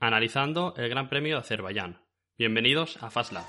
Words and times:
analizando 0.00 0.72
el 0.78 0.88
Gran 0.88 1.10
Premio 1.10 1.34
de 1.36 1.40
Azerbaiyán. 1.40 2.00
Bienvenidos 2.38 2.96
a 3.02 3.10
FastLab. 3.10 3.44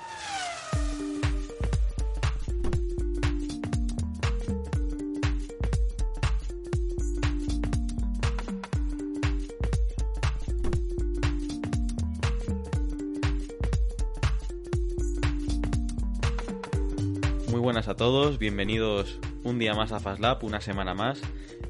Muy 17.48 17.60
buenas 17.60 17.88
a 17.88 17.96
todos, 17.96 18.38
bienvenidos 18.38 19.18
un 19.42 19.58
día 19.58 19.72
más 19.72 19.92
a 19.92 20.00
FastLab, 20.00 20.44
una 20.44 20.60
semana 20.60 20.92
más. 20.92 21.22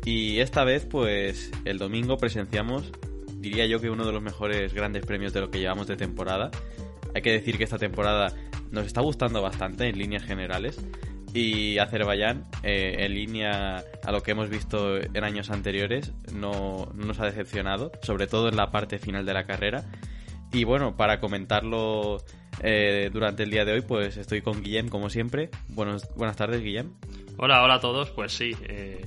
Y 0.04 0.40
esta 0.40 0.64
vez, 0.64 0.84
pues, 0.84 1.52
el 1.64 1.78
domingo 1.78 2.16
presenciamos, 2.16 2.90
diría 3.42 3.66
yo 3.66 3.80
que 3.80 3.90
uno 3.90 4.06
de 4.06 4.12
los 4.12 4.22
mejores 4.22 4.72
grandes 4.72 5.04
premios 5.04 5.32
de 5.32 5.40
lo 5.40 5.50
que 5.50 5.58
llevamos 5.58 5.88
de 5.88 5.96
temporada. 5.96 6.50
Hay 7.14 7.22
que 7.22 7.32
decir 7.32 7.58
que 7.58 7.64
esta 7.64 7.76
temporada 7.76 8.32
nos 8.70 8.86
está 8.86 9.02
gustando 9.02 9.42
bastante 9.42 9.88
en 9.88 9.98
líneas 9.98 10.22
generales. 10.22 10.80
Y 11.34 11.78
Azerbaiyán, 11.78 12.44
eh, 12.62 12.96
en 13.00 13.14
línea 13.14 13.82
a 14.04 14.12
lo 14.12 14.22
que 14.22 14.32
hemos 14.32 14.48
visto 14.48 14.98
en 14.98 15.24
años 15.24 15.50
anteriores, 15.50 16.12
no, 16.32 16.88
no 16.94 17.06
nos 17.06 17.20
ha 17.20 17.24
decepcionado, 17.24 17.90
sobre 18.02 18.26
todo 18.26 18.48
en 18.48 18.56
la 18.56 18.70
parte 18.70 18.98
final 18.98 19.26
de 19.26 19.34
la 19.34 19.44
carrera. 19.44 19.84
Y 20.52 20.64
bueno, 20.64 20.96
para 20.96 21.20
comentarlo 21.20 22.22
eh, 22.60 23.10
durante 23.12 23.42
el 23.42 23.50
día 23.50 23.64
de 23.64 23.72
hoy, 23.72 23.80
pues 23.80 24.18
estoy 24.18 24.42
con 24.42 24.62
Guillem, 24.62 24.88
como 24.88 25.10
siempre. 25.10 25.50
Buenos, 25.68 26.06
buenas 26.14 26.36
tardes, 26.36 26.62
Guillem. 26.62 26.92
Hola, 27.38 27.62
hola 27.62 27.74
a 27.74 27.80
todos. 27.80 28.10
Pues 28.10 28.32
sí, 28.32 28.54
eh, 28.68 29.06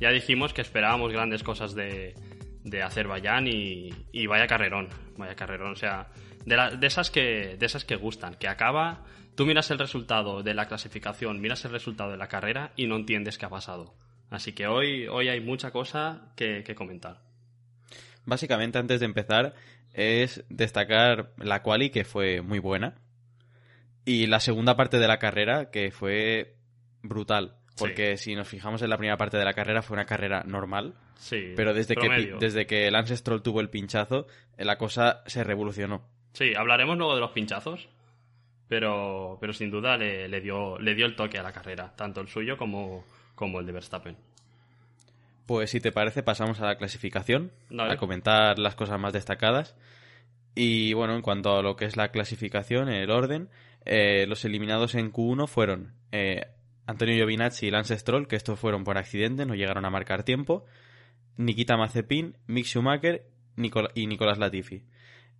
ya 0.00 0.10
dijimos 0.10 0.52
que 0.52 0.60
esperábamos 0.60 1.12
grandes 1.12 1.44
cosas 1.44 1.76
de, 1.76 2.14
de 2.64 2.82
Azerbaiyán 2.82 3.46
y, 3.46 3.90
y 4.12 4.26
vaya 4.26 4.46
carrerón, 4.46 4.88
vaya 5.16 5.34
carrerón. 5.34 5.72
O 5.72 5.76
sea, 5.76 6.08
de, 6.44 6.56
la- 6.56 6.70
de, 6.70 6.86
esas 6.86 7.10
que, 7.10 7.56
de 7.58 7.66
esas 7.66 7.84
que 7.84 7.96
gustan, 7.96 8.34
que 8.34 8.48
acaba, 8.48 9.04
tú 9.34 9.46
miras 9.46 9.70
el 9.70 9.78
resultado 9.78 10.42
de 10.42 10.54
la 10.54 10.66
clasificación, 10.68 11.40
miras 11.40 11.64
el 11.64 11.72
resultado 11.72 12.10
de 12.10 12.16
la 12.16 12.28
carrera 12.28 12.72
y 12.76 12.86
no 12.86 12.96
entiendes 12.96 13.38
qué 13.38 13.46
ha 13.46 13.50
pasado. 13.50 13.94
Así 14.30 14.52
que 14.52 14.66
hoy, 14.66 15.08
hoy 15.08 15.28
hay 15.28 15.40
mucha 15.40 15.70
cosa 15.72 16.32
que, 16.36 16.62
que 16.64 16.74
comentar. 16.74 17.20
Básicamente, 18.26 18.78
antes 18.78 19.00
de 19.00 19.06
empezar, 19.06 19.54
es 19.92 20.44
destacar 20.50 21.32
la 21.38 21.62
quali, 21.62 21.90
que 21.90 22.04
fue 22.04 22.42
muy 22.42 22.58
buena. 22.58 22.94
Y 24.04 24.26
la 24.26 24.40
segunda 24.40 24.76
parte 24.76 24.98
de 24.98 25.08
la 25.08 25.18
carrera, 25.18 25.70
que 25.70 25.90
fue 25.90 26.56
brutal. 27.02 27.56
Porque 27.80 28.16
si 28.16 28.34
nos 28.34 28.48
fijamos 28.48 28.82
en 28.82 28.90
la 28.90 28.96
primera 28.96 29.16
parte 29.16 29.36
de 29.36 29.44
la 29.44 29.54
carrera, 29.54 29.82
fue 29.82 29.94
una 29.96 30.06
carrera 30.06 30.42
normal. 30.46 30.94
Sí, 31.16 31.52
Pero 31.56 31.74
desde 31.74 31.96
que, 31.96 32.36
desde 32.38 32.66
que 32.66 32.90
Lance 32.90 33.16
Stroll 33.16 33.42
tuvo 33.42 33.60
el 33.60 33.70
pinchazo, 33.70 34.26
eh, 34.56 34.64
la 34.64 34.78
cosa 34.78 35.22
se 35.26 35.44
revolucionó. 35.44 36.02
Sí, 36.32 36.54
hablaremos 36.54 36.96
luego 36.96 37.14
de 37.14 37.20
los 37.20 37.32
pinchazos, 37.32 37.88
pero, 38.68 39.36
pero 39.40 39.52
sin 39.52 39.70
duda 39.70 39.96
le, 39.96 40.28
le 40.28 40.40
dio, 40.40 40.78
le 40.78 40.94
dio 40.94 41.06
el 41.06 41.16
toque 41.16 41.38
a 41.38 41.42
la 41.42 41.52
carrera, 41.52 41.92
tanto 41.96 42.20
el 42.20 42.28
suyo 42.28 42.56
como, 42.56 43.04
como 43.34 43.60
el 43.60 43.66
de 43.66 43.72
Verstappen. 43.72 44.16
Pues 45.46 45.70
si 45.70 45.80
te 45.80 45.90
parece, 45.90 46.22
pasamos 46.22 46.60
a 46.60 46.66
la 46.66 46.76
clasificación, 46.76 47.50
Dale. 47.70 47.94
a 47.94 47.96
comentar 47.96 48.58
las 48.60 48.76
cosas 48.76 49.00
más 49.00 49.12
destacadas. 49.12 49.74
Y 50.54 50.92
bueno, 50.92 51.16
en 51.16 51.22
cuanto 51.22 51.56
a 51.56 51.62
lo 51.62 51.74
que 51.74 51.86
es 51.86 51.96
la 51.96 52.10
clasificación, 52.12 52.88
el 52.88 53.10
orden, 53.10 53.48
eh, 53.84 54.26
los 54.28 54.44
eliminados 54.44 54.94
en 54.94 55.12
Q1 55.12 55.48
fueron 55.48 55.92
eh, 56.12 56.46
Antonio 56.86 57.14
Giovinazzi 57.14 57.66
y 57.66 57.70
Lance 57.70 57.96
Stroll, 57.98 58.26
que 58.26 58.36
estos 58.36 58.58
fueron 58.58 58.84
por 58.84 58.98
accidente, 58.98 59.46
no 59.46 59.54
llegaron 59.54 59.84
a 59.84 59.90
marcar 59.90 60.24
tiempo, 60.24 60.64
Nikita 61.36 61.76
Mazepin, 61.76 62.36
Mick 62.46 62.66
Schumacher 62.66 63.26
Nicol- 63.56 63.90
y 63.94 64.06
Nicolás 64.06 64.38
Latifi. 64.38 64.84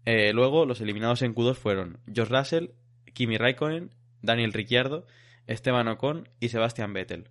Eh, 0.06 0.32
luego, 0.32 0.64
los 0.64 0.80
eliminados 0.80 1.22
en 1.22 1.34
Q2 1.34 1.54
fueron 1.56 1.98
George 2.12 2.34
Russell, 2.36 2.66
Kimi 3.12 3.36
Raikkonen, 3.36 3.90
Daniel 4.22 4.52
Ricciardo, 4.52 5.06
Esteban 5.46 5.88
Ocon 5.88 6.28
y 6.40 6.48
Sebastian 6.48 6.92
Vettel. 6.92 7.28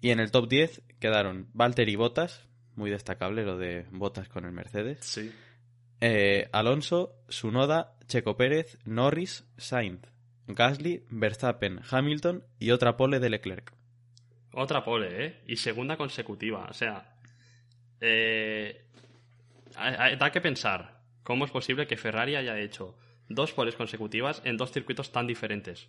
Y 0.00 0.10
en 0.10 0.20
el 0.20 0.30
top 0.30 0.48
10 0.48 0.82
quedaron 1.00 1.48
Valtteri 1.52 1.96
Bottas, 1.96 2.46
muy 2.76 2.90
destacable 2.90 3.44
lo 3.44 3.58
de 3.58 3.84
Bottas 3.90 4.28
con 4.28 4.44
el 4.44 4.52
Mercedes, 4.52 4.98
Sí. 5.04 5.32
eh, 6.00 6.48
Alonso, 6.52 7.16
Sunoda, 7.28 7.94
Checo 8.06 8.36
Pérez, 8.36 8.78
Norris, 8.84 9.44
Sainz, 9.56 10.00
Gasly, 10.48 11.04
Verstappen, 11.10 11.80
Hamilton 11.88 12.44
y 12.58 12.70
otra 12.70 12.96
pole 12.96 13.20
de 13.20 13.30
Leclerc. 13.30 13.72
Otra 14.52 14.82
pole, 14.82 15.26
¿eh? 15.26 15.40
Y 15.46 15.56
segunda 15.56 15.96
consecutiva. 15.96 16.66
O 16.70 16.74
sea, 16.74 17.14
eh, 18.00 18.84
da 20.18 20.32
que 20.32 20.40
pensar 20.40 21.02
cómo 21.22 21.44
es 21.44 21.50
posible 21.50 21.86
que 21.86 21.96
Ferrari 21.96 22.34
haya 22.34 22.58
hecho 22.58 22.96
dos 23.28 23.52
poles 23.52 23.76
consecutivas 23.76 24.40
en 24.44 24.56
dos 24.56 24.72
circuitos 24.72 25.12
tan 25.12 25.26
diferentes. 25.26 25.88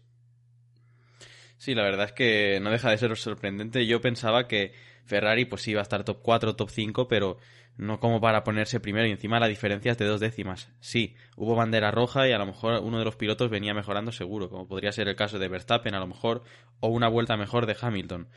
Sí, 1.60 1.76
la 1.76 1.84
verdad 1.84 2.06
es 2.06 2.14
que 2.14 2.60
no 2.62 2.72
deja 2.72 2.90
de 2.90 2.98
ser 2.98 3.16
sorprendente. 3.18 3.86
Yo 3.86 4.00
pensaba 4.00 4.48
que 4.48 4.72
Ferrari 5.04 5.44
pues 5.44 5.68
iba 5.68 5.82
a 5.82 5.84
estar 5.84 6.06
top 6.06 6.20
4, 6.24 6.56
top 6.56 6.70
5, 6.70 7.10
pero 7.10 7.38
no 7.76 8.00
como 8.00 8.22
para 8.22 8.46
ponerse 8.46 8.80
primero 8.80 9.06
y 9.06 9.12
encima 9.12 9.42
la 9.42 9.50
diferencia 9.50 9.92
es 9.92 9.98
de 9.98 10.06
dos 10.06 10.22
décimas. 10.22 10.72
Sí, 10.80 11.16
hubo 11.36 11.56
bandera 11.56 11.92
roja 11.92 12.30
y 12.30 12.32
a 12.32 12.38
lo 12.38 12.46
mejor 12.46 12.80
uno 12.82 12.98
de 12.98 13.04
los 13.04 13.18
pilotos 13.18 13.50
venía 13.50 13.74
mejorando 13.74 14.14
seguro, 14.14 14.50
como 14.50 14.70
podría 14.70 14.94
ser 14.94 15.10
el 15.10 15.18
caso 15.18 15.38
de 15.38 15.50
Verstappen 15.50 15.94
a 15.96 16.00
lo 16.00 16.08
mejor, 16.08 16.44
o 16.80 16.88
una 16.88 17.10
vuelta 17.10 17.36
mejor 17.36 17.66
de 17.66 17.76
Hamilton. 17.80 18.30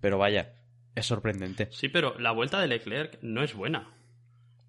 Pero 0.00 0.18
vaya, 0.18 0.54
es 0.94 1.04
sorprendente. 1.04 1.66
Sí, 1.72 1.88
pero 1.88 2.16
la 2.20 2.30
vuelta 2.30 2.60
de 2.60 2.68
Leclerc 2.68 3.18
no 3.22 3.42
es 3.42 3.54
buena. 3.54 3.90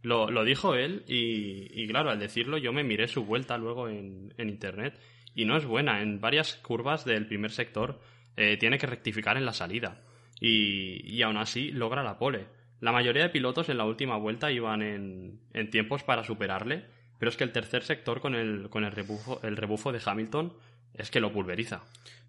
Lo, 0.01 0.43
dijo 0.43 0.73
él 0.73 1.03
y, 1.07 1.87
claro, 1.87 2.09
al 2.09 2.19
decirlo 2.19 2.57
yo 2.57 2.73
me 2.73 2.83
miré 2.83 3.07
su 3.07 3.23
vuelta 3.23 3.57
luego 3.57 3.87
en 3.87 4.33
internet 4.37 4.99
y 5.35 5.45
no 5.45 5.57
es 5.57 5.65
buena. 5.65 6.01
En 6.01 6.19
varias 6.19 6.55
curvas 6.55 7.05
del 7.05 7.27
primer 7.27 7.51
sector 7.51 7.99
eh, 8.37 8.57
tiene 8.57 8.77
que 8.77 8.87
rectificar 8.87 9.37
en 9.37 9.45
la 9.45 9.53
salida 9.53 10.01
y, 10.39 11.01
y 11.05 11.21
aún 11.21 11.37
así 11.37 11.71
logra 11.71 12.03
la 12.03 12.17
pole. 12.17 12.45
La 12.79 12.91
mayoría 12.91 13.23
de 13.23 13.29
pilotos 13.29 13.69
en 13.69 13.77
la 13.77 13.85
última 13.85 14.17
vuelta 14.17 14.51
iban 14.51 14.81
en, 14.81 15.39
en 15.53 15.69
tiempos 15.69 16.03
para 16.03 16.23
superarle, 16.23 16.85
pero 17.17 17.29
es 17.29 17.37
que 17.37 17.45
el 17.45 17.53
tercer 17.53 17.83
sector 17.83 18.19
con 18.19 18.35
el, 18.35 18.69
con 18.69 18.83
el, 18.83 18.91
rebufo, 18.91 19.39
el 19.43 19.55
rebufo 19.55 19.91
de 19.91 20.01
Hamilton 20.05 20.53
es 20.93 21.09
que 21.09 21.21
lo 21.21 21.31
pulveriza. 21.31 21.83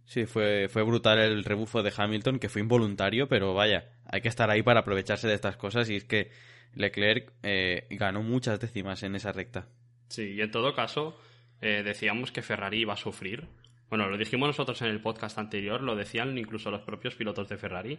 Sí, 0.04 0.26
fue, 0.26 0.68
fue 0.68 0.82
brutal 0.82 1.18
el 1.18 1.44
rebufo 1.44 1.82
de 1.82 1.92
Hamilton, 1.96 2.38
que 2.38 2.48
fue 2.48 2.60
involuntario, 2.60 3.26
pero 3.26 3.54
vaya, 3.54 3.90
hay 4.06 4.20
que 4.20 4.28
estar 4.28 4.50
ahí 4.50 4.62
para 4.62 4.80
aprovecharse 4.80 5.26
de 5.26 5.34
estas 5.34 5.56
cosas 5.56 5.88
y 5.90 5.96
es 5.96 6.04
que 6.04 6.30
Leclerc 6.74 7.32
eh, 7.42 7.86
ganó 7.90 8.22
muchas 8.22 8.60
décimas 8.60 9.02
en 9.02 9.16
esa 9.16 9.32
recta. 9.32 9.66
Sí, 10.08 10.34
y 10.34 10.40
en 10.40 10.50
todo 10.50 10.74
caso, 10.74 11.18
eh, 11.60 11.82
decíamos 11.84 12.32
que 12.32 12.42
Ferrari 12.42 12.80
iba 12.80 12.94
a 12.94 12.96
sufrir. 12.96 13.46
Bueno, 13.88 14.08
lo 14.08 14.16
dijimos 14.16 14.48
nosotros 14.48 14.80
en 14.82 14.88
el 14.88 15.00
podcast 15.00 15.38
anterior, 15.38 15.80
lo 15.82 15.94
decían 15.94 16.36
incluso 16.36 16.70
los 16.70 16.82
propios 16.82 17.14
pilotos 17.14 17.48
de 17.48 17.58
Ferrari. 17.58 17.98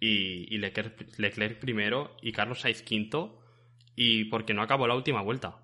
Y, 0.00 0.58
Leclerc 0.58 1.58
primero 1.58 2.16
y 2.20 2.32
Carlos 2.32 2.60
Sainz 2.60 2.82
quinto. 2.82 3.42
Y 3.94 4.24
porque 4.24 4.54
no 4.54 4.62
acabó 4.62 4.86
la 4.86 4.94
última 4.94 5.22
vuelta. 5.22 5.56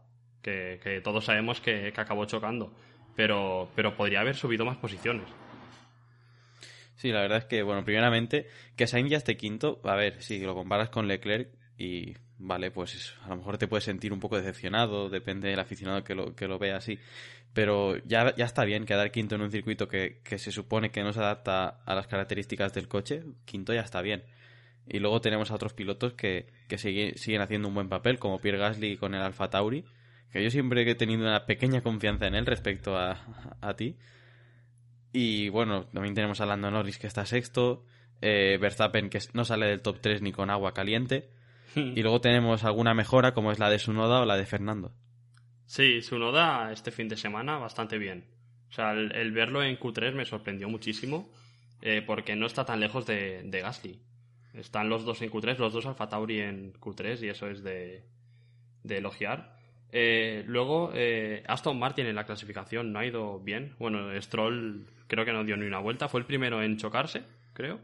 Que, 0.42 0.80
que 0.82 1.00
todos 1.00 1.25
sabemos 1.25 1.60
que, 1.60 1.92
que 1.92 2.00
acabó 2.00 2.25
chocando. 2.26 2.75
Pero, 3.16 3.70
pero 3.74 3.97
podría 3.97 4.20
haber 4.20 4.36
subido 4.36 4.64
más 4.64 4.76
posiciones. 4.76 5.28
Sí, 7.03 7.10
la 7.10 7.22
verdad 7.22 7.38
es 7.38 7.44
que, 7.47 7.64
bueno, 7.64 7.84
primeramente, 7.84 8.47
que 8.76 8.86
Sainz 8.86 9.10
ya 9.10 9.16
esté 9.16 9.36
quinto, 9.36 9.80
a 9.82 9.97
ver, 9.97 10.22
si 10.22 10.38
lo 10.38 10.54
comparas 10.54 10.88
con 10.88 11.09
Leclerc 11.09 11.48
y, 11.76 12.14
vale, 12.44 12.70
pues 12.70 13.14
a 13.25 13.28
lo 13.28 13.36
mejor 13.36 13.56
te 13.58 13.69
puedes 13.69 13.84
sentir 13.84 14.12
un 14.12 14.20
poco 14.20 14.36
decepcionado, 14.36 15.08
depende 15.08 15.48
del 15.48 15.58
aficionado 15.60 16.03
que 16.04 16.14
lo, 16.14 16.34
que 16.34 16.48
lo 16.48 16.58
vea 16.58 16.76
así, 16.76 16.98
pero 17.54 17.97
ya, 18.04 18.34
ya 18.36 18.44
está 18.44 18.64
bien 18.64 18.84
quedar 18.84 19.10
quinto 19.12 19.34
en 19.36 19.42
un 19.42 19.50
circuito 19.50 19.88
que, 19.88 20.20
que 20.25 20.38
se 20.38 20.53
supone 20.53 20.91
que 20.91 21.03
no 21.03 21.12
se 21.12 21.20
adapta 21.20 21.80
a 21.84 21.94
las 21.94 22.06
características 22.06 22.72
del 22.75 22.88
coche, 22.88 23.22
quinto 23.44 23.72
ya 23.72 23.82
está 23.82 24.03
bien. 24.03 24.25
Y 24.88 24.98
luego 24.98 25.20
tenemos 25.20 25.50
a 25.50 25.54
otros 25.54 25.75
pilotos 25.75 26.14
que, 26.14 26.47
que 26.69 26.76
sigue- 26.78 27.16
siguen 27.16 27.41
haciendo 27.42 27.69
un 27.69 27.75
buen 27.75 27.88
papel, 27.88 28.19
como 28.19 28.41
Pierre 28.41 28.59
Gasly 28.59 28.97
con 28.97 29.14
el 29.14 29.22
Alfa 29.22 29.48
Tauri, 29.48 29.84
que 30.32 30.42
yo 30.42 30.50
siempre 30.50 30.82
he 30.91 30.94
tenido 30.97 31.22
una 31.22 31.47
pequeña 31.47 31.83
confianza 31.83 32.27
en 32.27 32.34
él 32.34 32.47
respecto 32.47 32.97
a, 32.97 33.56
a 33.60 33.74
ti. 33.77 33.97
Y 35.12 35.48
bueno, 35.50 35.84
también 35.92 36.15
tenemos 36.15 36.41
a 36.41 36.47
Lando 36.47 36.71
Norris 36.71 36.98
que 36.98 37.06
está 37.06 37.27
sexto, 37.27 37.84
eh, 38.21 38.59
Verstappen 38.60 39.10
que 39.10 39.18
no 39.34 39.44
sale 39.44 39.66
del 39.66 39.83
top 39.83 40.00
3 40.00 40.22
ni 40.22 40.33
con 40.33 40.50
agua 40.50 40.72
caliente. 40.74 41.28
Y 41.74 42.03
luego 42.03 42.21
tenemos 42.21 42.65
alguna 42.65 42.95
mejora 42.95 43.34
como 43.34 43.53
es 43.53 43.59
la 43.59 43.71
de 43.71 43.78
Sunoda 43.78 44.21
o 44.21 44.27
la 44.27 44.36
de 44.36 44.47
Fernando. 44.47 44.92
Sí, 45.66 46.03
Sunoda 46.03 46.72
este 46.72 46.91
fin 46.91 47.09
de 47.09 47.16
semana 47.16 47.59
bastante 47.59 47.98
bien. 47.98 48.24
O 48.71 48.72
sea, 48.74 48.92
el, 48.92 49.13
el 49.15 49.33
verlo 49.33 49.63
en 49.63 49.78
Q3 49.78 50.13
me 50.13 50.24
sorprendió 50.24 50.69
muchísimo 50.69 51.30
eh, 51.83 52.01
porque 52.07 52.36
no 52.36 52.47
está 52.47 52.65
tan 52.65 52.80
lejos 52.80 53.07
de, 53.07 53.42
de 53.42 53.60
Gasly. 53.60 54.01
Están 54.54 54.89
los 54.89 55.04
dos 55.04 55.21
en 55.22 55.30
Q3, 55.30 55.59
los 55.59 55.72
dos 55.72 55.86
Alfa 55.86 56.09
Tauri 56.09 56.41
en 56.41 56.72
Q3 56.74 57.22
y 57.22 57.28
eso 57.28 57.48
es 57.48 57.63
de, 57.65 58.04
de 58.84 58.98
elogiar. 58.98 59.57
Eh, 59.91 60.45
luego, 60.47 60.92
eh, 60.95 61.42
Aston 61.48 61.78
Martin 61.78 62.07
en 62.07 62.15
la 62.15 62.25
clasificación 62.25 62.92
no 62.92 63.01
ha 63.01 63.07
ido 63.07 63.41
bien. 63.41 63.75
Bueno, 63.78 64.10
Stroll 64.22 64.86
creo 65.09 65.25
que 65.25 65.33
no 65.33 65.45
dio 65.45 65.57
ni 65.57 65.66
una 65.66 65.80
vuelta. 65.80 66.09
Fue 66.09 66.21
el 66.21 66.27
primero 66.27 66.63
en 66.63 66.77
chocarse, 66.77 67.25
creo. 67.53 67.80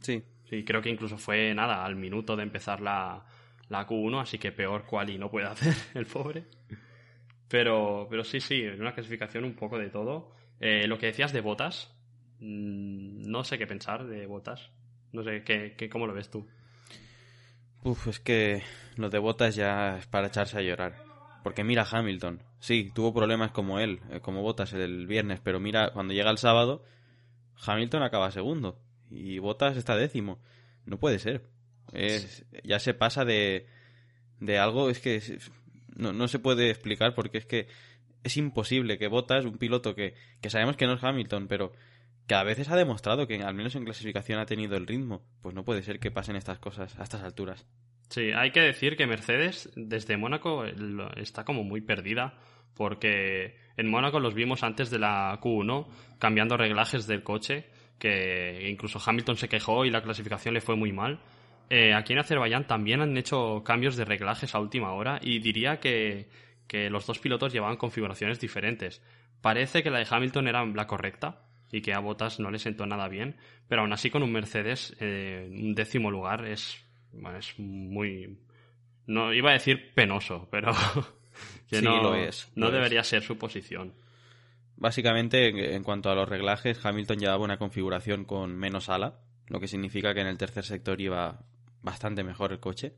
Sí. 0.00 0.22
Sí, 0.52 0.64
creo 0.64 0.82
que 0.82 0.90
incluso 0.90 1.16
fue 1.16 1.54
nada, 1.54 1.82
al 1.82 1.96
minuto 1.96 2.36
de 2.36 2.42
empezar 2.42 2.82
la, 2.82 3.24
la 3.70 3.86
Q1, 3.86 4.20
así 4.20 4.36
que 4.36 4.52
peor 4.52 4.84
quali 4.84 5.16
no 5.16 5.30
puede 5.30 5.46
hacer 5.48 5.74
el 5.94 6.04
pobre. 6.04 6.44
Pero, 7.48 8.06
pero 8.10 8.22
sí, 8.22 8.38
sí, 8.38 8.60
en 8.60 8.78
una 8.78 8.92
clasificación 8.92 9.44
un 9.44 9.54
poco 9.54 9.78
de 9.78 9.88
todo. 9.88 10.34
Eh, 10.60 10.86
lo 10.86 10.98
que 10.98 11.06
decías 11.06 11.32
de 11.32 11.40
botas, 11.40 11.96
mm, 12.40 13.22
no 13.30 13.44
sé 13.44 13.56
qué 13.56 13.66
pensar 13.66 14.04
de 14.04 14.26
botas. 14.26 14.70
No 15.12 15.22
sé, 15.22 15.42
¿qué, 15.42 15.74
qué, 15.74 15.88
¿cómo 15.88 16.06
lo 16.06 16.12
ves 16.12 16.28
tú? 16.28 16.46
Uf, 17.82 18.08
es 18.08 18.20
que 18.20 18.62
lo 18.96 19.08
de 19.08 19.20
botas 19.20 19.54
ya 19.54 19.96
es 19.96 20.06
para 20.06 20.26
echarse 20.26 20.58
a 20.58 20.60
llorar. 20.60 21.02
Porque 21.42 21.64
mira 21.64 21.86
Hamilton, 21.90 22.42
sí, 22.60 22.92
tuvo 22.94 23.14
problemas 23.14 23.52
como 23.52 23.80
él, 23.80 24.00
eh, 24.10 24.20
como 24.20 24.42
botas 24.42 24.74
el 24.74 25.06
viernes, 25.06 25.40
pero 25.40 25.60
mira, 25.60 25.94
cuando 25.94 26.12
llega 26.12 26.30
el 26.30 26.36
sábado, 26.36 26.84
Hamilton 27.64 28.02
acaba 28.02 28.30
segundo 28.30 28.78
y 29.12 29.38
Botas 29.38 29.76
está 29.76 29.96
décimo. 29.96 30.40
No 30.84 30.98
puede 30.98 31.18
ser. 31.18 31.44
Es, 31.92 32.44
ya 32.64 32.78
se 32.78 32.94
pasa 32.94 33.24
de, 33.24 33.66
de 34.40 34.58
algo, 34.58 34.88
es 34.88 35.00
que 35.00 35.22
no, 35.94 36.12
no 36.12 36.28
se 36.28 36.38
puede 36.38 36.70
explicar 36.70 37.14
porque 37.14 37.38
es 37.38 37.46
que 37.46 37.68
es 38.22 38.36
imposible 38.36 38.98
que 38.98 39.08
Botas, 39.08 39.44
un 39.44 39.58
piloto 39.58 39.94
que, 39.94 40.14
que 40.40 40.50
sabemos 40.50 40.76
que 40.76 40.86
no 40.86 40.94
es 40.94 41.04
Hamilton, 41.04 41.48
pero 41.48 41.72
que 42.26 42.34
a 42.34 42.44
veces 42.44 42.68
ha 42.70 42.76
demostrado 42.76 43.26
que 43.26 43.42
al 43.42 43.54
menos 43.54 43.74
en 43.74 43.84
clasificación 43.84 44.38
ha 44.38 44.46
tenido 44.46 44.76
el 44.76 44.86
ritmo. 44.86 45.22
Pues 45.42 45.54
no 45.54 45.64
puede 45.64 45.82
ser 45.82 45.98
que 45.98 46.10
pasen 46.10 46.36
estas 46.36 46.58
cosas 46.58 46.98
a 46.98 47.02
estas 47.02 47.22
alturas. 47.22 47.66
Sí, 48.08 48.30
hay 48.34 48.52
que 48.52 48.60
decir 48.60 48.96
que 48.96 49.06
Mercedes 49.06 49.70
desde 49.74 50.16
Mónaco 50.16 50.64
está 51.16 51.44
como 51.44 51.64
muy 51.64 51.80
perdida 51.80 52.38
porque 52.74 53.56
en 53.76 53.90
Mónaco 53.90 54.20
los 54.20 54.34
vimos 54.34 54.62
antes 54.62 54.90
de 54.90 54.98
la 54.98 55.38
Q1 55.40 55.88
cambiando 56.18 56.56
reglajes 56.56 57.06
del 57.06 57.22
coche 57.22 57.66
que 57.98 58.68
incluso 58.68 59.00
Hamilton 59.04 59.36
se 59.36 59.48
quejó 59.48 59.84
y 59.84 59.90
la 59.90 60.02
clasificación 60.02 60.54
le 60.54 60.60
fue 60.60 60.76
muy 60.76 60.92
mal. 60.92 61.20
Eh, 61.70 61.94
aquí 61.94 62.12
en 62.12 62.18
Azerbaiyán 62.18 62.66
también 62.66 63.00
han 63.00 63.16
hecho 63.16 63.62
cambios 63.64 63.96
de 63.96 64.04
reglajes 64.04 64.54
a 64.54 64.60
última 64.60 64.92
hora 64.92 65.18
y 65.22 65.38
diría 65.38 65.80
que, 65.80 66.28
que 66.66 66.90
los 66.90 67.06
dos 67.06 67.18
pilotos 67.18 67.52
llevaban 67.52 67.76
configuraciones 67.76 68.40
diferentes. 68.40 69.02
Parece 69.40 69.82
que 69.82 69.90
la 69.90 69.98
de 69.98 70.06
Hamilton 70.08 70.48
era 70.48 70.64
la 70.64 70.86
correcta, 70.86 71.42
y 71.72 71.80
que 71.80 71.94
a 71.94 71.98
Bottas 71.98 72.38
no 72.38 72.50
le 72.50 72.58
sentó 72.58 72.86
nada 72.86 73.08
bien, 73.08 73.34
pero 73.66 73.80
aún 73.80 73.92
así 73.92 74.10
con 74.10 74.22
un 74.22 74.30
Mercedes 74.30 74.94
eh, 75.00 75.48
un 75.50 75.74
décimo 75.74 76.10
lugar 76.10 76.44
es, 76.46 76.84
bueno, 77.12 77.38
es 77.38 77.58
muy... 77.58 78.38
No, 79.06 79.32
iba 79.32 79.50
a 79.50 79.54
decir 79.54 79.92
penoso, 79.94 80.48
pero 80.50 80.72
que 81.68 81.80
no, 81.80 82.02
lo 82.02 82.14
es, 82.14 82.52
no 82.54 82.70
debería 82.70 83.02
ser 83.02 83.22
su 83.22 83.38
posición. 83.38 83.94
Básicamente, 84.82 85.76
en 85.76 85.84
cuanto 85.84 86.10
a 86.10 86.16
los 86.16 86.28
reglajes, 86.28 86.84
Hamilton 86.84 87.20
llevaba 87.20 87.44
una 87.44 87.56
configuración 87.56 88.24
con 88.24 88.56
menos 88.56 88.88
ala, 88.88 89.20
lo 89.46 89.60
que 89.60 89.68
significa 89.68 90.12
que 90.12 90.22
en 90.22 90.26
el 90.26 90.36
tercer 90.36 90.64
sector 90.64 91.00
iba 91.00 91.38
bastante 91.82 92.24
mejor 92.24 92.50
el 92.50 92.58
coche, 92.58 92.92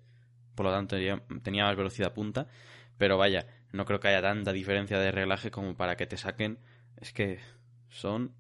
por 0.55 0.65
lo 0.65 0.73
tanto 0.73 0.97
tenía 1.43 1.65
más 1.67 1.77
velocidad 1.77 2.15
punta, 2.15 2.49
pero 2.97 3.19
vaya, 3.19 3.47
no 3.73 3.85
creo 3.85 4.01
que 4.01 4.09
haya 4.09 4.23
tanta 4.23 4.55
diferencia 4.55 4.99
de 4.99 5.13
reglaje 5.13 5.51
como 5.51 5.77
para 5.77 5.95
que 5.99 6.07
te 6.07 6.17
saquen, 6.17 6.59
es 6.97 7.13
que 7.13 7.39
son 7.91 8.33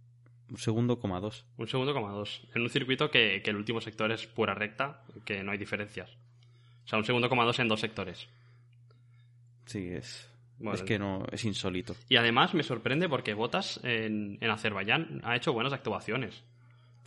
un 0.49 0.57
segundo 0.57 0.99
coma 0.99 1.21
dos. 1.21 1.45
Un 1.59 1.69
segundo 1.69 1.93
coma 1.93 2.13
dos. 2.13 2.49
En 2.55 2.63
un 2.63 2.71
circuito 2.71 3.11
que, 3.11 3.43
el 3.45 3.57
último 3.57 3.83
sector 3.83 4.11
es 4.11 4.27
pura 4.27 4.55
recta, 4.55 5.05
que 5.27 5.43
no 5.43 5.53
hay 5.53 5.59
diferencias. 5.59 6.17
O 6.87 6.89
sea, 6.89 6.99
un 6.99 7.05
segundo 7.05 7.29
coma 7.29 7.45
dos 7.45 7.59
en 7.59 7.69
dos 7.69 7.81
sectores. 7.81 8.27
Sí, 9.67 9.87
es. 9.89 10.34
Es 10.73 10.83
que 10.83 10.99
no, 10.99 11.25
es 11.31 11.45
insólito. 11.45 11.95
Y 12.09 12.17
además 12.17 12.55
me 12.55 12.63
sorprende 12.63 13.09
porque 13.09 13.35
Botas 13.35 13.81
en, 13.83 14.39
en 14.41 14.51
Azerbaiyán 14.51 15.21
ha 15.25 15.37
hecho 15.37 15.53
buenas 15.53 15.73
actuaciones. 15.73 16.45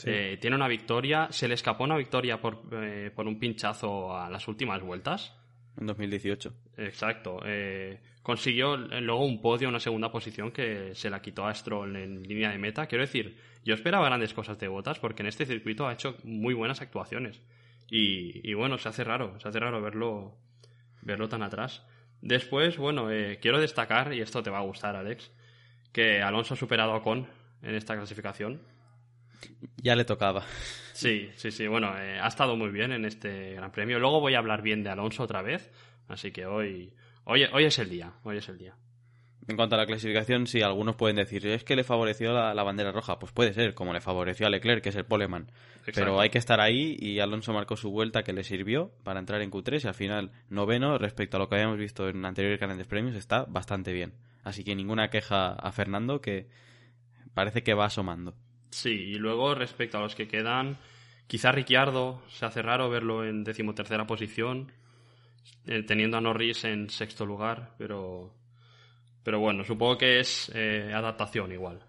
Eh, 0.05 0.37
tiene 0.39 0.55
una 0.55 0.67
victoria, 0.67 1.27
se 1.31 1.47
le 1.47 1.55
escapó 1.55 1.83
una 1.83 1.97
victoria 1.97 2.39
por, 2.39 2.61
eh, 2.71 3.11
por 3.15 3.27
un 3.27 3.39
pinchazo 3.39 4.15
a 4.15 4.29
las 4.29 4.47
últimas 4.47 4.81
vueltas. 4.81 5.35
En 5.79 5.87
2018. 5.87 6.53
Exacto. 6.77 7.39
Eh, 7.45 7.99
consiguió 8.21 8.77
luego 8.77 9.25
un 9.25 9.41
podio, 9.41 9.69
una 9.69 9.79
segunda 9.79 10.11
posición 10.11 10.51
que 10.51 10.93
se 10.93 11.09
la 11.09 11.21
quitó 11.21 11.45
a 11.45 11.53
Stroll 11.53 11.95
en 11.95 12.23
línea 12.23 12.51
de 12.51 12.57
meta. 12.57 12.87
Quiero 12.87 13.03
decir, 13.03 13.37
yo 13.63 13.73
esperaba 13.73 14.05
grandes 14.05 14.33
cosas 14.33 14.59
de 14.59 14.67
Botas 14.67 14.99
porque 14.99 15.23
en 15.23 15.27
este 15.27 15.45
circuito 15.45 15.87
ha 15.87 15.93
hecho 15.93 16.17
muy 16.23 16.53
buenas 16.53 16.81
actuaciones. 16.81 17.41
Y, 17.89 18.53
bueno, 18.53 18.77
se 18.77 18.89
hace 18.89 19.05
raro, 19.05 19.39
se 19.39 19.47
hace 19.47 19.59
raro 19.59 19.81
verlo, 19.81 20.35
verlo 21.01 21.29
tan 21.29 21.41
atrás. 21.41 21.85
Después, 22.21 22.77
bueno, 22.77 23.11
eh, 23.11 23.39
quiero 23.41 23.59
destacar, 23.59 24.13
y 24.13 24.21
esto 24.21 24.41
te 24.43 24.49
va 24.49 24.59
a 24.59 24.63
gustar, 24.63 24.95
Alex, 24.95 25.31
que 25.91 26.21
Alonso 26.21 26.55
ha 26.55 26.57
superado 26.57 26.93
a 26.93 27.03
Con 27.03 27.27
en 27.61 27.75
esta 27.75 27.95
clasificación. 27.95 28.61
Ya 29.77 29.95
le 29.95 30.05
tocaba. 30.05 30.43
Sí, 30.93 31.29
sí, 31.35 31.51
sí. 31.51 31.67
Bueno, 31.67 31.95
eh, 31.97 32.19
ha 32.19 32.27
estado 32.27 32.55
muy 32.55 32.69
bien 32.69 32.91
en 32.91 33.05
este 33.05 33.53
Gran 33.53 33.71
Premio. 33.71 33.99
Luego 33.99 34.19
voy 34.19 34.33
a 34.33 34.39
hablar 34.39 34.61
bien 34.61 34.83
de 34.83 34.89
Alonso 34.89 35.23
otra 35.23 35.43
vez. 35.43 35.71
Así 36.07 36.31
que 36.31 36.45
hoy, 36.45 36.91
Hoy, 37.29 37.43
hoy 37.51 37.65
es 37.65 37.77
el 37.77 37.89
día, 37.89 38.13
hoy 38.23 38.37
es 38.37 38.47
el 38.47 38.57
día. 38.57 38.73
En 39.47 39.55
cuanto 39.55 39.75
a 39.75 39.77
la 39.77 39.85
clasificación, 39.85 40.45
sí, 40.45 40.61
algunos 40.61 40.97
pueden 40.97 41.15
decir, 41.15 41.47
es 41.47 41.63
que 41.63 41.77
le 41.77 41.85
favoreció 41.85 42.33
la, 42.33 42.63
bandera 42.63 42.91
roja. 42.91 43.17
Pues 43.17 43.31
puede 43.31 43.53
ser, 43.53 43.73
como 43.73 43.93
le 43.93 44.01
favoreció 44.01 44.45
a 44.45 44.49
Leclerc, 44.49 44.83
que 44.83 44.89
es 44.89 44.95
el 44.95 45.05
poleman. 45.05 45.49
Pero 45.95 46.19
hay 46.19 46.29
que 46.29 46.37
estar 46.37 46.59
ahí 46.59 46.97
y 46.99 47.19
Alonso 47.19 47.53
marcó 47.53 47.77
su 47.77 47.89
vuelta 47.89 48.23
que 48.23 48.33
le 48.33 48.43
sirvió 48.43 48.91
para 49.03 49.21
entrar 49.21 49.41
en 49.41 49.49
Q3 49.49 49.85
y 49.85 49.87
al 49.87 49.93
final 49.93 50.31
noveno, 50.49 50.97
respecto 50.97 51.37
a 51.37 51.39
lo 51.39 51.47
que 51.47 51.55
habíamos 51.55 51.77
visto 51.77 52.09
en 52.09 52.25
anteriores 52.25 52.59
grandes 52.59 52.87
premios, 52.87 53.15
está 53.15 53.45
bastante 53.45 53.93
bien. 53.93 54.13
Así 54.43 54.65
que 54.65 54.75
ninguna 54.75 55.09
queja 55.09 55.53
a 55.53 55.71
Fernando, 55.71 56.19
que 56.19 56.47
parece 57.33 57.63
que 57.63 57.73
va 57.73 57.85
asomando. 57.85 58.35
Sí, 58.71 58.89
y 58.89 59.15
luego 59.15 59.55
respecto 59.55 59.97
a 59.97 60.01
los 60.01 60.13
que 60.13 60.27
quedan, 60.27 60.77
quizá 61.27 61.53
Ricciardo, 61.53 62.21
se 62.27 62.45
hace 62.45 62.61
raro 62.61 62.89
verlo 62.89 63.25
en 63.25 63.45
decimotercera 63.45 64.05
posición. 64.07 64.73
Eh, 65.65 65.83
teniendo 65.83 66.17
a 66.17 66.21
Norris 66.21 66.63
en 66.63 66.89
sexto 66.89 67.25
lugar, 67.25 67.73
pero, 67.77 68.33
pero 69.27 69.41
bueno, 69.41 69.65
supongo 69.65 69.97
que 69.97 70.21
es 70.21 70.49
eh, 70.55 70.89
adaptación 70.95 71.51
igual. 71.51 71.81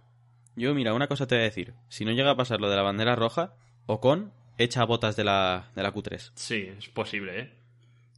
Yo, 0.57 0.75
mira, 0.75 0.93
una 0.93 1.07
cosa 1.07 1.29
te 1.29 1.37
voy 1.37 1.43
a 1.43 1.45
decir. 1.45 1.73
Si 1.89 2.05
no 2.05 2.11
llega 2.11 2.33
a 2.33 2.37
pasar 2.37 2.61
lo 2.61 2.69
de 2.69 2.75
la 2.75 2.83
bandera 2.83 3.15
roja, 3.15 3.55
Ocon 3.87 4.33
echa 4.57 4.85
botas 4.85 5.15
de 5.15 5.23
la, 5.23 5.71
de 5.77 5.85
la 5.85 5.95
Q3. 5.95 6.33
Sí, 6.35 6.69
es 6.77 6.89
posible, 6.89 7.41
¿eh? 7.41 7.53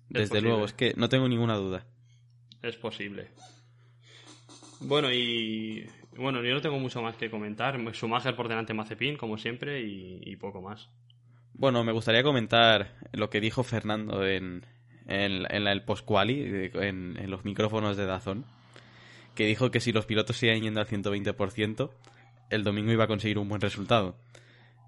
Desde 0.09 0.41
luego, 0.41 0.65
es 0.65 0.73
que 0.73 0.95
no 0.97 1.11
tengo 1.11 1.29
ninguna 1.29 1.57
duda. 1.57 1.85
Es 2.63 2.79
posible. 2.79 3.29
Bueno, 4.81 5.13
y 5.13 5.87
bueno, 6.17 6.43
yo 6.43 6.55
no 6.55 6.63
tengo 6.63 6.79
mucho 6.79 7.03
más 7.03 7.15
que 7.17 7.29
comentar. 7.29 7.79
Schumacher 7.93 8.35
por 8.35 8.49
delante 8.49 8.73
Mazepin, 8.73 9.19
como 9.19 9.37
siempre, 9.37 9.83
y, 9.83 10.23
y 10.23 10.37
poco 10.37 10.63
más. 10.63 10.89
Bueno, 11.53 11.85
me 11.85 11.93
gustaría 11.93 12.23
comentar 12.23 12.97
lo 13.13 13.29
que 13.29 13.43
dijo 13.43 13.65
Fernando 13.65 14.27
en, 14.27 14.65
en, 15.07 15.45
en 15.51 15.67
el 15.67 15.83
post-quali, 15.83 16.71
en, 16.73 17.19
en, 17.19 17.31
los 17.31 17.45
micrófonos 17.45 17.99
de 17.99 18.07
Dazón, 18.07 18.47
que 19.35 19.47
dijo 19.47 19.71
que 19.71 19.81
si 19.81 19.93
los 19.93 20.07
pilotos 20.07 20.37
siguen 20.37 20.63
yendo 20.63 20.81
al 20.81 20.87
120%, 20.87 21.91
el 22.51 22.65
domingo 22.65 22.93
iba 22.93 23.05
a 23.05 23.09
conseguir 23.09 23.39
un 23.39 23.49
buen 23.49 23.61
resultado. 23.61 24.17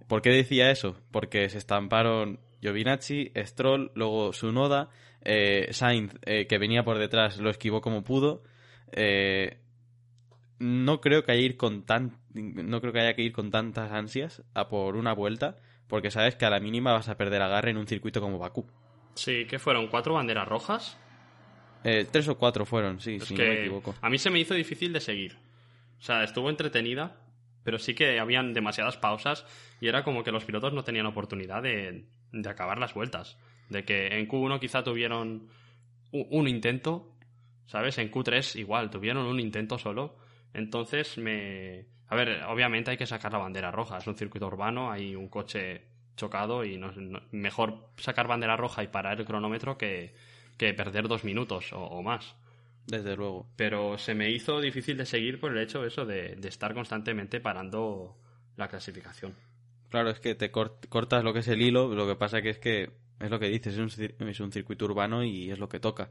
¿Por 0.08 0.20
qué 0.20 0.30
decía 0.30 0.70
eso? 0.70 0.96
Porque 1.10 1.48
se 1.48 1.58
estamparon 1.58 2.40
Giovinazzi, 2.60 3.32
Stroll, 3.36 3.92
luego 3.94 4.32
Sunoda, 4.32 4.90
eh, 5.24 5.68
Sainz, 5.70 6.14
eh, 6.26 6.46
que 6.46 6.58
venía 6.58 6.84
por 6.84 6.98
detrás, 6.98 7.38
lo 7.38 7.50
esquivó 7.50 7.80
como 7.80 8.02
pudo. 8.04 8.42
Eh, 8.92 9.58
no 10.58 11.00
creo 11.00 11.24
que 11.24 11.32
haya 11.32 11.42
ir 11.42 11.56
con 11.56 11.84
tan, 11.84 12.18
no 12.34 12.80
creo 12.80 12.92
que 12.92 13.00
haya 13.00 13.14
que 13.14 13.22
ir 13.22 13.32
con 13.32 13.50
tantas 13.50 13.90
ansias 13.90 14.42
a 14.54 14.68
por 14.68 14.96
una 14.96 15.12
vuelta, 15.12 15.56
porque 15.88 16.10
sabes 16.10 16.36
que 16.36 16.44
a 16.44 16.50
la 16.50 16.60
mínima 16.60 16.92
vas 16.92 17.08
a 17.08 17.16
perder 17.16 17.42
agarre 17.42 17.70
en 17.70 17.78
un 17.78 17.86
circuito 17.86 18.20
como 18.20 18.38
Bakú. 18.38 18.66
Sí, 19.14 19.44
¿qué 19.46 19.58
fueron? 19.58 19.88
¿Cuatro 19.88 20.14
banderas 20.14 20.48
rojas? 20.48 20.98
Eh, 21.84 22.06
tres 22.10 22.28
o 22.28 22.38
cuatro 22.38 22.64
fueron, 22.64 23.00
sí, 23.00 23.18
si 23.20 23.34
no 23.34 23.44
me 23.44 23.60
equivoco. 23.60 23.94
A 24.00 24.10
mí 24.10 24.18
se 24.18 24.30
me 24.30 24.38
hizo 24.38 24.54
difícil 24.54 24.92
de 24.92 25.00
seguir. 25.00 25.36
O 25.98 26.02
sea, 26.02 26.24
estuvo 26.24 26.50
entretenida, 26.50 27.16
pero 27.64 27.78
sí 27.78 27.94
que 27.94 28.18
habían 28.18 28.52
demasiadas 28.52 28.96
pausas 28.96 29.46
y 29.80 29.88
era 29.88 30.02
como 30.02 30.24
que 30.24 30.32
los 30.32 30.44
pilotos 30.44 30.72
no 30.72 30.84
tenían 30.84 31.06
oportunidad 31.06 31.62
de, 31.62 32.04
de 32.32 32.48
acabar 32.48 32.78
las 32.78 32.94
vueltas. 32.94 33.38
De 33.68 33.84
que 33.84 34.18
en 34.18 34.28
Q1 34.28 34.60
quizá 34.60 34.82
tuvieron 34.82 35.48
un, 36.12 36.48
intento, 36.48 37.16
¿sabes? 37.66 37.98
En 37.98 38.10
Q3 38.10 38.58
igual, 38.58 38.90
tuvieron 38.90 39.26
un 39.26 39.40
intento 39.40 39.78
solo. 39.78 40.16
Entonces 40.54 41.18
me... 41.18 41.86
A 42.08 42.14
ver, 42.14 42.42
obviamente 42.44 42.90
hay 42.90 42.96
que 42.98 43.06
sacar 43.06 43.32
la 43.32 43.38
bandera 43.38 43.70
roja. 43.70 43.98
Es 43.98 44.06
un 44.06 44.16
circuito 44.16 44.46
urbano, 44.46 44.90
hay 44.90 45.14
un 45.16 45.28
coche 45.28 45.86
chocado 46.14 46.64
y 46.64 46.76
no, 46.76 46.92
mejor 47.30 47.88
sacar 47.96 48.28
bandera 48.28 48.56
roja 48.56 48.82
y 48.82 48.88
parar 48.88 49.18
el 49.18 49.26
cronómetro 49.26 49.78
que, 49.78 50.14
que 50.56 50.74
perder 50.74 51.08
dos 51.08 51.24
minutos 51.24 51.70
o, 51.72 52.02
más. 52.02 52.34
Desde 52.86 53.16
luego. 53.16 53.46
Pero 53.56 53.96
se 53.98 54.14
me 54.14 54.30
hizo 54.30 54.60
difícil 54.60 54.96
de 54.96 55.06
seguir 55.06 55.38
por 55.38 55.52
el 55.52 55.62
hecho 55.62 55.84
eso 55.84 56.04
de, 56.04 56.36
de 56.36 56.48
estar 56.48 56.74
constantemente 56.74 57.40
parando 57.40 58.16
la 58.56 58.68
clasificación. 58.68 59.34
Claro, 59.88 60.10
es 60.10 60.20
que 60.20 60.34
te 60.34 60.50
cortas 60.50 61.22
lo 61.22 61.32
que 61.32 61.40
es 61.40 61.48
el 61.48 61.62
hilo, 61.62 61.94
lo 61.94 62.06
que 62.06 62.16
pasa 62.16 62.42
que 62.42 62.50
es 62.50 62.58
que 62.58 62.90
es 63.20 63.30
lo 63.30 63.38
que 63.38 63.48
dices, 63.48 63.74
es 63.74 63.78
un, 63.78 64.28
es 64.28 64.40
un 64.40 64.50
circuito 64.52 64.84
urbano 64.86 65.22
y 65.22 65.50
es 65.50 65.58
lo 65.58 65.68
que 65.68 65.80
toca. 65.80 66.10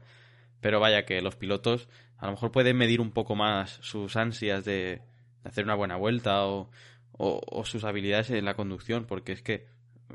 Pero 0.60 0.80
vaya 0.80 1.04
que 1.04 1.20
los 1.20 1.36
pilotos 1.36 1.88
a 2.16 2.26
lo 2.26 2.32
mejor 2.32 2.52
pueden 2.52 2.76
medir 2.76 3.00
un 3.00 3.10
poco 3.10 3.34
más 3.34 3.78
sus 3.82 4.16
ansias 4.16 4.64
de, 4.64 5.02
hacer 5.44 5.64
una 5.64 5.74
buena 5.74 5.96
vuelta 5.96 6.46
o, 6.46 6.70
o, 7.12 7.64
sus 7.64 7.84
habilidades 7.84 8.30
en 8.30 8.44
la 8.44 8.54
conducción, 8.54 9.06
porque 9.06 9.32
es 9.32 9.42
que 9.42 9.66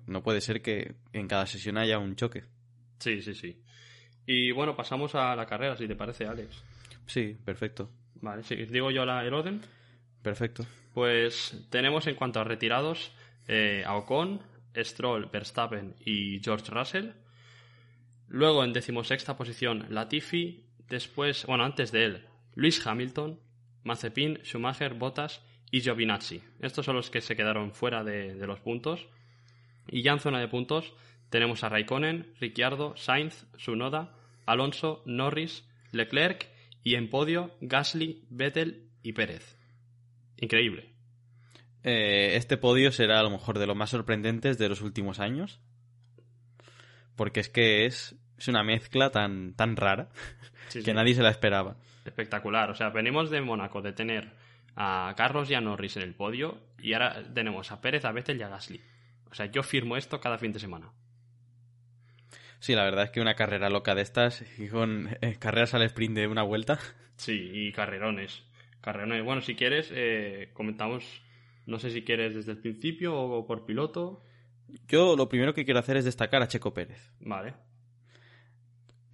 no 0.05 0.23
puede 0.23 0.41
ser 0.41 0.61
que 0.61 0.95
en 1.13 1.27
cada 1.27 1.45
sesión 1.45 1.77
haya 1.77 1.99
un 1.99 2.15
choque. 2.15 2.45
Sí, 2.99 3.21
sí, 3.21 3.35
sí. 3.35 3.61
Y 4.27 4.51
bueno, 4.51 4.75
pasamos 4.75 5.15
a 5.15 5.35
la 5.37 5.45
carrera, 5.45 5.77
si 5.77 5.87
te 5.87 5.95
parece, 5.95 6.27
Alex. 6.27 6.61
Sí, 7.05 7.35
perfecto. 7.45 7.89
Vale, 8.15 8.43
si 8.43 8.55
digo 8.65 8.91
yo 8.91 9.05
la, 9.05 9.25
el 9.25 9.33
orden. 9.33 9.61
Perfecto. 10.21 10.65
Pues 10.93 11.65
tenemos 11.69 12.07
en 12.07 12.15
cuanto 12.15 12.41
a 12.41 12.43
retirados 12.43 13.13
eh, 13.47 13.83
a 13.85 13.95
Ocon, 13.95 14.41
Stroll, 14.75 15.29
Verstappen 15.31 15.95
y 16.03 16.41
George 16.43 16.69
Russell. 16.69 17.11
Luego 18.27 18.65
en 18.65 18.73
decimosexta 18.73 19.37
posición 19.37 19.85
Latifi. 19.89 20.65
Después, 20.89 21.45
bueno, 21.45 21.63
antes 21.63 21.93
de 21.93 22.03
él, 22.03 22.25
Luis 22.53 22.85
Hamilton, 22.85 23.39
Mazepin, 23.83 24.39
Schumacher, 24.43 24.93
Bottas 24.95 25.41
y 25.71 25.79
Giovinazzi. 25.79 26.43
Estos 26.59 26.85
son 26.85 26.97
los 26.97 27.09
que 27.09 27.21
se 27.21 27.37
quedaron 27.37 27.71
fuera 27.71 28.03
de, 28.03 28.35
de 28.35 28.47
los 28.47 28.59
puntos. 28.59 29.07
Y 29.87 30.01
ya 30.01 30.11
en 30.11 30.19
zona 30.19 30.41
de 30.41 30.49
puntos 30.49 30.93
tenemos 31.29 31.63
a 31.63 31.69
Raikkonen, 31.69 32.33
Ricciardo, 32.41 32.97
Sainz, 32.97 33.45
Sunoda, 33.57 34.16
Alonso, 34.47 35.03
Norris, 35.05 35.67
Leclerc 35.91 36.47
y 36.83 36.95
en 36.95 37.09
podio 37.09 37.51
Gasly, 37.61 38.25
Vettel 38.29 38.89
y 39.03 39.13
Pérez. 39.13 39.57
Increíble. 40.37 40.89
Eh, 41.83 42.35
este 42.35 42.57
podio 42.57 42.91
será 42.91 43.19
a 43.19 43.23
lo 43.23 43.29
mejor 43.29 43.59
de 43.59 43.67
los 43.67 43.75
más 43.75 43.91
sorprendentes 43.91 44.57
de 44.57 44.69
los 44.69 44.81
últimos 44.81 45.19
años. 45.19 45.59
Porque 47.15 47.39
es 47.39 47.49
que 47.49 47.85
es, 47.85 48.15
es 48.37 48.47
una 48.47 48.63
mezcla 48.63 49.09
tan, 49.11 49.53
tan 49.55 49.75
rara 49.75 50.09
Sí, 50.69 50.79
que 50.83 50.91
sí. 50.91 50.93
nadie 50.93 51.13
se 51.15 51.23
la 51.23 51.29
esperaba. 51.29 51.77
Espectacular. 52.05 52.69
O 52.71 52.75
sea, 52.75 52.89
venimos 52.89 53.29
de 53.29 53.41
Mónaco 53.41 53.81
de 53.81 53.93
tener 53.93 54.31
a 54.75 55.13
Carlos 55.17 55.49
y 55.49 55.55
a 55.55 55.61
Norris 55.61 55.97
en 55.97 56.03
el 56.03 56.13
podio 56.13 56.57
y 56.79 56.93
ahora 56.93 57.23
tenemos 57.33 57.71
a 57.71 57.81
Pérez, 57.81 58.05
a 58.05 58.11
Vettel 58.11 58.37
y 58.39 58.43
a 58.43 58.49
Gasly. 58.49 58.81
O 59.29 59.33
sea, 59.33 59.47
yo 59.47 59.63
firmo 59.63 59.97
esto 59.97 60.19
cada 60.21 60.37
fin 60.37 60.53
de 60.53 60.59
semana. 60.59 60.91
Sí, 62.59 62.73
la 62.73 62.83
verdad 62.83 63.05
es 63.05 63.11
que 63.11 63.21
una 63.21 63.35
carrera 63.35 63.69
loca 63.69 63.95
de 63.95 64.01
estas 64.01 64.43
y 64.59 64.67
con 64.67 65.09
eh, 65.21 65.37
carreras 65.39 65.73
al 65.73 65.83
sprint 65.83 66.15
de 66.15 66.27
una 66.27 66.43
vuelta. 66.43 66.79
Sí, 67.17 67.49
y 67.51 67.71
carrerones. 67.71 68.43
Carrerones. 68.81 69.23
Bueno, 69.23 69.41
si 69.41 69.55
quieres, 69.55 69.91
eh, 69.93 70.51
comentamos, 70.53 71.03
no 71.65 71.79
sé 71.79 71.89
si 71.89 72.03
quieres 72.03 72.35
desde 72.35 72.51
el 72.51 72.59
principio 72.59 73.15
o 73.15 73.45
por 73.45 73.65
piloto. 73.65 74.23
Yo 74.87 75.15
lo 75.15 75.29
primero 75.29 75.53
que 75.53 75.65
quiero 75.65 75.79
hacer 75.79 75.97
es 75.97 76.05
destacar 76.05 76.41
a 76.41 76.47
Checo 76.47 76.73
Pérez. 76.73 77.11
Vale. 77.19 77.53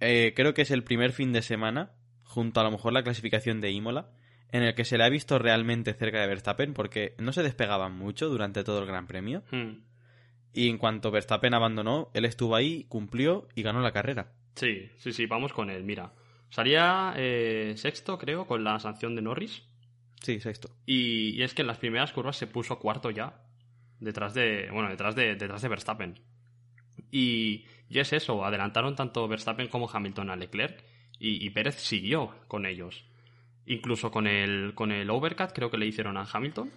Eh, 0.00 0.34
creo 0.36 0.52
que 0.52 0.62
es 0.62 0.70
el 0.70 0.84
primer 0.84 1.12
fin 1.12 1.32
de 1.32 1.42
semana, 1.42 1.92
junto 2.24 2.60
a 2.60 2.64
lo 2.64 2.70
mejor 2.70 2.92
la 2.92 3.02
clasificación 3.02 3.60
de 3.60 3.70
Imola, 3.70 4.10
en 4.50 4.62
el 4.62 4.74
que 4.74 4.84
se 4.84 4.98
le 4.98 5.04
ha 5.04 5.08
visto 5.08 5.38
realmente 5.38 5.94
cerca 5.94 6.20
de 6.20 6.26
Verstappen 6.26 6.74
porque 6.74 7.14
no 7.18 7.32
se 7.32 7.42
despegaban 7.42 7.96
mucho 7.96 8.28
durante 8.28 8.64
todo 8.64 8.80
el 8.80 8.86
Gran 8.86 9.06
Premio. 9.06 9.42
Hmm. 9.50 9.78
Y 10.54 10.68
en 10.68 10.78
cuanto 10.78 11.10
Verstappen 11.10 11.52
abandonó, 11.52 12.10
él 12.14 12.24
estuvo 12.24 12.54
ahí, 12.54 12.84
cumplió 12.84 13.48
y 13.56 13.62
ganó 13.62 13.80
la 13.80 13.92
carrera. 13.92 14.32
Sí, 14.54 14.88
sí, 14.98 15.12
sí, 15.12 15.26
vamos 15.26 15.52
con 15.52 15.68
él. 15.68 15.82
Mira, 15.82 16.12
salía 16.48 17.12
eh, 17.16 17.74
sexto, 17.76 18.18
creo, 18.18 18.46
con 18.46 18.62
la 18.62 18.78
sanción 18.78 19.16
de 19.16 19.22
Norris. 19.22 19.64
Sí, 20.22 20.40
sexto. 20.40 20.70
Y, 20.86 21.30
y 21.30 21.42
es 21.42 21.54
que 21.54 21.62
en 21.62 21.68
las 21.68 21.78
primeras 21.78 22.12
curvas 22.12 22.36
se 22.36 22.46
puso 22.46 22.78
cuarto 22.78 23.10
ya. 23.10 23.42
Detrás 23.98 24.32
de. 24.32 24.68
Bueno, 24.72 24.88
detrás 24.88 25.16
de, 25.16 25.34
detrás 25.34 25.60
de 25.60 25.68
Verstappen. 25.68 26.20
Y, 27.10 27.66
y 27.88 27.98
es 27.98 28.12
eso, 28.12 28.44
adelantaron 28.44 28.94
tanto 28.94 29.26
Verstappen 29.26 29.68
como 29.68 29.90
Hamilton 29.90 30.30
a 30.30 30.36
Leclerc. 30.36 30.84
Y, 31.18 31.44
y 31.44 31.50
Pérez 31.50 31.76
siguió 31.76 32.34
con 32.46 32.64
ellos. 32.64 33.04
Incluso 33.66 34.10
con 34.10 34.26
el, 34.26 34.72
con 34.74 34.92
el 34.92 35.10
overcut, 35.10 35.52
creo 35.52 35.70
que 35.70 35.78
le 35.78 35.86
hicieron 35.86 36.16
a 36.16 36.28
Hamilton. 36.30 36.70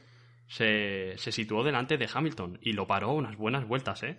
Se, 0.48 1.14
se 1.18 1.32
situó 1.32 1.64
delante 1.64 1.98
de 1.98 2.10
Hamilton 2.12 2.60
y 2.62 2.74
lo 2.74 2.88
paró 2.88 3.12
unas 3.12 3.36
buenas 3.36 3.68
vueltas, 3.68 4.02
¿eh? 4.04 4.18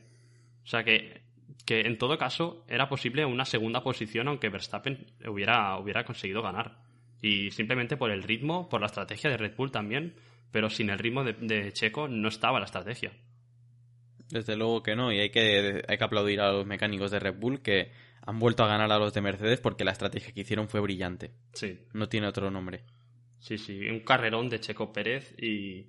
O 0.62 0.66
sea 0.66 0.85
que, 0.85 1.23
que 1.64 1.80
en 1.80 1.97
todo 1.97 2.18
caso 2.18 2.64
era 2.68 2.88
posible 2.88 3.25
una 3.25 3.47
segunda 3.47 3.82
posición 3.82 4.28
aunque 4.28 4.50
Verstappen 4.50 5.06
hubiera, 5.26 5.78
hubiera 5.78 6.04
conseguido 6.04 6.42
ganar. 6.42 6.78
Y 7.23 7.50
simplemente 7.50 7.97
por 7.97 8.11
el 8.11 8.23
ritmo, 8.23 8.68
por 8.68 8.80
la 8.80 8.87
estrategia 8.87 9.30
de 9.30 9.38
Red 9.38 9.56
Bull 9.56 9.73
también, 9.73 10.14
pero 10.52 10.70
sin 10.70 10.90
el 10.90 10.99
ritmo 10.99 11.25
de, 11.25 11.32
de 11.32 11.73
Checo 11.73 12.08
no 12.08 12.28
estaba 12.28 12.58
la 12.58 12.66
estrategia. 12.66 13.12
Desde 14.30 14.56
luego 14.56 14.82
que 14.82 14.94
no, 14.94 15.11
y 15.12 15.20
hay 15.20 15.30
que, 15.30 15.82
hay 15.88 15.99
que 15.99 16.04
aplaudir 16.04 16.40
a 16.40 16.52
los 16.52 16.66
mecánicos 16.66 17.11
de 17.11 17.18
Red 17.18 17.37
Bull 17.37 17.62
que 17.62 17.90
han 18.20 18.38
vuelto 18.38 18.62
a 18.62 18.68
ganar 18.68 18.92
a 18.92 18.99
los 18.99 19.14
de 19.14 19.23
Mercedes 19.23 19.61
porque 19.61 19.85
la 19.85 19.92
estrategia 19.92 20.32
que 20.32 20.42
hicieron 20.42 20.68
fue 20.68 20.80
brillante. 20.80 21.32
Sí, 21.54 21.78
No 21.94 22.08
tiene 22.08 22.26
otro 22.26 22.50
nombre. 22.50 22.82
sí, 23.40 23.56
sí. 23.56 23.88
Un 23.88 24.00
carrerón 24.00 24.50
de 24.50 24.61
Checo 24.61 24.92
Pérez 24.92 25.35
y, 25.40 25.87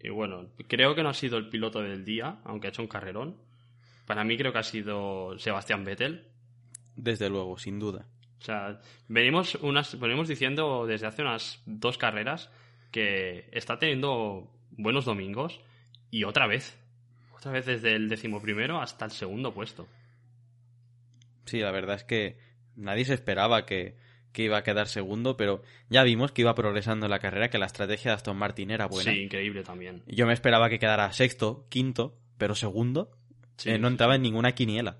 y 0.00 0.10
bueno, 0.10 0.48
creo 0.68 0.94
que 0.94 1.02
no 1.02 1.08
ha 1.08 1.14
sido 1.14 1.38
el 1.38 1.48
piloto 1.48 1.82
del 1.82 2.04
día, 2.04 2.38
aunque 2.44 2.68
ha 2.68 2.70
hecho 2.70 2.82
un 2.82 2.88
carrerón. 2.88 3.36
Para 4.06 4.24
mí 4.24 4.36
creo 4.36 4.52
que 4.52 4.58
ha 4.58 4.62
sido 4.62 5.38
Sebastián 5.38 5.84
Vettel. 5.84 6.26
Desde 6.96 7.28
luego, 7.28 7.58
sin 7.58 7.78
duda. 7.78 8.06
O 8.40 8.44
sea, 8.44 8.80
venimos, 9.08 9.56
unas, 9.56 9.98
venimos 9.98 10.28
diciendo 10.28 10.86
desde 10.86 11.06
hace 11.06 11.22
unas 11.22 11.60
dos 11.66 11.98
carreras 11.98 12.50
que 12.90 13.48
está 13.52 13.78
teniendo 13.78 14.50
buenos 14.70 15.04
domingos 15.04 15.60
y 16.10 16.24
otra 16.24 16.46
vez. 16.46 16.78
Otra 17.36 17.52
vez 17.52 17.66
desde 17.66 17.94
el 17.94 18.08
decimoprimero 18.08 18.80
hasta 18.80 19.04
el 19.04 19.10
segundo 19.10 19.52
puesto. 19.52 19.88
Sí, 21.44 21.58
la 21.58 21.70
verdad 21.70 21.96
es 21.96 22.04
que 22.04 22.38
nadie 22.76 23.04
se 23.04 23.14
esperaba 23.14 23.66
que, 23.66 23.96
que 24.38 24.44
iba 24.44 24.58
a 24.58 24.62
quedar 24.62 24.86
segundo, 24.86 25.36
pero 25.36 25.62
ya 25.90 26.04
vimos 26.04 26.30
que 26.30 26.42
iba 26.42 26.54
progresando 26.54 27.06
en 27.06 27.10
la 27.10 27.18
carrera, 27.18 27.50
que 27.50 27.58
la 27.58 27.66
estrategia 27.66 28.12
de 28.12 28.14
Aston 28.14 28.36
Martin 28.36 28.70
era 28.70 28.86
buena. 28.86 29.10
Sí, 29.10 29.18
increíble 29.18 29.64
también. 29.64 30.04
Yo 30.06 30.28
me 30.28 30.32
esperaba 30.32 30.68
que 30.70 30.78
quedara 30.78 31.12
sexto, 31.12 31.66
quinto, 31.68 32.16
pero 32.38 32.54
segundo 32.54 33.18
Sí, 33.56 33.70
eh, 33.70 33.78
no 33.80 33.88
sí, 33.88 33.94
entraba 33.94 34.14
en 34.14 34.22
ninguna 34.22 34.52
quiniela. 34.52 34.98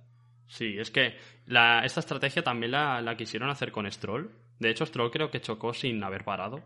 Sí, 0.48 0.76
es 0.76 0.90
que 0.90 1.14
la, 1.46 1.84
esta 1.84 2.00
estrategia 2.00 2.42
también 2.42 2.72
la, 2.72 3.00
la 3.00 3.16
quisieron 3.16 3.48
hacer 3.48 3.70
con 3.70 3.88
Stroll. 3.88 4.28
De 4.58 4.70
hecho, 4.70 4.84
Stroll 4.84 5.12
creo 5.12 5.30
que 5.30 5.40
chocó 5.40 5.72
sin 5.72 6.02
haber 6.02 6.24
parado. 6.24 6.64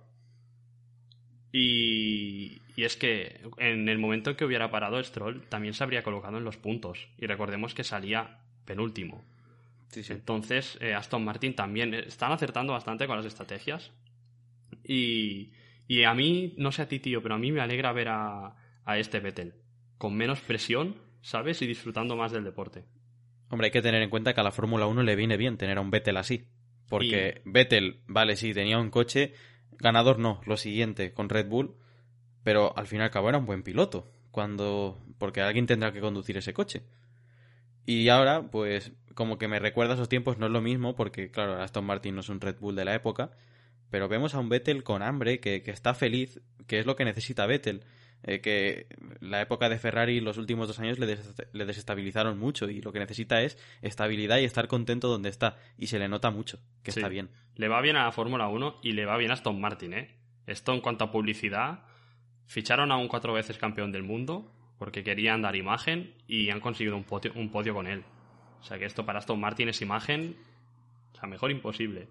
Y, 1.53 2.63
y 2.75 2.85
es 2.85 2.97
que 2.97 3.43
en 3.59 3.87
el 3.91 3.99
momento 3.99 4.31
en 4.31 4.37
que 4.37 4.47
hubiera 4.47 4.71
parado 4.71 4.99
Stroll, 5.05 5.43
también 5.51 5.75
se 5.75 5.85
habría 5.85 6.03
colocado 6.03 6.39
en 6.39 6.45
los 6.45 6.57
puntos. 6.57 7.07
Y 7.19 7.27
recordemos 7.27 7.75
que 7.75 7.85
salía 7.85 8.39
penúltimo. 8.65 9.23
Sí, 9.93 10.03
sí. 10.03 10.13
Entonces, 10.15 10.77
eh, 10.81 10.95
Aston 10.95 11.25
Martin 11.25 11.55
también 11.55 11.95
eh, 11.95 12.05
están 12.07 12.33
acertando 12.33 12.73
bastante 12.73 13.07
con 13.07 13.17
las 13.17 13.27
estrategias. 13.27 13.93
Y, 14.83 15.53
y 15.87 16.03
a 16.03 16.15
mí, 16.15 16.55
no 16.57 16.73
sé 16.73 16.83
a 16.83 16.89
ti, 16.89 16.99
tío, 16.99 17.23
pero 17.23 17.37
a 17.37 17.39
mí 17.39 17.53
me 17.53 17.61
alegra 17.61 17.93
ver 17.93 18.09
a, 18.09 18.57
a 18.85 18.99
este 18.99 19.21
Vettel 19.21 19.55
con 20.03 20.17
menos 20.17 20.41
presión, 20.41 20.97
¿sabes? 21.21 21.63
Y 21.63 21.67
disfrutando 21.69 22.17
más 22.17 22.33
del 22.33 22.43
deporte. 22.43 22.85
Hombre, 23.51 23.67
hay 23.67 23.71
que 23.71 23.83
tener 23.83 24.03
en 24.03 24.11
cuenta 24.11 24.35
que 24.35 24.41
a 24.41 24.43
la 24.43 24.51
Fórmula 24.51 24.87
1 24.87 25.05
le 25.05 25.15
viene 25.15 25.37
bien 25.37 25.57
tener 25.57 25.79
a 25.79 25.81
un 25.81 25.93
Vettel 25.93 26.17
así. 26.17 26.49
Porque 26.89 27.41
Vettel, 27.45 28.01
vale, 28.09 28.35
sí, 28.35 28.53
tenía 28.53 28.81
un 28.81 28.91
coche, 28.91 29.35
ganador 29.79 30.19
no, 30.19 30.41
lo 30.45 30.57
siguiente, 30.57 31.13
con 31.13 31.29
Red 31.29 31.47
Bull, 31.47 31.77
pero 32.43 32.77
al 32.77 32.89
fin 32.89 32.99
y 32.99 33.03
al 33.03 33.11
cabo 33.11 33.29
era 33.29 33.39
un 33.39 33.47
buen 33.47 33.63
piloto. 33.63 34.11
Cuando. 34.33 35.01
Porque 35.19 35.41
alguien 35.41 35.67
tendrá 35.67 35.93
que 35.93 36.01
conducir 36.01 36.37
ese 36.37 36.53
coche. 36.53 36.83
Y 37.87 38.09
ahora, 38.09 38.43
pues, 38.51 38.93
como 39.15 39.39
que 39.39 39.49
me 39.49 39.59
recuerda 39.59 39.93
a 39.93 39.95
esos 39.97 40.09
tiempos, 40.09 40.39
no 40.39 40.47
es 40.47 40.53
lo 40.53 40.61
mismo, 40.61 40.95
porque, 40.95 41.31
claro, 41.31 41.61
Aston 41.61 41.85
Martin 41.85 42.15
no 42.15 42.21
es 42.21 42.29
un 42.29 42.41
Red 42.41 42.57
Bull 42.61 42.77
de 42.77 42.85
la 42.85 42.95
época, 42.95 43.31
pero 43.91 44.09
vemos 44.09 44.35
a 44.35 44.39
un 44.39 44.49
Vettel 44.49 44.85
con 44.85 45.03
hambre, 45.03 45.41
que, 45.41 45.63
que 45.63 45.71
está 45.71 45.93
feliz, 45.95 46.41
que 46.67 46.79
es 46.79 46.87
lo 46.87 46.97
que 46.97 47.05
necesita 47.05 47.47
Vettel. 47.47 47.83
Eh, 48.25 48.41
que 48.41 48.87
la 49.19 49.41
época 49.41 49.69
de 49.69 49.79
Ferrari 49.81 50.21
los 50.21 50.39
últimos 50.39 50.69
dos 50.69 50.79
años 50.79 50.97
le, 51.01 51.07
des- 51.07 51.35
le 51.53 51.65
desestabilizaron 51.67 52.39
mucho 52.39 52.71
y 52.71 52.81
lo 52.81 52.93
que 52.93 53.01
necesita 53.01 53.43
es 53.43 53.59
estabilidad 53.83 54.39
y 54.39 54.45
estar 54.45 54.69
contento 54.69 55.09
donde 55.09 55.29
está. 55.29 55.57
Y 55.77 55.89
se 55.89 55.99
le 55.99 56.07
nota 56.09 56.31
mucho 56.31 56.61
que 56.85 56.93
Sí. 56.93 57.01
está 57.01 57.09
bien. 57.09 57.31
Le 57.57 57.67
va 57.67 57.81
bien 57.81 57.97
a 57.97 58.05
la 58.05 58.13
Fórmula 58.13 58.47
1 58.47 58.79
y 58.81 58.93
le 58.93 59.07
va 59.07 59.17
bien 59.17 59.33
a 59.33 59.35
Aston 59.35 59.61
Martin, 59.61 59.95
¿eh? 59.95 60.17
Esto 60.47 60.73
en 60.73 60.81
cuanto 60.81 61.03
a 61.03 61.11
publicidad, 61.11 61.81
ficharon 62.47 62.93
a 62.93 62.97
un 62.97 63.09
cuatro 63.09 63.33
veces 63.33 63.59
campeón 63.59 63.91
del 63.91 64.05
mundo 64.05 64.53
porque 64.83 65.05
querían 65.05 65.43
dar 65.43 65.55
imagen 65.55 66.13
y 66.27 66.51
han 66.51 66.59
conseguido 66.59 66.97
un 66.97 67.05
podio, 67.05 67.33
un 67.37 67.53
podio 67.53 67.73
con 67.73 67.87
él. 67.87 68.03
O 68.61 68.65
sea 68.65 68.81
que 68.81 68.85
esto 68.85 69.07
para 69.07 69.21
Aston 69.21 69.39
Martin 69.39 69.69
es 69.69 69.81
imagen, 69.81 70.35
o 71.13 71.17
sea, 71.21 71.29
mejor 71.29 71.53
imposible. 71.53 72.09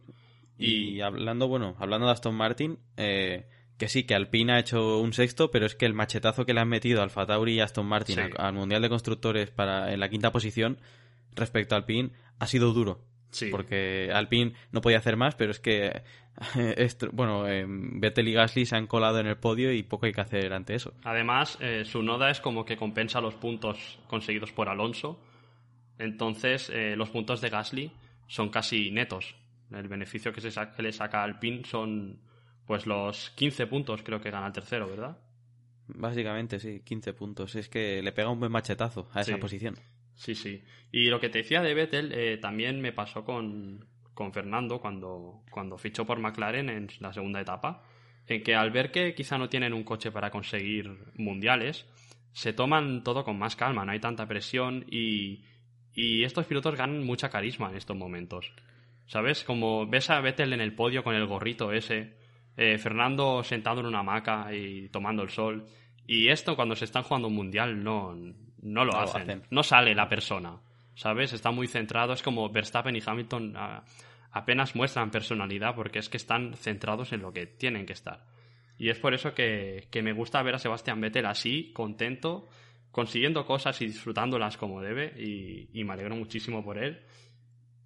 Y, 0.57 1.01
hablando, 1.01 1.49
bueno, 1.49 1.75
hablando 1.79 2.05
de 2.05 2.13
Aston 2.13 2.33
Martin, 2.33 2.77
eh, 2.95 3.45
que 3.77 3.89
sí, 3.89 4.05
que 4.05 4.15
Alpine 4.15 4.53
ha 4.53 4.59
hecho 4.59 4.99
un 5.01 5.11
sexto, 5.11 5.51
pero 5.51 5.65
es 5.65 5.75
que 5.75 5.85
el 5.85 5.93
machetazo 5.93 6.45
que 6.45 6.53
le 6.53 6.61
han 6.61 6.69
metido 6.69 7.03
Alfa 7.03 7.25
Tauri 7.25 7.55
y 7.55 7.59
Aston 7.59 7.87
Martin 7.87 8.15
Sí. 8.15 8.21
al, 8.21 8.31
al 8.37 8.53
Mundial 8.53 8.81
de 8.81 8.87
Constructores 8.87 9.49
para 9.51 9.91
en 9.91 9.99
la 9.99 10.07
quinta 10.07 10.31
posición 10.31 10.77
respecto 11.35 11.75
a 11.75 11.79
Alpine 11.79 12.11
ha 12.39 12.47
sido 12.47 12.71
duro. 12.71 13.01
Sí. 13.31 13.49
Porque 13.51 14.11
Alpine 14.13 14.53
no 14.71 14.79
podía 14.79 14.99
hacer 14.99 15.17
más, 15.17 15.35
pero 15.35 15.51
es 15.51 15.59
que 15.59 16.03
bueno, 17.13 17.47
eh, 17.47 17.65
Vettel 17.67 18.27
y 18.27 18.33
Gasly 18.33 18.65
se 18.65 18.75
han 18.75 18.87
colado 18.87 19.19
en 19.19 19.27
el 19.27 19.37
podio 19.37 19.71
y 19.73 19.83
poco 19.83 20.05
hay 20.05 20.13
que 20.13 20.21
hacer 20.21 20.53
ante 20.53 20.75
eso. 20.75 20.93
Además, 21.03 21.57
eh, 21.61 21.83
su 21.85 22.01
noda 22.03 22.29
es 22.31 22.39
como 22.39 22.65
que 22.65 22.77
compensa 22.77 23.21
los 23.21 23.35
puntos 23.35 23.99
conseguidos 24.07 24.51
por 24.51 24.69
Alonso. 24.69 25.19
Entonces, 25.99 26.69
eh, 26.73 26.95
los 26.95 27.09
puntos 27.09 27.41
de 27.41 27.49
Gasly 27.49 27.91
son 28.27 28.49
casi 28.49 28.91
netos. 28.91 29.35
El 29.71 29.87
beneficio 29.87 30.33
que, 30.33 30.41
se 30.41 30.51
sa- 30.51 30.73
que 30.73 30.81
le 30.81 30.91
saca 30.91 31.23
al 31.23 31.39
PIN 31.39 31.63
son 31.65 32.19
pues 32.65 32.85
los 32.87 33.31
15 33.31 33.67
puntos 33.67 34.01
creo 34.03 34.21
que 34.21 34.31
gana 34.31 34.47
el 34.47 34.53
tercero, 34.53 34.87
¿verdad? 34.89 35.17
Básicamente, 35.87 36.59
sí, 36.59 36.81
15 36.85 37.13
puntos. 37.13 37.55
Es 37.55 37.67
que 37.69 38.01
le 38.01 38.11
pega 38.13 38.29
un 38.29 38.39
buen 38.39 38.51
machetazo 38.51 39.09
a 39.13 39.21
esa 39.21 39.33
Sí. 39.35 39.39
posición. 39.39 39.75
Sí, 40.15 40.35
sí. 40.35 40.63
Y 40.91 41.05
lo 41.09 41.19
que 41.19 41.29
te 41.29 41.39
decía 41.39 41.61
de 41.61 41.73
Vettel 41.73 42.11
eh, 42.13 42.37
también 42.37 42.79
me 42.81 42.93
pasó 42.93 43.23
con, 43.25 43.85
con 44.21 44.33
Fernando 44.33 44.79
cuando, 44.79 45.41
cuando 45.49 45.77
fichó 45.77 46.05
por 46.05 46.19
McLaren 46.19 46.69
en 46.69 46.87
la 46.99 47.11
segunda 47.11 47.41
etapa, 47.41 47.83
en 48.27 48.43
que 48.43 48.55
al 48.55 48.69
ver 48.69 48.91
que 48.91 49.15
quizá 49.15 49.37
no 49.39 49.49
tienen 49.49 49.73
un 49.73 49.83
coche 49.83 50.11
para 50.11 50.29
conseguir 50.29 50.95
mundiales, 51.15 51.87
se 52.31 52.53
toman 52.53 53.03
todo 53.03 53.23
con 53.23 53.39
más 53.39 53.55
calma, 53.55 53.83
no 53.83 53.91
hay 53.91 53.99
tanta 53.99 54.27
presión 54.27 54.85
y, 54.89 55.43
y 55.93 56.23
estos 56.23 56.45
pilotos 56.45 56.75
ganan 56.75 57.03
mucha 57.03 57.29
carisma 57.29 57.69
en 57.69 57.77
estos 57.77 57.97
momentos. 57.97 58.53
¿Sabes? 59.07 59.43
Como 59.43 59.87
ves 59.87 60.09
a 60.09 60.21
Vettel 60.21 60.53
en 60.53 60.61
el 60.61 60.73
podio 60.73 61.03
con 61.03 61.15
el 61.15 61.25
gorrito 61.25 61.73
ese, 61.73 62.13
eh, 62.55 62.77
Fernando 62.77 63.43
sentado 63.43 63.81
en 63.81 63.87
una 63.87 63.99
hamaca 63.99 64.53
y 64.53 64.87
tomando 64.89 65.23
el 65.23 65.29
sol. 65.29 65.65
Y 66.05 66.29
esto 66.29 66.55
cuando 66.55 66.75
se 66.75 66.85
están 66.85 67.03
jugando 67.03 67.27
un 67.27 67.35
mundial 67.35 67.83
no, 67.83 68.15
no 68.61 68.85
lo, 68.85 68.95
hacen. 68.95 69.43
No 69.49 69.63
sale 69.63 69.95
la 69.95 70.07
persona. 70.07 70.61
¿Sabes? 70.95 71.33
Está 71.33 71.51
muy 71.51 71.67
centrado. 71.67 72.13
Es 72.13 72.21
como 72.21 72.49
Verstappen 72.49 72.95
y 72.95 73.01
Hamilton 73.05 73.55
apenas 74.31 74.75
muestran 74.75 75.11
personalidad 75.11 75.75
porque 75.75 75.99
es 75.99 76.09
que 76.09 76.17
están 76.17 76.53
centrados 76.55 77.13
en 77.13 77.21
lo 77.21 77.33
que 77.33 77.45
tienen 77.45 77.85
que 77.85 77.93
estar. 77.93 78.25
Y 78.77 78.89
es 78.89 78.97
por 78.97 79.13
eso 79.13 79.33
que, 79.33 79.87
que 79.91 80.01
me 80.01 80.13
gusta 80.13 80.41
ver 80.41 80.55
a 80.55 80.59
Sebastián 80.59 81.01
Vettel 81.01 81.25
así, 81.27 81.71
contento, 81.73 82.49
consiguiendo 82.91 83.45
cosas 83.45 83.79
y 83.81 83.85
disfrutándolas 83.85 84.57
como 84.57 84.81
debe. 84.81 85.13
Y, 85.21 85.69
y 85.73 85.83
me 85.83 85.93
alegro 85.93 86.15
muchísimo 86.15 86.63
por 86.63 86.77
él. 86.77 87.01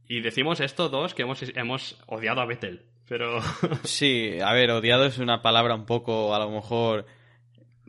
Y 0.07 0.21
decimos 0.21 0.59
esto 0.59 0.89
dos 0.89 1.13
que 1.13 1.23
hemos, 1.23 1.41
hemos 1.55 1.99
odiado 2.07 2.41
a 2.41 2.45
Vettel. 2.45 2.85
Pero. 3.07 3.39
sí, 3.83 4.37
a 4.43 4.53
ver, 4.53 4.71
odiado 4.71 5.05
es 5.05 5.17
una 5.17 5.41
palabra 5.41 5.75
un 5.75 5.85
poco, 5.85 6.33
a 6.33 6.39
lo 6.39 6.49
mejor, 6.49 7.05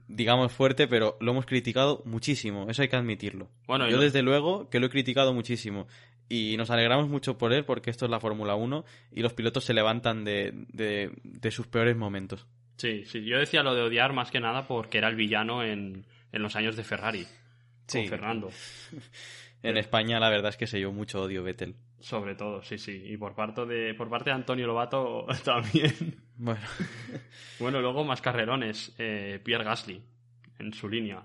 digamos 0.09 0.53
fuerte, 0.53 0.89
pero 0.89 1.17
lo 1.21 1.33
hemos 1.33 1.47
criticado 1.47 2.03
muchísimo, 2.05 2.69
eso 2.69 2.83
hay 2.83 2.89
que 2.89 2.97
admitirlo. 2.97 3.49
Bueno, 3.67 3.89
Yo, 3.89 3.99
desde 3.99 4.23
luego, 4.23 4.69
que 4.69 4.81
lo 4.81 4.87
he 4.87 4.91
criticado 4.91 5.33
muchísimo. 5.33 5.87
Y 6.29 6.57
nos 6.57 6.71
alegramos 6.71 7.09
mucho 7.09 7.39
por 7.39 7.53
él 7.53 7.65
porque 7.65 7.91
esto 7.91 8.05
es 8.05 8.11
la 8.11 8.21
Fórmula 8.21 8.55
1 8.57 8.85
y 9.13 9.21
los 9.21 9.33
pilotos 9.33 9.65
se 9.65 9.75
levantan 9.75 10.25
de, 10.25 10.53
de, 10.73 11.51
sus 11.51 11.67
peores 11.69 11.97
momentos. 11.97 12.47
Sí, 12.77 13.05
sí, 13.05 13.25
yo 13.25 13.39
decía 13.39 13.63
lo 13.63 13.75
de 13.75 13.83
odiar 13.83 14.13
más 14.13 14.31
que 14.31 14.41
nada 14.41 14.67
porque 14.67 14.99
era 14.99 15.09
el 15.09 15.15
villano 15.17 15.63
en, 15.63 16.05
en 16.33 16.43
los 16.43 16.57
años 16.57 16.77
de 16.77 16.85
Ferrari. 16.85 17.27
Con 17.91 18.07
Fernando. 18.07 18.51
en 19.63 19.77
España 19.77 20.19
la 20.19 20.29
verdad 20.29 20.51
es 20.51 20.57
que 20.57 20.67
se 20.67 20.79
llevó 20.79 20.93
mucho 20.93 21.23
odio 21.23 21.45
Vettel. 21.45 21.77
Sobre 22.01 22.35
todo, 22.35 22.63
sí, 22.63 22.79
sí. 22.79 23.03
Y 23.05 23.17
por 23.17 23.35
parte 23.35 23.65
de, 23.65 23.95
por 23.95 24.09
parte 24.09 24.31
de 24.31 24.37
Antonio 24.37 24.67
Lobato 24.67 25.27
también. 25.45 26.17
Bueno. 26.37 26.61
bueno, 27.59 27.81
luego 27.81 28.05
más 28.05 28.21
carrerones. 28.21 28.95
Eh, 28.99 29.41
Pierre 29.43 29.65
Gasly, 29.65 30.03
en 30.59 30.73
su 30.73 30.89
línea. 30.89 31.23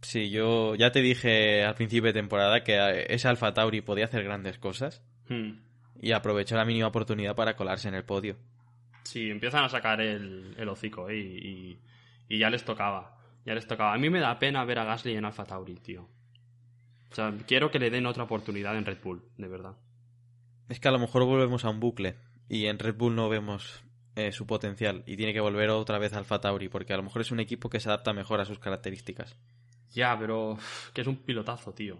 Sí, 0.00 0.30
yo 0.30 0.74
ya 0.74 0.92
te 0.92 1.00
dije 1.00 1.64
al 1.64 1.74
principio 1.74 2.08
de 2.08 2.12
temporada 2.12 2.62
que 2.62 3.06
ese 3.08 3.28
Alfa 3.28 3.52
Tauri 3.52 3.80
podía 3.80 4.04
hacer 4.04 4.24
grandes 4.24 4.58
cosas. 4.58 5.02
Hmm. 5.28 5.60
Y 6.00 6.12
aprovechó 6.12 6.56
la 6.56 6.64
mínima 6.64 6.86
oportunidad 6.86 7.34
para 7.34 7.56
colarse 7.56 7.88
en 7.88 7.94
el 7.94 8.04
podio. 8.04 8.36
Sí, 9.02 9.30
empiezan 9.30 9.64
a 9.64 9.68
sacar 9.68 10.00
el, 10.00 10.54
el 10.56 10.68
hocico 10.68 11.08
eh, 11.08 11.18
y, 11.18 11.78
y 12.28 12.38
ya 12.38 12.50
les 12.50 12.64
tocaba. 12.64 13.16
Ya 13.44 13.54
les 13.54 13.66
tocaba. 13.66 13.94
A 13.94 13.98
mí 13.98 14.10
me 14.10 14.20
da 14.20 14.38
pena 14.38 14.64
ver 14.64 14.78
a 14.78 14.84
Gasly 14.84 15.16
en 15.16 15.24
Alfa 15.24 15.44
Tauri, 15.44 15.76
tío. 15.76 16.08
O 17.10 17.14
sea, 17.14 17.34
quiero 17.46 17.70
que 17.70 17.78
le 17.78 17.90
den 17.90 18.06
otra 18.06 18.24
oportunidad 18.24 18.76
en 18.76 18.84
Red 18.84 18.98
Bull, 19.02 19.22
de 19.36 19.48
verdad. 19.48 19.76
Es 20.68 20.78
que 20.78 20.88
a 20.88 20.92
lo 20.92 20.98
mejor 20.98 21.24
volvemos 21.24 21.64
a 21.64 21.70
un 21.70 21.80
bucle 21.80 22.16
y 22.48 22.66
en 22.66 22.78
Red 22.78 22.96
Bull 22.96 23.16
no 23.16 23.28
vemos 23.28 23.82
eh, 24.16 24.32
su 24.32 24.46
potencial 24.46 25.02
y 25.06 25.16
tiene 25.16 25.32
que 25.32 25.40
volver 25.40 25.70
otra 25.70 25.98
vez 25.98 26.12
al 26.12 26.26
Tauri 26.26 26.68
porque 26.68 26.92
a 26.92 26.96
lo 26.96 27.02
mejor 27.02 27.22
es 27.22 27.30
un 27.30 27.40
equipo 27.40 27.70
que 27.70 27.80
se 27.80 27.88
adapta 27.88 28.12
mejor 28.12 28.40
a 28.40 28.44
sus 28.44 28.58
características. 28.58 29.38
Ya, 29.92 30.16
pero 30.18 30.58
que 30.92 31.00
es 31.00 31.06
un 31.06 31.16
pilotazo, 31.16 31.72
tío. 31.72 31.98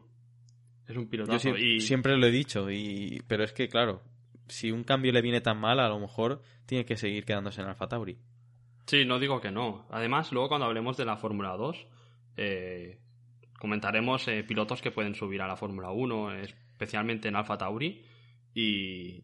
Es 0.87 0.97
un 0.97 1.09
pilotazo. 1.09 1.57
y... 1.57 1.81
Siempre 1.81 2.17
lo 2.17 2.27
he 2.27 2.31
dicho, 2.31 2.71
y... 2.71 3.23
pero 3.27 3.45
es 3.45 3.53
que, 3.53 3.69
claro, 3.69 4.03
si 4.49 4.71
un 4.71 4.85
cambio 4.85 5.13
le 5.13 5.23
viene 5.23 5.41
tan 5.41 5.59
mal, 5.59 5.81
a 5.81 5.89
lo 5.89 5.99
mejor 5.99 6.43
tiene 6.67 6.85
que 6.85 6.97
seguir 6.97 7.25
quedándose 7.25 7.61
en 7.61 7.69
Alfa 7.69 7.89
Tauri. 7.89 8.19
Sí, 8.87 9.05
no 9.05 9.19
digo 9.19 9.41
que 9.41 9.51
no. 9.51 9.87
Además, 9.91 10.33
luego 10.33 10.49
cuando 10.49 10.67
hablemos 10.67 10.97
de 10.97 11.05
la 11.05 11.19
Fórmula 11.19 11.57
2, 11.57 11.87
eh, 12.39 12.99
comentaremos 13.59 14.27
eh, 14.29 14.45
pilotos 14.45 14.81
que 14.81 14.91
pueden 14.91 15.15
subir 15.15 15.43
a 15.43 15.47
la 15.47 15.57
Fórmula 15.57 15.91
1, 15.91 16.33
especialmente 16.37 17.29
en 17.29 17.37
Alfa 17.37 17.59
Tauri. 17.59 18.03
Y, 18.55 19.23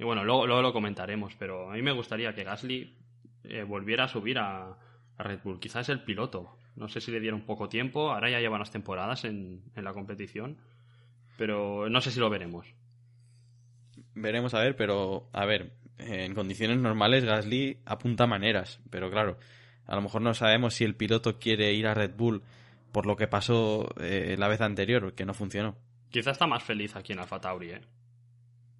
bueno, 0.00 0.24
luego, 0.24 0.46
lo 0.46 0.72
comentaremos, 0.72 1.36
pero 1.36 1.70
a 1.70 1.74
mí 1.74 1.82
me 1.82 1.92
gustaría 1.92 2.34
que 2.34 2.44
Gasly 2.44 2.96
eh, 3.44 3.62
volviera 3.62 4.04
a 4.04 4.08
subir 4.08 4.38
a, 4.38 4.76
Red 5.16 5.40
Bull. 5.42 5.60
Quizás 5.60 5.88
es 5.88 5.90
el 5.90 6.02
piloto. 6.02 6.56
No 6.78 6.88
sé 6.88 7.00
si 7.00 7.10
le 7.10 7.20
dieron 7.20 7.42
poco 7.42 7.68
tiempo, 7.68 8.12
ahora 8.12 8.30
ya 8.30 8.38
lleva 8.38 8.56
unas 8.56 8.70
temporadas 8.70 9.24
en, 9.24 9.62
en 9.74 9.84
la 9.84 9.92
competición, 9.92 10.58
pero 11.36 11.88
no 11.90 12.00
sé 12.00 12.12
si 12.12 12.20
lo 12.20 12.30
veremos. 12.30 12.66
Veremos 14.14 14.54
a 14.54 14.60
ver, 14.60 14.76
pero 14.76 15.28
a 15.32 15.44
ver, 15.44 15.72
en 15.98 16.34
condiciones 16.34 16.78
normales 16.78 17.24
Gasly 17.24 17.78
apunta 17.84 18.26
maneras, 18.26 18.80
pero 18.90 19.10
claro, 19.10 19.38
a 19.86 19.96
lo 19.96 20.02
mejor 20.02 20.22
no 20.22 20.34
sabemos 20.34 20.74
si 20.74 20.84
el 20.84 20.94
piloto 20.94 21.38
quiere 21.38 21.72
ir 21.72 21.86
a 21.88 21.94
Red 21.94 22.14
Bull 22.16 22.42
por 22.92 23.06
lo 23.06 23.16
que 23.16 23.26
pasó 23.26 23.88
eh, 24.00 24.36
la 24.38 24.48
vez 24.48 24.60
anterior, 24.60 25.14
que 25.14 25.26
no 25.26 25.34
funcionó. 25.34 25.76
Quizá 26.10 26.30
está 26.30 26.46
más 26.46 26.62
feliz 26.62 26.94
aquí 26.96 27.12
en 27.12 27.18
Alfa 27.18 27.40
Tauri, 27.40 27.70
¿eh? 27.70 27.80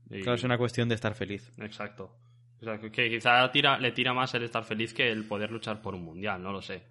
Claro, 0.09 0.35
es 0.35 0.45
una 0.45 0.57
cuestión 0.57 0.89
de 0.89 0.95
estar 0.95 1.15
feliz. 1.15 1.53
Exacto. 1.59 2.17
O 2.61 2.65
sea, 2.65 2.79
que 2.79 3.11
quizá 3.11 3.51
tira, 3.51 3.79
le 3.79 3.93
tira 3.93 4.15
más 4.15 4.33
el 4.35 4.45
estar 4.45 4.65
feliz 4.65 4.95
que 4.95 5.11
el 5.11 5.25
poder 5.25 5.51
luchar 5.51 5.83
por 5.83 5.95
un 5.95 6.05
mundial, 6.05 6.43
no 6.43 6.51
lo 6.51 6.63
sé. 6.63 6.83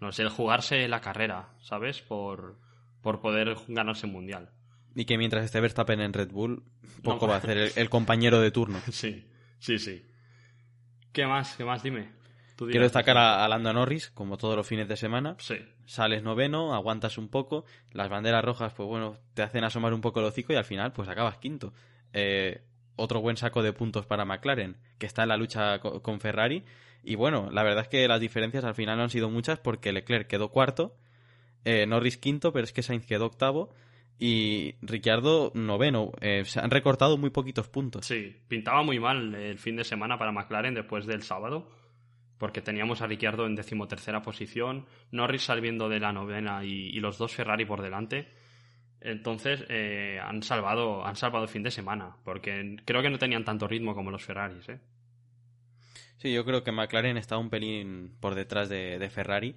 No 0.00 0.12
sé, 0.12 0.22
el 0.22 0.28
jugarse 0.28 0.86
la 0.88 1.00
carrera, 1.00 1.48
¿sabes? 1.60 2.00
Por, 2.02 2.58
por 3.02 3.20
poder 3.20 3.56
ganarse 3.68 4.06
un 4.06 4.12
mundial. 4.12 4.50
Y 4.94 5.04
que 5.04 5.18
mientras 5.18 5.44
esté 5.44 5.60
Verstappen 5.60 6.00
en 6.00 6.12
Red 6.12 6.30
Bull, 6.30 6.64
poco 7.02 7.26
va 7.26 7.34
a 7.34 7.38
hacer 7.38 7.72
el, 7.76 7.90
compañero 7.90 8.40
de 8.40 8.50
turno. 8.50 8.80
Sí, 8.90 9.26
sí, 9.58 9.78
sí. 9.78 10.04
¿Qué 11.12 11.26
más? 11.26 11.56
¿Qué 11.56 11.64
más? 11.64 11.82
Dime. 11.82 12.18
Quiero 12.56 12.82
destacar 12.82 13.16
a, 13.16 13.46
Lando 13.46 13.72
Norris, 13.72 14.10
como 14.10 14.36
todos 14.36 14.56
los 14.56 14.66
fines 14.66 14.88
de 14.88 14.96
semana. 14.96 15.36
Sí. 15.38 15.56
Sales 15.86 16.24
noveno, 16.24 16.74
aguantas 16.74 17.16
un 17.16 17.28
poco, 17.28 17.64
las 17.92 18.08
banderas 18.08 18.44
rojas, 18.44 18.72
pues 18.74 18.88
bueno, 18.88 19.16
te 19.34 19.42
hacen 19.42 19.62
asomar 19.62 19.94
un 19.94 20.00
poco 20.00 20.18
el 20.18 20.26
hocico 20.26 20.52
y 20.52 20.56
al 20.56 20.64
final, 20.64 20.92
pues 20.92 21.08
acabas 21.08 21.38
quinto. 21.38 21.72
Eh, 22.12 22.62
otro 22.96 23.20
buen 23.20 23.36
saco 23.36 23.62
de 23.62 23.72
puntos 23.72 24.06
para 24.06 24.24
McLaren, 24.24 24.76
que 24.98 25.06
está 25.06 25.22
en 25.22 25.28
la 25.28 25.36
lucha 25.36 25.78
con 25.78 26.18
Ferrari. 26.18 26.64
Y 27.02 27.14
bueno, 27.14 27.48
la 27.50 27.62
verdad 27.62 27.84
es 27.84 27.88
que 27.88 28.06
las 28.08 28.20
diferencias 28.20 28.64
al 28.64 28.74
final 28.74 28.96
no 28.96 29.04
han 29.04 29.10
sido 29.10 29.30
muchas 29.30 29.58
porque 29.58 29.92
Leclerc 29.92 30.26
quedó 30.26 30.50
cuarto, 30.50 30.94
eh, 31.64 31.86
Norris 31.86 32.18
quinto, 32.18 32.52
pero 32.52 32.64
es 32.64 32.72
que 32.72 32.82
Sainz 32.82 33.06
quedó 33.06 33.26
octavo 33.26 33.70
y 34.18 34.74
Ricciardo 34.82 35.52
noveno. 35.54 36.12
Eh, 36.20 36.44
se 36.44 36.60
han 36.60 36.70
recortado 36.70 37.16
muy 37.16 37.30
poquitos 37.30 37.68
puntos. 37.68 38.06
Sí, 38.06 38.36
pintaba 38.48 38.82
muy 38.82 38.98
mal 38.98 39.34
el 39.34 39.58
fin 39.58 39.76
de 39.76 39.84
semana 39.84 40.18
para 40.18 40.32
McLaren 40.32 40.74
después 40.74 41.06
del 41.06 41.22
sábado 41.22 41.68
porque 42.38 42.62
teníamos 42.62 43.02
a 43.02 43.06
Ricciardo 43.06 43.46
en 43.46 43.56
decimotercera 43.56 44.22
posición, 44.22 44.86
Norris 45.10 45.42
saliendo 45.42 45.88
de 45.88 46.00
la 46.00 46.12
novena 46.12 46.64
y, 46.64 46.98
los 47.00 47.18
dos 47.18 47.34
Ferrari 47.34 47.66
por 47.66 47.82
delante. 47.82 48.28
Entonces 49.00 49.64
eh, 49.68 50.18
han 50.22 50.42
salvado 50.42 51.04
han 51.04 51.14
salvado 51.14 51.44
el 51.44 51.50
fin 51.50 51.62
de 51.62 51.70
semana, 51.70 52.16
porque 52.24 52.76
creo 52.84 53.02
que 53.02 53.10
no 53.10 53.18
tenían 53.18 53.44
tanto 53.44 53.68
ritmo 53.68 53.94
como 53.94 54.10
los 54.10 54.24
Ferraris. 54.24 54.68
¿eh? 54.68 54.80
Sí, 56.18 56.32
yo 56.32 56.44
creo 56.44 56.62
que 56.62 56.72
McLaren 56.72 57.16
está 57.16 57.38
un 57.38 57.50
pelín 57.50 58.12
por 58.20 58.34
detrás 58.34 58.68
de, 58.68 59.10
Ferrari. 59.10 59.56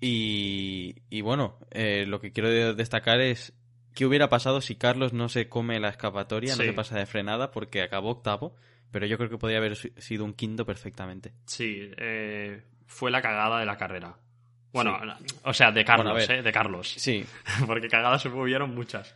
Y, 0.00 1.20
bueno, 1.22 1.58
eh, 1.70 2.04
lo 2.06 2.20
que 2.20 2.32
quiero 2.32 2.74
destacar 2.74 3.20
es 3.20 3.52
qué 3.94 4.06
hubiera 4.06 4.28
pasado 4.28 4.60
si 4.60 4.76
Carlos 4.76 5.12
no 5.12 5.28
se 5.28 5.48
come 5.48 5.80
la 5.80 5.88
escapatoria, 5.88 6.56
no 6.56 6.62
se 6.62 6.72
pasa 6.72 6.98
de 6.98 7.06
frenada, 7.06 7.50
porque 7.50 7.82
acabó 7.82 8.10
octavo 8.10 8.56
pero 8.90 9.06
yo 9.06 9.16
creo 9.16 9.30
que 9.30 9.38
podría 9.38 9.58
haber 9.58 9.76
sido 9.76 10.24
un 10.24 10.34
quinto 10.34 10.66
perfectamente. 10.66 11.32
Sí, 11.46 11.90
eh, 11.96 12.62
fue 12.86 13.10
la 13.10 13.22
cagada 13.22 13.60
de 13.60 13.66
la 13.66 13.76
carrera. 13.76 14.16
Bueno, 14.72 14.98
o 15.44 15.52
sea, 15.52 15.72
de 15.72 15.84
Carlos, 15.84 16.28
¿eh? 16.28 16.42
De 16.42 16.52
Carlos. 16.52 16.94
Sí. 16.96 17.24
Porque 17.66 17.88
cagadas 17.88 18.22
se 18.22 18.28
hubieron 18.28 18.74
muchas. 18.74 19.14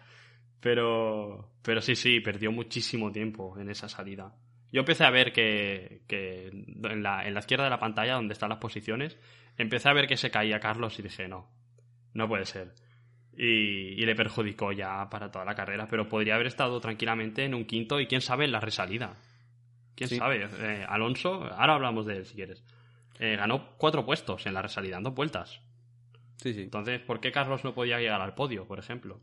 Pero, 0.61 1.53
pero 1.63 1.81
sí, 1.81 1.95
sí, 1.95 2.21
perdió 2.21 2.51
muchísimo 2.51 3.13
tiempo 3.13 3.57
en 3.59 3.71
esa 3.71 3.89
salida. 3.89 4.33
Yo 4.75 4.81
empecé 4.81 5.05
a 5.05 5.11
ver 5.11 5.33
que, 5.33 6.01
que 6.09 6.49
en, 6.49 7.05
la, 7.05 7.25
en 7.25 7.33
la 7.33 7.39
izquierda 7.39 7.63
de 7.63 7.71
la 7.71 7.79
pantalla, 7.79 8.15
donde 8.15 8.33
están 8.33 8.49
las 8.49 8.59
posiciones, 8.59 9.17
empecé 9.57 9.89
a 9.89 9.93
ver 9.93 10.09
que 10.09 10.17
se 10.17 10.33
caía 10.33 10.59
Carlos 10.59 10.99
y 10.99 11.03
dije, 11.03 11.29
no, 11.29 11.49
no 12.13 12.27
puede 12.27 12.45
ser. 12.45 12.75
Y, 13.37 13.45
y, 13.45 14.05
le 14.05 14.17
perjudicó 14.17 14.73
ya 14.73 15.09
para 15.11 15.31
toda 15.31 15.45
la 15.45 15.55
carrera, 15.55 15.87
pero 15.89 16.09
podría 16.09 16.35
haber 16.35 16.49
estado 16.49 16.81
tranquilamente 16.81 17.45
en 17.45 17.55
un 17.55 17.67
quinto 17.67 18.01
y 18.01 18.09
quién 18.09 18.21
sabe 18.21 18.47
en 18.47 18.51
la 18.51 18.59
resalida. 18.59 19.15
¿Quién 19.95 20.11
sabe? 20.11 20.49
Eh, 20.59 20.85
Alonso, 20.89 21.45
ahora 21.53 21.75
hablamos 21.75 22.05
de 22.07 22.17
él 22.17 22.27
si 22.27 22.35
quieres. 22.35 22.65
Eh, 23.21 23.37
ganó 23.37 23.77
cuatro 23.77 24.05
puestos 24.05 24.45
en 24.45 24.55
la 24.55 24.63
resalida, 24.63 24.97
en 24.97 25.05
dos 25.05 25.15
vueltas. 25.15 25.61
Sí, 26.39 26.53
sí. 26.53 26.63
Entonces, 26.63 27.01
¿por 27.01 27.21
qué 27.21 27.31
Carlos 27.31 27.63
no 27.63 27.75
podía 27.75 28.01
llegar 28.01 28.21
al 28.21 28.35
podio, 28.35 28.67
por 28.67 28.81
ejemplo? 28.81 29.21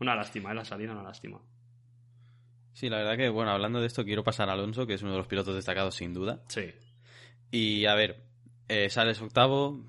Una 0.00 0.14
lástima, 0.14 0.48
en 0.48 0.56
¿eh? 0.56 0.60
la 0.60 0.64
salida 0.64 0.92
una 0.92 1.02
lástima. 1.02 1.42
Sí, 2.72 2.88
la 2.88 2.98
verdad 2.98 3.16
que, 3.16 3.28
bueno, 3.28 3.50
hablando 3.50 3.80
de 3.80 3.86
esto, 3.86 4.04
quiero 4.04 4.24
pasar 4.24 4.48
a 4.48 4.52
Alonso, 4.54 4.86
que 4.86 4.94
es 4.94 5.02
uno 5.02 5.12
de 5.12 5.18
los 5.18 5.26
pilotos 5.26 5.54
destacados 5.54 5.94
sin 5.94 6.14
duda. 6.14 6.40
Sí. 6.48 6.70
Y 7.50 7.84
a 7.86 7.94
ver, 7.94 8.22
sales 8.88 9.20
octavo, 9.20 9.84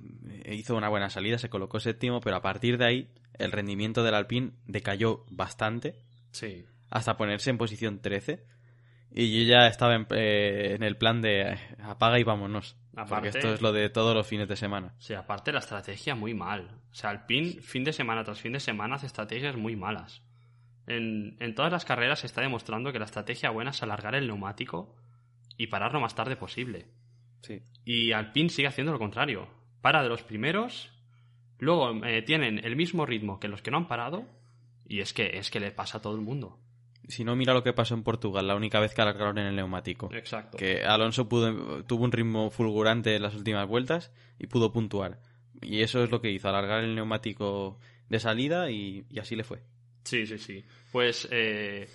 hizo 0.45 0.75
una 0.75 0.89
buena 0.89 1.09
salida, 1.09 1.37
se 1.37 1.49
colocó 1.49 1.79
séptimo, 1.79 2.19
pero 2.19 2.35
a 2.35 2.41
partir 2.41 2.77
de 2.77 2.85
ahí 2.85 3.09
el 3.39 3.51
rendimiento 3.51 4.03
del 4.03 4.15
Alpine 4.15 4.51
decayó 4.65 5.25
bastante 5.29 5.95
Sí. 6.31 6.65
hasta 6.89 7.15
ponerse 7.17 7.49
en 7.49 7.57
posición 7.57 7.99
13. 8.01 8.43
Y 9.15 9.45
yo 9.45 9.49
ya 9.49 9.67
estaba 9.67 9.93
en, 9.95 10.07
eh, 10.09 10.73
en 10.75 10.81
el 10.83 10.97
plan 10.97 11.21
de 11.21 11.41
eh, 11.53 11.57
apaga 11.83 12.19
y 12.19 12.23
vámonos. 12.23 12.75
Aparte- 12.95 13.09
Porque 13.15 13.27
esto 13.29 13.53
es 13.53 13.61
lo 13.61 13.71
de 13.71 13.89
todos 13.89 14.15
los 14.15 14.25
fines 14.25 14.47
de 14.47 14.55
semana. 14.55 14.95
Sí, 14.97 15.13
aparte 15.13 15.51
la 15.51 15.59
estrategia 15.59 16.15
muy 16.15 16.33
mal. 16.33 16.79
O 16.91 16.95
sea, 16.95 17.11
Alpine 17.11 17.61
fin 17.61 17.83
de 17.83 17.93
semana 17.93 18.23
tras 18.23 18.41
fin 18.41 18.53
de 18.53 18.59
semana 18.59 18.95
hace 18.95 19.05
estrategias 19.05 19.55
muy 19.55 19.75
malas. 19.75 20.23
En, 20.87 21.37
en 21.39 21.55
todas 21.55 21.71
las 21.71 21.85
carreras 21.85 22.19
se 22.19 22.27
está 22.27 22.41
demostrando 22.41 22.91
que 22.91 22.99
la 22.99 23.05
estrategia 23.05 23.49
buena 23.49 23.71
es 23.71 23.81
alargar 23.83 24.15
el 24.15 24.27
neumático 24.27 24.95
y 25.57 25.67
parar 25.67 25.93
lo 25.93 25.99
más 25.99 26.15
tarde 26.15 26.35
posible. 26.35 26.87
Sí. 27.41 27.61
Y 27.85 28.11
Alpine 28.11 28.49
sigue 28.49 28.67
haciendo 28.67 28.91
lo 28.91 28.99
contrario. 28.99 29.47
Para 29.81 30.01
de 30.01 30.09
los 30.09 30.23
primeros, 30.23 30.91
luego 31.59 32.05
eh, 32.05 32.21
tienen 32.21 32.59
el 32.63 32.75
mismo 32.75 33.05
ritmo 33.05 33.39
que 33.39 33.47
los 33.47 33.61
que 33.61 33.71
no 33.71 33.77
han 33.77 33.87
parado 33.87 34.25
y 34.85 34.99
es 34.99 35.13
que 35.13 35.37
es 35.37 35.49
que 35.51 35.59
le 35.59 35.71
pasa 35.71 35.97
a 35.97 36.01
todo 36.01 36.15
el 36.15 36.21
mundo. 36.21 36.59
Si 37.07 37.25
no, 37.25 37.35
mira 37.35 37.53
lo 37.53 37.63
que 37.63 37.73
pasó 37.73 37.95
en 37.95 38.03
Portugal, 38.03 38.47
la 38.47 38.55
única 38.55 38.79
vez 38.79 38.93
que 38.93 39.01
alargaron 39.01 39.37
en 39.37 39.47
el 39.47 39.55
neumático. 39.57 40.09
Exacto. 40.13 40.57
Que 40.57 40.85
Alonso 40.85 41.27
pudo, 41.27 41.83
tuvo 41.83 42.05
un 42.05 42.13
ritmo 42.13 42.49
fulgurante 42.49 43.15
en 43.15 43.21
las 43.21 43.35
últimas 43.35 43.67
vueltas 43.67 44.13
y 44.39 44.47
pudo 44.47 44.71
puntuar. 44.71 45.19
Y 45.61 45.81
eso 45.81 46.01
es 46.03 46.11
lo 46.11 46.21
que 46.21 46.31
hizo, 46.31 46.47
alargar 46.47 46.83
el 46.83 46.95
neumático 46.95 47.77
de 48.07 48.19
salida 48.19 48.71
y, 48.71 49.05
y 49.09 49.19
así 49.19 49.35
le 49.35 49.43
fue. 49.43 49.63
Sí, 50.03 50.25
sí, 50.27 50.37
sí. 50.37 50.63
Pues, 50.91 51.27
eh, 51.31 51.87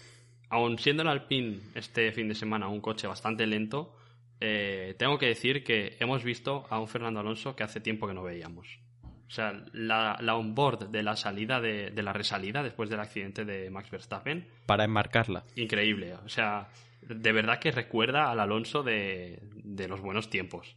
aun 0.50 0.78
siendo 0.78 1.02
el 1.02 1.08
Alpine 1.08 1.60
este 1.74 2.10
fin 2.12 2.28
de 2.28 2.34
semana 2.34 2.68
un 2.68 2.80
coche 2.80 3.06
bastante 3.06 3.46
lento, 3.46 3.94
eh, 4.40 4.94
tengo 4.98 5.18
que 5.18 5.26
decir 5.26 5.64
que 5.64 5.96
hemos 6.00 6.24
visto 6.24 6.66
a 6.70 6.78
un 6.80 6.88
Fernando 6.88 7.20
Alonso 7.20 7.54
que 7.56 7.64
hace 7.64 7.80
tiempo 7.80 8.06
que 8.06 8.14
no 8.14 8.22
veíamos. 8.22 8.78
O 9.26 9.30
sea, 9.30 9.52
la, 9.72 10.16
la 10.22 10.36
onboard 10.36 10.88
de 10.88 11.02
la 11.02 11.14
salida 11.14 11.60
de, 11.60 11.90
de 11.90 12.02
la 12.02 12.14
resalida 12.14 12.62
después 12.62 12.88
del 12.88 13.00
accidente 13.00 13.44
de 13.44 13.68
Max 13.68 13.90
Verstappen, 13.90 14.48
Para 14.64 14.84
enmarcarla. 14.84 15.44
increíble. 15.54 16.14
O 16.14 16.28
sea, 16.30 16.68
de 17.02 17.32
verdad 17.32 17.58
que 17.58 17.70
recuerda 17.70 18.30
al 18.30 18.40
Alonso 18.40 18.82
de, 18.82 19.38
de 19.52 19.86
los 19.86 20.00
buenos 20.00 20.30
tiempos. 20.30 20.76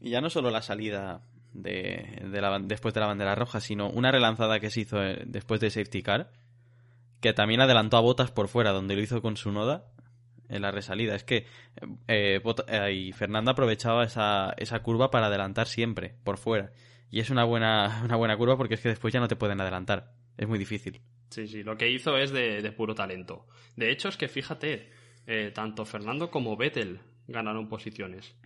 Y 0.00 0.10
ya 0.10 0.20
no 0.20 0.28
solo 0.28 0.50
la 0.50 0.60
salida 0.60 1.22
de, 1.54 2.20
después 2.64 2.92
de 2.92 3.00
la 3.00 3.06
bandera 3.06 3.34
roja, 3.34 3.60
sino 3.60 3.88
una 3.88 4.10
relanzada 4.10 4.60
que 4.60 4.70
se 4.70 4.80
hizo 4.80 5.02
eh, 5.02 5.22
después 5.24 5.60
de 5.60 5.70
safety 5.70 6.02
car, 6.02 6.32
que 7.20 7.32
también 7.32 7.60
adelantó 7.60 7.96
a 7.96 8.00
Botas 8.00 8.30
por 8.30 8.48
fuera, 8.48 8.72
donde 8.72 8.96
lo 8.96 9.00
hizo 9.00 9.22
con 9.22 9.36
su 9.36 9.50
noda 9.52 9.86
en 10.48 10.62
la 10.62 10.72
resalida. 10.72 11.14
Es 11.14 11.24
que 11.24 11.46
eh, 12.08 12.42
eh, 12.68 12.92
y 12.92 13.12
Fernando 13.12 13.52
aprovechaba 13.52 14.04
esa, 14.04 14.52
esa 14.58 14.80
curva 14.80 15.10
para 15.10 15.28
adelantar 15.28 15.68
siempre, 15.68 16.14
por 16.24 16.36
fuera. 16.36 16.72
Y 17.10 17.20
es 17.20 17.30
una 17.30 17.44
buena, 17.44 18.02
una 18.04 18.16
buena 18.16 18.36
curva 18.36 18.56
porque 18.56 18.74
es 18.74 18.80
que 18.80 18.90
después 18.90 19.14
ya 19.14 19.20
no 19.20 19.28
te 19.28 19.36
pueden 19.36 19.60
adelantar. 19.60 20.12
Es 20.36 20.48
muy 20.48 20.58
difícil. 20.58 21.00
Sí, 21.30 21.46
sí, 21.46 21.62
lo 21.62 21.76
que 21.76 21.90
hizo 21.90 22.18
es 22.18 22.32
de, 22.32 22.72
puro 22.76 22.94
talento. 22.94 23.46
De 23.76 23.90
hecho, 23.90 24.08
es 24.08 24.16
que 24.16 24.28
fíjate, 24.28 24.90
tanto 25.52 25.84
Fernando 25.84 26.30
como 26.30 26.56
Vettel 26.56 27.00
ganaron 27.26 27.68
posiciones. 27.68 28.36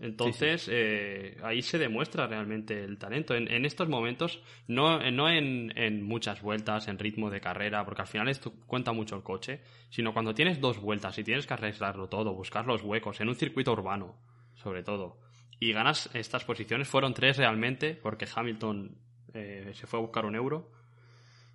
Entonces, 0.00 0.66
eh, 0.72 1.36
ahí 1.42 1.60
se 1.60 1.76
demuestra 1.76 2.26
realmente 2.26 2.82
el 2.82 2.96
talento. 2.96 3.34
En, 3.34 3.52
en 3.52 3.66
estos 3.66 3.86
momentos, 3.88 4.42
no, 4.66 5.00
eh, 5.00 5.10
no 5.10 5.28
en, 5.28 5.76
en 5.76 6.02
muchas 6.02 6.40
vueltas, 6.40 6.88
en 6.88 6.98
ritmo 6.98 7.28
de 7.28 7.42
carrera, 7.42 7.84
porque 7.84 8.00
al 8.00 8.08
final 8.08 8.28
esto 8.28 8.54
cuenta 8.66 8.92
mucho 8.92 9.16
el 9.16 9.22
coche, 9.22 9.60
sino 9.90 10.14
cuando 10.14 10.34
tienes 10.34 10.58
dos 10.58 10.80
vueltas 10.80 11.18
y 11.18 11.24
tienes 11.24 11.46
que 11.46 11.52
arreglarlo 11.52 12.08
todo, 12.08 12.34
buscar 12.34 12.66
los 12.66 12.82
huecos, 12.82 13.20
en 13.20 13.28
un 13.28 13.34
circuito 13.34 13.72
urbano, 13.72 14.16
sobre 14.54 14.82
todo. 14.82 15.20
Y 15.58 15.72
ganas 15.72 16.08
estas 16.14 16.44
posiciones, 16.44 16.88
fueron 16.88 17.12
tres 17.12 17.36
realmente, 17.36 17.94
porque 17.94 18.26
Hamilton 18.34 18.96
eh, 19.34 19.72
se 19.74 19.86
fue 19.86 19.98
a 19.98 20.02
buscar 20.02 20.24
un 20.24 20.34
euro. 20.34 20.72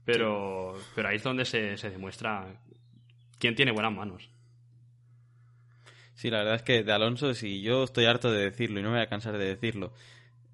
Pero, 0.05 0.77
pero 0.93 1.09
ahí 1.09 1.15
es 1.15 1.23
donde 1.23 1.45
se, 1.45 1.77
se 1.77 1.89
demuestra 1.89 2.61
quién 3.39 3.55
tiene 3.55 3.71
buenas 3.71 3.91
manos. 3.91 4.29
Sí, 6.15 6.29
la 6.29 6.39
verdad 6.39 6.55
es 6.55 6.61
que 6.63 6.83
de 6.83 6.91
Alonso, 6.93 7.33
si 7.33 7.61
yo 7.61 7.83
estoy 7.83 8.05
harto 8.05 8.31
de 8.31 8.43
decirlo 8.49 8.79
y 8.79 8.83
no 8.83 8.89
me 8.89 8.97
voy 8.97 9.03
a 9.03 9.09
cansar 9.09 9.37
de 9.37 9.45
decirlo, 9.45 9.91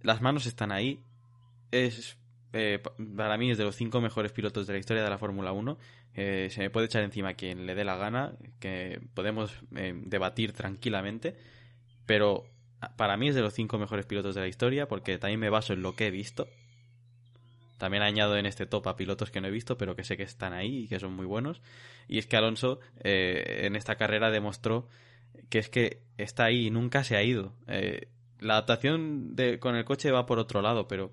las 0.03 0.21
manos 0.21 0.45
están 0.47 0.71
ahí. 0.71 1.03
Es, 1.71 2.17
eh, 2.53 2.79
pa- 2.83 2.93
para 3.17 3.37
mí, 3.37 3.51
es 3.51 3.57
de 3.57 3.65
los 3.65 3.75
cinco 3.75 4.01
mejores 4.01 4.31
pilotos 4.33 4.67
de 4.67 4.73
la 4.73 4.79
historia 4.79 5.03
de 5.03 5.09
la 5.11 5.17
Fórmula 5.19 5.51
1. 5.53 5.77
Eh, 6.15 6.49
se 6.51 6.61
me 6.61 6.69
puede 6.71 6.87
echar 6.87 7.03
encima 7.03 7.35
quien 7.35 7.65
le 7.67 7.75
dé 7.75 7.85
la 7.85 7.97
gana, 7.97 8.33
que 8.59 9.01
podemos 9.15 9.53
eh, 9.75 9.93
debatir 10.05 10.53
tranquilamente, 10.53 11.35
pero 12.05 12.45
para 12.97 13.17
mí 13.17 13.29
es 13.29 13.35
de 13.35 13.41
los 13.41 13.53
cinco 13.53 13.77
mejores 13.79 14.05
pilotos 14.07 14.35
de 14.35 14.41
la 14.41 14.47
historia 14.47 14.87
porque 14.87 15.17
también 15.19 15.39
me 15.41 15.49
baso 15.49 15.73
en 15.73 15.83
lo 15.83 15.95
que 15.95 16.07
he 16.07 16.11
visto. 16.11 16.47
También 17.77 18.03
añado 18.03 18.37
en 18.37 18.45
este 18.45 18.67
top 18.67 18.87
a 18.87 18.95
pilotos 18.95 19.31
que 19.31 19.41
no 19.41 19.47
he 19.47 19.51
visto, 19.51 19.75
pero 19.77 19.95
que 19.95 20.03
sé 20.03 20.15
que 20.15 20.23
están 20.23 20.53
ahí 20.53 20.83
y 20.83 20.87
que 20.87 20.99
son 20.99 21.13
muy 21.13 21.25
buenos. 21.25 21.61
Y 22.07 22.19
es 22.19 22.27
que 22.27 22.37
Alonso 22.37 22.79
eh, 23.03 23.61
en 23.63 23.75
esta 23.75 23.95
carrera 23.95 24.29
demostró 24.29 24.87
que 25.49 25.59
es 25.59 25.69
que 25.69 26.01
está 26.17 26.45
ahí 26.45 26.67
y 26.67 26.71
nunca 26.71 27.03
se 27.03 27.15
ha 27.15 27.23
ido. 27.23 27.53
Eh, 27.67 28.07
la 28.39 28.53
adaptación 28.53 29.35
de, 29.35 29.59
con 29.59 29.75
el 29.75 29.85
coche 29.85 30.11
va 30.11 30.25
por 30.25 30.39
otro 30.39 30.61
lado, 30.61 30.87
pero 30.87 31.11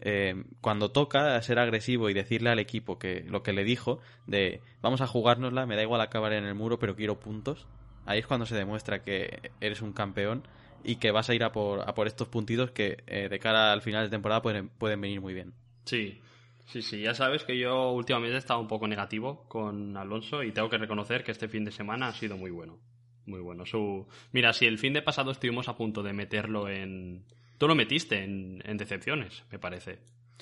eh, 0.00 0.44
cuando 0.60 0.90
toca 0.90 1.40
ser 1.42 1.58
agresivo 1.58 2.10
y 2.10 2.14
decirle 2.14 2.50
al 2.50 2.58
equipo 2.58 2.98
que 2.98 3.24
lo 3.28 3.42
que 3.42 3.52
le 3.52 3.64
dijo 3.64 4.00
de 4.26 4.60
vamos 4.80 5.00
a 5.00 5.06
jugárnosla, 5.06 5.66
me 5.66 5.76
da 5.76 5.82
igual 5.82 6.00
acabar 6.00 6.32
en 6.32 6.44
el 6.44 6.54
muro, 6.54 6.78
pero 6.78 6.96
quiero 6.96 7.20
puntos, 7.20 7.66
ahí 8.06 8.20
es 8.20 8.26
cuando 8.26 8.46
se 8.46 8.56
demuestra 8.56 9.02
que 9.02 9.52
eres 9.60 9.82
un 9.82 9.92
campeón 9.92 10.46
y 10.84 10.96
que 10.96 11.10
vas 11.10 11.30
a 11.30 11.34
ir 11.34 11.44
a 11.44 11.52
por, 11.52 11.88
a 11.88 11.94
por 11.94 12.06
estos 12.06 12.28
puntitos 12.28 12.70
que 12.72 13.04
eh, 13.06 13.28
de 13.28 13.38
cara 13.38 13.72
al 13.72 13.82
final 13.82 14.04
de 14.04 14.10
temporada 14.10 14.42
pueden, 14.42 14.68
pueden 14.68 15.00
venir 15.00 15.20
muy 15.20 15.34
bien. 15.34 15.54
Sí, 15.84 16.20
sí, 16.66 16.82
sí. 16.82 17.00
Ya 17.02 17.14
sabes 17.14 17.44
que 17.44 17.58
yo 17.58 17.92
últimamente 17.92 18.34
he 18.34 18.38
estado 18.38 18.60
un 18.60 18.68
poco 18.68 18.88
negativo 18.88 19.44
con 19.48 19.96
Alonso 19.96 20.42
y 20.42 20.52
tengo 20.52 20.68
que 20.68 20.78
reconocer 20.78 21.22
que 21.22 21.32
este 21.32 21.48
fin 21.48 21.64
de 21.64 21.72
semana 21.72 22.08
ha 22.08 22.12
sido 22.12 22.36
muy 22.36 22.50
bueno. 22.50 22.78
Muy 23.26 23.40
bueno. 23.40 23.64
Su... 23.66 24.06
Mira, 24.32 24.52
si 24.52 24.66
el 24.66 24.78
fin 24.78 24.92
de 24.92 25.02
pasado 25.02 25.30
estuvimos 25.30 25.68
a 25.68 25.76
punto 25.76 26.02
de 26.02 26.12
meterlo 26.12 26.68
en... 26.68 27.24
Tú 27.58 27.68
lo 27.68 27.74
metiste 27.74 28.24
en, 28.24 28.60
en 28.64 28.76
decepciones, 28.76 29.44
me 29.52 29.58
parece. 29.58 29.98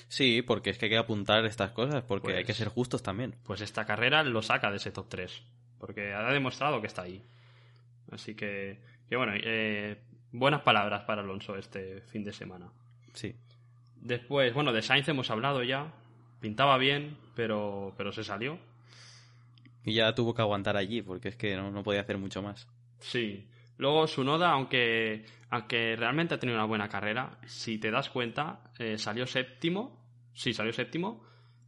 Sí, 0.07 0.41
porque 0.41 0.71
es 0.71 0.77
que 0.77 0.85
hay 0.85 0.91
que 0.91 0.97
apuntar 0.97 1.45
estas 1.45 1.71
cosas, 1.71 2.03
porque 2.03 2.25
Pues- 2.29 2.37
hay 2.37 2.43
que 2.43 2.53
ser 2.53 2.69
justos 2.69 3.03
también. 3.03 3.35
Pues 3.43 3.61
esta 3.61 3.85
carrera 3.85 4.23
lo 4.23 4.41
saca 4.41 4.71
de 4.71 4.77
ese 4.77 4.91
top 4.91 5.07
3. 5.09 5.43
Porque 5.79 6.13
ha 6.13 6.31
demostrado 6.31 6.81
que 6.81 6.87
está 6.87 7.03
ahí. 7.03 7.21
Así 8.11 8.35
que, 8.35 8.79
que 9.07 9.15
bueno, 9.15 9.33
eh, 9.35 9.97
buenas 10.31 10.61
palabras 10.61 11.03
para 11.03 11.21
Alonso 11.21 11.55
este 11.55 12.01
fin 12.01 12.23
de 12.23 12.33
semana. 12.33 12.71
Sí. 13.13 13.35
Después, 13.97 14.53
bueno, 14.53 14.73
de 14.73 14.81
Sainz 14.81 15.07
hemos 15.07 15.29
hablado 15.29 15.63
ya. 15.63 15.93
Pintaba 16.39 16.77
bien, 16.77 17.17
pero, 17.35 17.93
pero 17.97 18.11
se 18.11 18.23
salió. 18.23 18.57
Y 19.83 19.93
ya 19.93 20.13
tuvo 20.13 20.33
que 20.33 20.41
aguantar 20.41 20.77
allí, 20.77 21.01
porque 21.01 21.29
es 21.29 21.35
que 21.35 21.55
no, 21.55 21.71
no 21.71 21.83
podía 21.83 22.01
hacer 22.01 22.17
mucho 22.17 22.41
más. 22.41 22.67
Sí. 22.99 23.47
Luego 23.77 24.05
Sunoda, 24.05 24.51
aunque, 24.51 25.25
aunque 25.49 25.95
realmente 25.95 26.35
ha 26.35 26.39
tenido 26.39 26.57
una 26.57 26.67
buena 26.67 26.87
carrera, 26.87 27.39
si 27.47 27.79
te 27.79 27.89
das 27.89 28.09
cuenta, 28.09 28.71
eh, 28.77 28.97
salió 28.97 29.25
séptimo. 29.25 30.05
Sí, 30.33 30.53
salió 30.53 30.71
séptimo. 30.71 31.23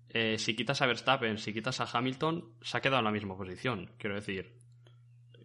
Eh, 0.10 0.38
si 0.38 0.56
quitas 0.56 0.82
a 0.82 0.86
Verstappen, 0.86 1.40
si 1.40 1.54
quitas 1.54 1.82
a 1.82 1.90
Hamilton, 1.92 2.54
se 2.62 2.78
ha 2.78 2.82
quedado 2.82 3.00
en 3.00 3.06
la 3.06 3.12
misma 3.12 3.36
posición. 3.36 3.90
Quiero 3.98 4.16
decir, 4.16 4.54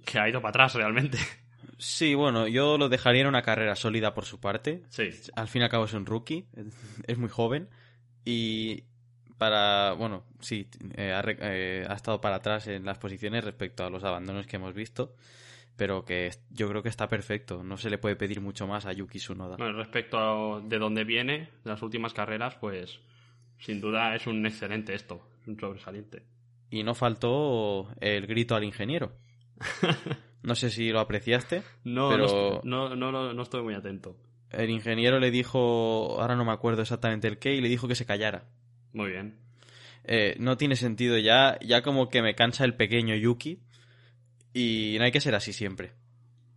que 0.04 0.18
ha 0.18 0.28
ido 0.28 0.42
para 0.42 0.50
atrás 0.50 0.74
realmente. 0.74 1.18
Sí, 1.80 2.16
bueno, 2.16 2.48
yo 2.48 2.76
lo 2.76 2.88
dejaría 2.88 3.20
en 3.20 3.28
una 3.28 3.42
carrera 3.42 3.76
sólida 3.76 4.12
por 4.12 4.24
su 4.24 4.40
parte. 4.40 4.82
Sí. 4.88 5.10
Al 5.36 5.46
fin 5.46 5.62
y 5.62 5.64
al 5.64 5.70
cabo 5.70 5.84
es 5.84 5.92
un 5.92 6.06
rookie, 6.06 6.48
es 7.06 7.18
muy 7.18 7.28
joven. 7.28 7.68
Y 8.24 8.82
para, 9.38 9.92
bueno, 9.92 10.24
sí, 10.40 10.68
eh, 10.96 11.12
ha, 11.12 11.22
eh, 11.26 11.86
ha 11.88 11.94
estado 11.94 12.20
para 12.20 12.36
atrás 12.36 12.66
en 12.66 12.84
las 12.84 12.98
posiciones 12.98 13.44
respecto 13.44 13.84
a 13.84 13.90
los 13.90 14.04
abandonos 14.04 14.46
que 14.46 14.56
hemos 14.56 14.74
visto. 14.74 15.14
Pero 15.76 16.04
que 16.04 16.30
yo 16.50 16.68
creo 16.68 16.82
que 16.82 16.88
está 16.88 17.08
perfecto. 17.08 17.62
No 17.62 17.76
se 17.76 17.88
le 17.88 17.98
puede 17.98 18.16
pedir 18.16 18.40
mucho 18.40 18.66
más 18.66 18.84
a 18.84 18.92
Yuki 18.92 19.18
Tsunoda. 19.18 19.56
Bueno, 19.56 19.78
respecto 19.78 20.18
a 20.18 20.60
de 20.60 20.76
dónde 20.78 21.04
viene, 21.04 21.50
las 21.62 21.80
últimas 21.82 22.12
carreras, 22.12 22.56
pues 22.56 22.98
sin 23.60 23.80
duda 23.80 24.14
es 24.16 24.26
un 24.26 24.44
excelente 24.44 24.94
esto, 24.94 25.22
un 25.46 25.58
sobresaliente. 25.58 26.24
Y 26.70 26.82
no 26.82 26.94
faltó 26.96 27.88
el 28.00 28.26
grito 28.26 28.56
al 28.56 28.64
ingeniero. 28.64 29.12
No 30.40 30.54
sé 30.54 30.70
si 30.70 30.90
lo 30.90 31.00
apreciaste. 31.00 31.62
No, 31.84 32.10
Pero- 32.10 32.60
no, 32.64 32.94
no, 32.94 33.10
no, 33.10 33.32
no 33.34 33.42
estoy 33.42 33.62
muy 33.62 33.74
atento. 33.74 34.16
El 34.50 34.70
ingeniero 34.70 35.18
le 35.18 35.30
dijo, 35.30 36.16
ahora 36.20 36.36
no 36.36 36.44
me 36.44 36.52
acuerdo 36.52 36.80
exactamente 36.82 37.28
el 37.28 37.38
qué, 37.38 37.54
y 37.54 37.60
le 37.60 37.68
dijo 37.68 37.88
que 37.88 37.96
se 37.96 38.06
callara. 38.06 38.44
Muy 38.92 39.10
bien. 39.10 39.36
Eh, 40.04 40.36
no 40.38 40.56
tiene 40.56 40.76
sentido 40.76 41.18
ya, 41.18 41.58
ya 41.60 41.82
como 41.82 42.08
que 42.08 42.22
me 42.22 42.34
cansa 42.34 42.64
el 42.64 42.74
pequeño 42.74 43.14
Yuki 43.14 43.58
y 44.54 44.96
no 44.98 45.04
hay 45.04 45.12
que 45.12 45.20
ser 45.20 45.34
así 45.34 45.52
siempre. 45.52 45.92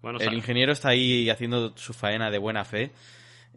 Bueno, 0.02 0.20
El 0.20 0.34
ingeniero 0.34 0.72
está 0.72 0.90
ahí 0.90 1.30
haciendo 1.30 1.76
su 1.78 1.94
faena 1.94 2.32
de 2.32 2.38
buena 2.38 2.64
fe 2.66 2.92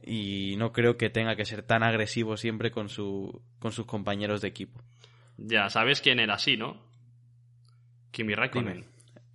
y 0.04 0.56
no 0.58 0.72
creo 0.72 0.96
que 0.96 1.10
tenga 1.10 1.36
que 1.36 1.44
ser 1.44 1.62
tan 1.62 1.82
agresivo 1.82 2.36
siempre 2.36 2.70
con, 2.70 2.88
su, 2.88 3.40
con 3.58 3.72
sus 3.72 3.86
compañeros 3.86 4.42
de 4.42 4.48
equipo. 4.48 4.80
ya 5.38 5.70
sabes 5.70 6.00
quién 6.00 6.20
era 6.20 6.34
así, 6.34 6.56
¿no? 6.56 6.76
Kimi 8.10 8.34
Raikkonen. 8.34 8.74
Dime. 8.74 8.86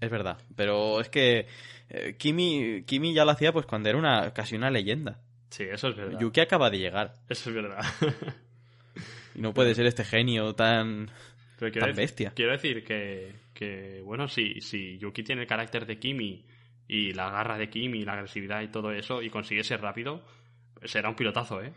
Es 0.01 0.09
verdad, 0.09 0.37
pero 0.55 1.01
es 1.01 1.09
que 1.09 1.47
eh, 1.89 2.15
Kimi, 2.17 2.83
Kimi 2.85 3.13
ya 3.13 3.25
lo 3.25 3.31
hacía 3.31 3.51
pues 3.51 3.65
cuando 3.65 3.89
era 3.89 3.97
una, 3.97 4.33
casi 4.33 4.55
una 4.55 4.69
leyenda. 4.69 5.19
Sí, 5.49 5.63
eso 5.63 5.87
es 5.89 5.95
verdad. 5.95 6.19
Yuki 6.19 6.41
acaba 6.41 6.69
de 6.69 6.77
llegar. 6.77 7.15
Eso 7.27 7.49
es 7.49 7.55
verdad. 7.55 7.83
Y 9.39 9.41
no 9.41 9.53
puede 9.53 9.73
ser 9.73 9.85
este 9.85 10.03
genio 10.03 10.53
tan, 10.53 11.09
Pero 11.57 11.71
quiero 11.71 11.87
tan 11.87 11.95
decir, 11.95 12.03
bestia. 12.03 12.33
quiero 12.35 12.51
decir 12.51 12.83
que, 12.83 13.35
que, 13.53 14.01
bueno, 14.03 14.27
si, 14.27 14.61
si 14.61 14.97
Yuki 14.97 15.23
tiene 15.23 15.41
el 15.43 15.47
carácter 15.47 15.85
de 15.85 15.97
Kimi 15.97 16.45
y 16.87 17.13
la 17.13 17.29
garra 17.29 17.57
de 17.57 17.69
Kimi, 17.69 18.03
la 18.03 18.13
agresividad 18.13 18.61
y 18.61 18.67
todo 18.67 18.91
eso, 18.91 19.21
y 19.21 19.29
consigue 19.29 19.63
ser 19.63 19.81
rápido, 19.81 20.23
será 20.83 21.09
un 21.09 21.15
pilotazo, 21.15 21.61
¿eh? 21.61 21.71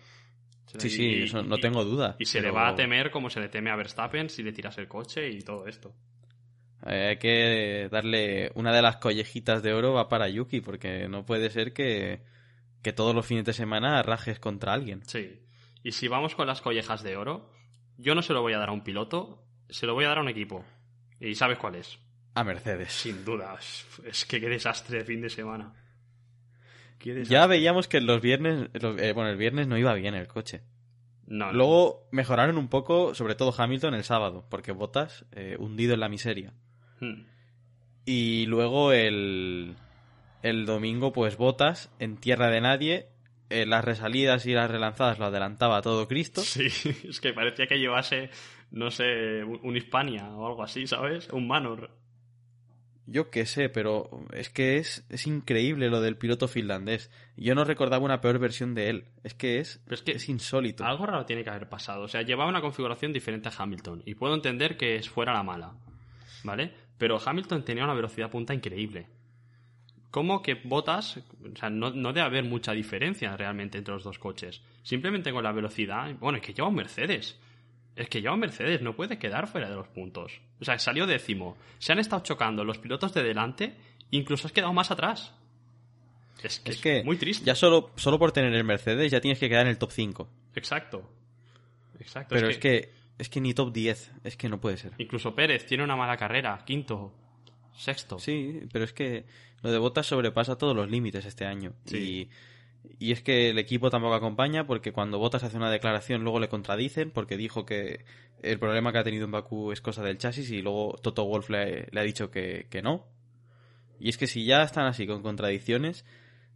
Sí, 0.79 0.87
Y- 0.87 0.91
sí, 0.91 1.23
eso 1.25 1.43
no 1.43 1.57
y- 1.57 1.61
tengo 1.61 1.85
duda. 1.85 2.17
Y 2.19 2.25
se 2.25 2.41
le 2.41 2.51
va 2.51 2.69
a 2.69 2.75
temer 2.75 3.11
como 3.11 3.29
se 3.31 3.41
le 3.41 3.49
teme 3.49 3.71
a 3.71 3.77
Verstappen 3.77 4.29
si 4.31 4.43
le 4.43 4.53
tiras 4.53 4.77
el 4.79 4.89
coche 4.89 5.29
y 5.31 5.41
todo 5.43 5.67
esto. 5.67 5.93
eh, 6.87 7.09
hay 7.11 7.17
que 7.19 7.89
darle 7.93 8.51
una 8.55 8.73
de 8.75 8.83
las 8.83 8.97
collejitas 8.97 9.63
de 9.63 9.73
oro 9.73 9.93
va 9.93 10.09
para 10.09 10.29
Yuki, 10.29 10.61
porque 10.61 11.07
no 11.09 11.25
puede 11.25 11.49
ser 11.51 11.73
que, 11.73 12.23
que 12.83 12.93
todos 12.93 13.15
los 13.15 13.25
fines 13.27 13.45
de 13.45 13.53
semana 13.53 14.03
rajes 14.03 14.41
contra 14.41 14.73
alguien. 14.73 15.03
Sí. 15.07 15.39
Y 15.83 15.93
si 15.93 16.09
vamos 16.09 16.35
con 16.35 16.47
las 16.47 16.61
collejas 16.61 17.03
de 17.03 17.17
oro, 17.17 17.51
yo 17.99 18.15
no 18.15 18.23
se 18.23 18.33
lo 18.33 18.43
voy 18.43 18.53
a 18.53 18.59
dar 18.59 18.69
a 18.69 18.73
un 18.73 18.83
piloto, 18.85 19.45
se 19.69 19.87
lo 19.87 19.95
voy 19.95 20.05
a 20.05 20.09
dar 20.09 20.19
a 20.19 20.23
un 20.23 20.29
equipo. 20.29 20.65
¿Y 21.21 21.35
sabes 21.35 21.59
cuál 21.59 21.77
es? 21.77 21.99
A 22.35 22.45
Mercedes. 22.45 22.93
Sin 22.93 23.25
duda. 23.25 23.57
Es, 24.05 24.25
que 24.25 24.41
qué 24.41 24.49
desastre 24.49 24.99
de 24.99 25.05
fin 25.05 25.21
de 25.21 25.31
semana. 25.31 25.75
Ya 27.29 27.47
veíamos 27.47 27.89
que 27.89 28.01
los 28.01 28.21
viernes, 28.21 28.69
los- 28.75 29.01
eh, 29.01 29.13
bueno, 29.13 29.31
el 29.31 29.37
viernes 29.37 29.67
no 29.67 29.77
iba 29.77 29.93
bien 29.95 30.15
el 30.15 30.29
coche. 30.29 30.63
No, 31.27 31.47
no. 31.47 31.53
Luego 31.53 32.09
mejoraron 32.13 32.59
un 32.59 32.69
poco, 32.69 33.15
sobre 33.15 33.35
todo 33.35 33.55
Hamilton 33.57 33.95
el 33.95 34.05
sábado, 34.05 34.47
porque 34.49 34.73
Bottas 34.73 35.25
eh, 35.33 35.57
hundido 35.59 35.95
en 35.95 36.01
la 36.01 36.09
miseria. 36.09 36.53
Hmm. 37.01 37.25
Y 38.05 38.47
luego 38.47 38.93
el, 38.93 39.75
el 40.43 40.67
domingo, 40.67 41.13
pues 41.13 41.37
Bottas 41.37 41.91
en 41.99 42.17
tierra 42.17 42.49
de 42.51 42.61
nadie, 42.61 43.09
eh, 43.53 43.67
las 43.67 43.85
resalidas 43.85 44.47
y 44.47 44.53
las 44.53 44.71
relanzadas 44.71 45.19
lo 45.19 45.27
adelantaba 45.27 45.79
a 45.79 45.83
todo 45.83 46.09
Cristo. 46.09 46.41
Sí, 46.41 46.67
es 47.09 47.21
que 47.21 47.33
parecía 47.33 47.67
que 47.67 47.79
llevase, 47.79 48.31
no 48.71 48.91
sé, 48.91 49.45
un 49.45 49.77
Hispania 49.77 50.31
o 50.31 50.47
algo 50.47 50.63
así, 50.63 50.87
¿sabes? 50.87 51.29
Un 51.31 51.47
Manor. 51.47 51.91
Yo 53.07 53.31
qué 53.31 53.47
sé, 53.47 53.69
pero 53.69 54.09
es 54.33 54.49
que 54.49 54.79
es, 54.79 55.05
es 55.09 55.27
increíble 55.27 55.91
lo 55.91 56.01
del 56.01 56.17
piloto 56.17 56.47
finlandés. 56.47 57.11
Yo 57.37 57.55
no 57.55 57.65
recordaba 57.65 58.05
una 58.05 58.21
peor 58.21 58.39
versión 58.39 58.75
de 58.75 58.91
él. 58.91 59.05
Es 59.25 59.35
que 59.35 59.59
es, 59.59 59.81
Pero 59.85 59.95
es 59.97 60.03
que 60.03 60.13
es 60.13 60.29
insólito. 60.29 60.85
Algo 60.85 61.07
raro 61.07 61.27
tiene 61.27 61.43
que 61.43 61.51
haber 61.51 61.69
pasado. 61.69 62.05
O 62.05 62.09
sea, 62.09 62.23
llevaba 62.23 62.49
una 62.49 62.61
configuración 62.61 63.13
diferente 63.13 63.49
a 63.49 63.53
Hamilton. 63.57 64.03
Y 64.07 64.15
puedo 64.15 64.35
entender 64.35 64.77
que 64.77 65.03
fuera 65.03 65.33
la 65.33 65.43
mala. 65.43 65.75
¿Vale? 66.45 66.73
Pero 66.97 67.21
Hamilton 67.25 67.65
tenía 67.65 67.85
una 67.85 67.95
velocidad 67.95 68.31
punta 68.31 68.55
increíble. 68.55 69.09
¿Cómo 70.13 70.43
que 70.43 70.55
Botas? 70.55 71.17
O 71.17 71.57
sea, 71.57 71.71
no, 71.71 71.91
no 71.91 72.13
debe 72.13 72.27
haber 72.27 72.45
mucha 72.45 72.73
diferencia 72.73 73.35
realmente 73.35 73.79
entre 73.79 73.95
los 73.95 74.05
dos 74.05 74.19
coches. 74.19 74.61
Simplemente 74.83 75.33
con 75.33 75.43
la 75.43 75.53
velocidad. 75.53 76.15
Bueno, 76.21 76.37
es 76.37 76.45
que 76.45 76.53
lleva 76.53 76.69
un 76.69 76.75
Mercedes. 76.75 77.39
Es 77.97 78.11
que 78.11 78.21
lleva 78.21 78.35
un 78.35 78.41
Mercedes, 78.41 78.83
no 78.83 78.95
puede 78.95 79.19
quedar 79.19 79.49
fuera 79.49 79.71
de 79.71 79.75
los 79.75 79.89
puntos. 79.89 80.43
O 80.61 80.67
sea, 80.67 80.79
salió 80.79 81.07
décimo. 81.07 81.57
Se 81.79 81.93
han 81.93 81.99
estado 81.99 82.23
chocando 82.23 82.63
los 82.63 82.77
pilotos 82.77 83.15
de 83.15 83.23
delante. 83.23 83.75
Incluso 84.11 84.47
has 84.47 84.53
quedado 84.53 84.75
más 84.75 84.91
atrás. 84.91 85.35
Es 86.43 86.59
que 86.59 86.99
es 86.99 87.05
muy 87.07 87.17
triste. 87.17 87.47
ya 87.47 87.55
solo, 87.55 87.91
solo 87.97 88.19
por 88.19 88.33
tener 88.33 88.53
el 88.53 88.65
Mercedes 88.65 89.11
ya 89.11 89.21
tienes 89.21 89.39
que 89.39 89.49
quedar 89.49 89.65
en 89.65 89.71
el 89.71 89.79
top 89.79 89.93
5. 89.93 90.29
Exacto. 90.57 91.09
Exacto. 91.99 92.35
Pero 92.35 92.51
es 92.51 92.59
que, 92.59 92.91
es 93.17 93.31
que 93.31 93.41
ni 93.41 93.55
top 93.55 93.73
10. 93.73 94.13
Es 94.25 94.37
que 94.37 94.51
no 94.51 94.61
puede 94.61 94.77
ser. 94.77 94.93
Incluso 94.99 95.35
Pérez 95.35 95.65
tiene 95.65 95.85
una 95.85 95.97
mala 95.97 96.19
carrera, 96.19 96.63
quinto, 96.67 97.15
sexto. 97.75 98.19
Sí, 98.19 98.61
pero 98.71 98.85
es 98.85 98.93
que 98.93 99.25
lo 99.63 99.71
de 99.71 99.79
Bottas 99.79 100.07
sobrepasa 100.07 100.59
todos 100.59 100.77
los 100.77 100.91
límites 100.91 101.25
este 101.25 101.45
año. 101.45 101.73
Sí. 101.85 102.31
Y, 102.89 103.07
y 103.07 103.13
es 103.13 103.23
que 103.23 103.51
el 103.51 103.59
equipo 103.59 103.91
tampoco 103.91 104.15
acompaña 104.15 104.67
porque 104.67 104.93
cuando 104.93 105.19
Bottas 105.19 105.45
hace 105.45 105.57
una 105.57 105.71
declaración 105.71 106.23
luego 106.23 106.41
le 106.41 106.49
contradicen 106.49 107.11
porque 107.11 107.37
dijo 107.37 107.65
que 107.65 108.05
el 108.43 108.59
problema 108.59 108.93
que 108.93 108.99
ha 108.99 109.05
tenido 109.05 109.25
en 109.25 109.31
Bakú 109.31 109.73
es 109.73 109.81
cosa 109.81 110.03
del 110.03 110.19
chasis 110.19 110.51
y 110.51 110.63
luego 110.63 110.99
Toto 111.03 111.25
Wolf 111.25 111.49
le, 111.51 111.87
le 111.91 112.01
ha 112.01 112.05
dicho 112.05 112.31
que, 112.31 112.67
que 112.71 112.83
no. 112.83 113.07
Y 114.01 114.09
es 114.09 114.19
que 114.19 114.27
si 114.27 114.45
ya 114.45 114.65
están 114.65 114.87
así 114.87 115.07
con 115.07 115.23
contradicciones, 115.23 116.05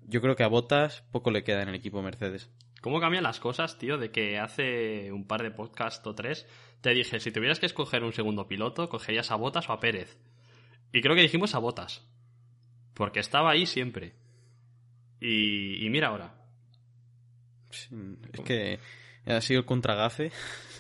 yo 0.03 0.21
creo 0.21 0.35
que 0.35 0.43
a 0.43 0.49
Bottas 0.49 1.05
poco 1.13 1.31
le 1.31 1.45
queda 1.45 1.63
en 1.63 1.69
el 1.69 1.77
equipo 1.77 2.03
Mercedes. 2.03 2.51
¿Cómo 2.81 3.01
cambian 3.01 3.25
las 3.25 3.41
cosas, 3.41 3.79
tío? 3.79 3.99
De 3.99 4.11
que 4.11 4.39
hace 4.39 5.11
un 5.13 5.27
par 5.27 5.43
de 5.43 5.51
podcasts 5.51 6.07
o 6.07 6.15
tres 6.15 6.47
te 6.81 6.91
dije, 6.91 7.21
si 7.21 7.33
tuvieras 7.33 7.59
que 7.59 7.67
escoger 7.67 8.05
un 8.05 8.13
segundo 8.13 8.47
piloto, 8.47 8.89
cogerías 8.89 9.31
a 9.31 9.37
Botas 9.37 9.69
o 9.69 9.73
a 9.73 9.81
Pérez. 9.81 10.19
Y 10.93 11.01
creo 11.01 11.15
que 11.15 11.23
dijimos 11.23 11.55
a 11.55 11.59
Botas. 11.59 12.07
Porque 12.97 13.21
estaba 13.21 13.51
ahí 13.53 13.67
siempre. 13.67 14.15
Y, 15.21 15.85
y 15.87 15.91
mira 15.91 16.09
ahora. 16.09 16.35
Es 17.71 18.41
que 18.45 18.79
ha 19.27 19.41
sido 19.41 19.61
el 19.61 19.67
contragafe. 19.67 20.33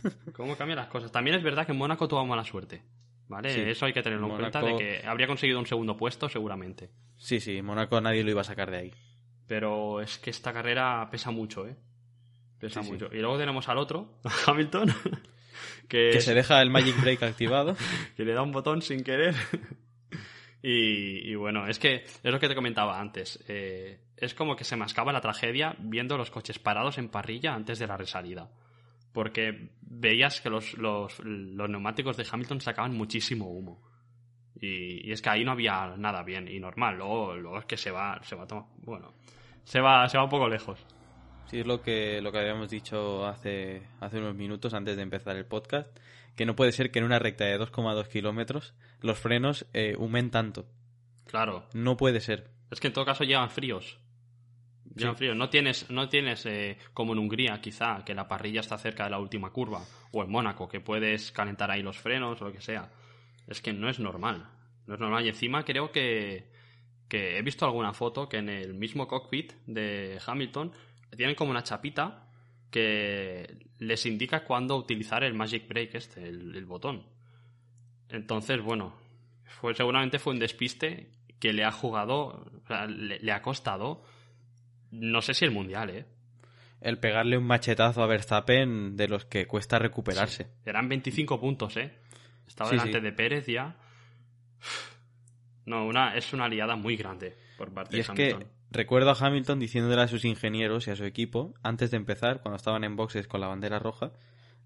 ¿Cómo 0.32 0.56
cambian 0.56 0.78
las 0.78 0.88
cosas? 0.88 1.12
También 1.12 1.36
es 1.36 1.42
verdad 1.42 1.66
que 1.66 1.72
en 1.72 1.78
Mónaco 1.78 2.08
tuvo 2.08 2.24
mala 2.26 2.44
suerte. 2.44 2.82
¿Vale? 3.28 3.50
Sí. 3.50 3.60
Eso 3.60 3.86
hay 3.86 3.92
que 3.92 4.02
tenerlo 4.02 4.28
en 4.30 4.36
cuenta 4.36 4.60
de 4.62 4.76
que 4.76 5.06
habría 5.06 5.26
conseguido 5.26 5.58
un 5.58 5.66
segundo 5.66 5.96
puesto 5.96 6.28
seguramente. 6.28 6.90
Sí, 7.16 7.40
sí, 7.40 7.60
Mónaco 7.60 8.00
nadie 8.00 8.22
lo 8.22 8.30
iba 8.30 8.40
a 8.42 8.44
sacar 8.44 8.70
de 8.70 8.76
ahí. 8.76 8.94
Pero 9.48 10.00
es 10.00 10.18
que 10.18 10.30
esta 10.30 10.52
carrera 10.52 11.08
pesa 11.10 11.30
mucho, 11.32 11.66
¿eh? 11.66 11.76
Pesa 12.60 12.80
Sí, 12.82 12.86
sí. 12.86 12.92
mucho. 12.92 13.08
Y 13.12 13.18
luego 13.18 13.36
tenemos 13.36 13.68
al 13.68 13.78
otro, 13.78 14.20
a 14.24 14.50
Hamilton, 14.50 14.88
que, 15.88 16.10
Que 16.12 16.18
es- 16.18 16.24
se 16.24 16.34
deja 16.34 16.62
el 16.62 16.70
Magic 16.70 17.00
Break 17.00 17.22
activado. 17.24 17.76
que 18.16 18.24
le 18.24 18.32
da 18.32 18.42
un 18.42 18.52
botón 18.52 18.80
sin 18.80 19.02
querer. 19.02 19.34
Y, 20.68 21.34
bueno, 21.36 21.68
es 21.68 21.78
que 21.78 22.04
es 22.04 22.24
lo 22.24 22.40
que 22.40 22.48
te 22.48 22.54
comentaba 22.54 23.00
antes. 23.00 23.42
eh, 23.46 24.00
es 24.16 24.34
como 24.34 24.56
que 24.56 24.64
se 24.64 24.76
mascaba 24.76 25.12
la 25.12 25.20
tragedia 25.20 25.76
viendo 25.78 26.16
los 26.16 26.30
coches 26.30 26.58
parados 26.58 26.98
en 26.98 27.08
parrilla 27.08 27.54
antes 27.54 27.78
de 27.78 27.86
la 27.86 27.96
resalida. 27.96 28.50
Porque 29.12 29.70
veías 29.82 30.40
que 30.40 30.50
los, 30.50 30.74
los, 30.74 31.18
los 31.20 31.70
neumáticos 31.70 32.16
de 32.16 32.26
Hamilton 32.30 32.60
sacaban 32.60 32.96
muchísimo 32.96 33.46
humo. 33.46 33.80
Y, 34.60 35.08
y 35.08 35.12
es 35.12 35.22
que 35.22 35.30
ahí 35.30 35.44
no 35.44 35.52
había 35.52 35.94
nada 35.96 36.22
bien 36.22 36.48
y 36.48 36.58
normal. 36.58 36.96
Luego, 36.96 37.36
luego 37.36 37.58
es 37.58 37.66
que 37.66 37.76
se 37.76 37.90
va, 37.90 38.20
se 38.22 38.34
va 38.34 38.44
a 38.44 38.46
tomar. 38.46 38.64
Bueno, 38.78 39.14
se 39.64 39.80
va, 39.80 40.08
se 40.08 40.18
va 40.18 40.24
un 40.24 40.30
poco 40.30 40.48
lejos. 40.48 40.84
Sí, 41.46 41.60
es 41.60 41.66
lo 41.66 41.80
que, 41.80 42.20
lo 42.20 42.32
que 42.32 42.38
habíamos 42.38 42.70
dicho 42.70 43.24
hace, 43.26 43.82
hace 44.00 44.18
unos 44.18 44.34
minutos 44.34 44.74
antes 44.74 44.96
de 44.96 45.02
empezar 45.02 45.36
el 45.36 45.46
podcast, 45.46 45.96
que 46.34 46.44
no 46.44 46.56
puede 46.56 46.72
ser 46.72 46.90
que 46.90 46.98
en 46.98 47.04
una 47.04 47.20
recta 47.20 47.44
de 47.44 47.58
2,2 47.58 48.08
kilómetros 48.08 48.74
los 49.00 49.18
frenos 49.18 49.66
eh, 49.72 49.94
humen 49.98 50.30
tanto. 50.30 50.66
Claro. 51.26 51.66
No 51.74 51.96
puede 51.96 52.20
ser. 52.20 52.50
Es 52.70 52.80
que 52.80 52.86
en 52.88 52.92
todo 52.92 53.04
caso 53.04 53.24
llevan 53.24 53.50
fríos. 53.50 53.98
Llevan 54.94 55.14
Sí. 55.14 55.18
fríos. 55.18 55.36
No 55.36 55.50
tienes, 55.50 55.90
no 55.90 56.08
tienes 56.08 56.46
eh, 56.46 56.78
como 56.94 57.12
en 57.12 57.18
Hungría, 57.18 57.60
quizá, 57.60 58.04
que 58.04 58.14
la 58.14 58.28
parrilla 58.28 58.60
está 58.60 58.78
cerca 58.78 59.04
de 59.04 59.10
la 59.10 59.18
última 59.18 59.50
curva. 59.50 59.82
O 60.12 60.22
en 60.22 60.30
Mónaco, 60.30 60.68
que 60.68 60.80
puedes 60.80 61.32
calentar 61.32 61.70
ahí 61.70 61.82
los 61.82 61.98
frenos 61.98 62.40
o 62.40 62.46
lo 62.46 62.52
que 62.52 62.60
sea. 62.60 62.90
Es 63.46 63.60
que 63.60 63.72
no 63.72 63.88
es 63.88 63.98
normal. 63.98 64.48
No 64.86 64.94
es 64.94 65.00
normal. 65.00 65.24
Y 65.24 65.28
encima 65.28 65.64
creo 65.64 65.90
que, 65.92 66.50
que 67.08 67.38
he 67.38 67.42
visto 67.42 67.64
alguna 67.66 67.92
foto 67.92 68.28
que 68.28 68.38
en 68.38 68.48
el 68.48 68.74
mismo 68.74 69.06
cockpit 69.06 69.52
de 69.66 70.18
Hamilton 70.24 70.72
tienen 71.16 71.34
como 71.34 71.50
una 71.50 71.62
chapita 71.62 72.28
que 72.70 73.58
les 73.78 74.06
indica 74.06 74.44
cuándo 74.44 74.76
utilizar 74.76 75.22
el 75.24 75.34
Magic 75.34 75.68
Break 75.68 75.94
este, 75.94 76.28
el, 76.28 76.54
el 76.54 76.64
botón. 76.66 77.04
Entonces, 78.08 78.60
bueno, 78.62 78.94
fue, 79.44 79.74
seguramente 79.74 80.18
fue 80.18 80.32
un 80.32 80.38
despiste 80.38 81.10
que 81.38 81.52
le 81.52 81.64
ha 81.64 81.72
jugado, 81.72 82.46
o 82.64 82.66
sea, 82.66 82.86
le, 82.86 83.18
le 83.18 83.32
ha 83.32 83.42
costado, 83.42 84.02
no 84.90 85.22
sé 85.22 85.34
si 85.34 85.44
el 85.44 85.50
mundial, 85.50 85.90
¿eh? 85.90 86.06
El 86.80 86.98
pegarle 86.98 87.38
un 87.38 87.44
machetazo 87.44 88.02
a 88.02 88.06
Verstappen 88.06 88.96
de 88.96 89.08
los 89.08 89.24
que 89.24 89.46
cuesta 89.46 89.78
recuperarse. 89.78 90.48
Eran 90.64 90.88
25 90.88 91.40
puntos, 91.40 91.76
¿eh? 91.76 91.92
Estaba 92.46 92.70
Sí, 92.70 92.76
delante 92.76 92.98
sí. 92.98 93.04
de 93.04 93.12
Pérez 93.12 93.46
ya. 93.46 93.76
No, 95.64 95.86
una, 95.86 96.16
es 96.16 96.32
una 96.32 96.48
liada 96.48 96.76
muy 96.76 96.96
grande 96.96 97.36
por 97.58 97.72
parte 97.72 97.96
Y 97.96 97.96
de 97.96 98.02
es 98.02 98.10
que 98.10 98.46
recuerdo 98.70 99.10
a 99.10 99.16
Hamilton 99.18 99.58
diciéndole 99.58 100.00
a 100.00 100.08
sus 100.08 100.24
ingenieros 100.24 100.86
y 100.86 100.90
a 100.90 100.96
su 100.96 101.04
equipo, 101.04 101.54
antes 101.62 101.90
de 101.90 101.96
empezar, 101.96 102.40
cuando 102.40 102.56
estaban 102.56 102.84
en 102.84 102.94
boxes 102.94 103.26
con 103.26 103.40
la 103.40 103.48
bandera 103.48 103.78
roja, 103.78 104.12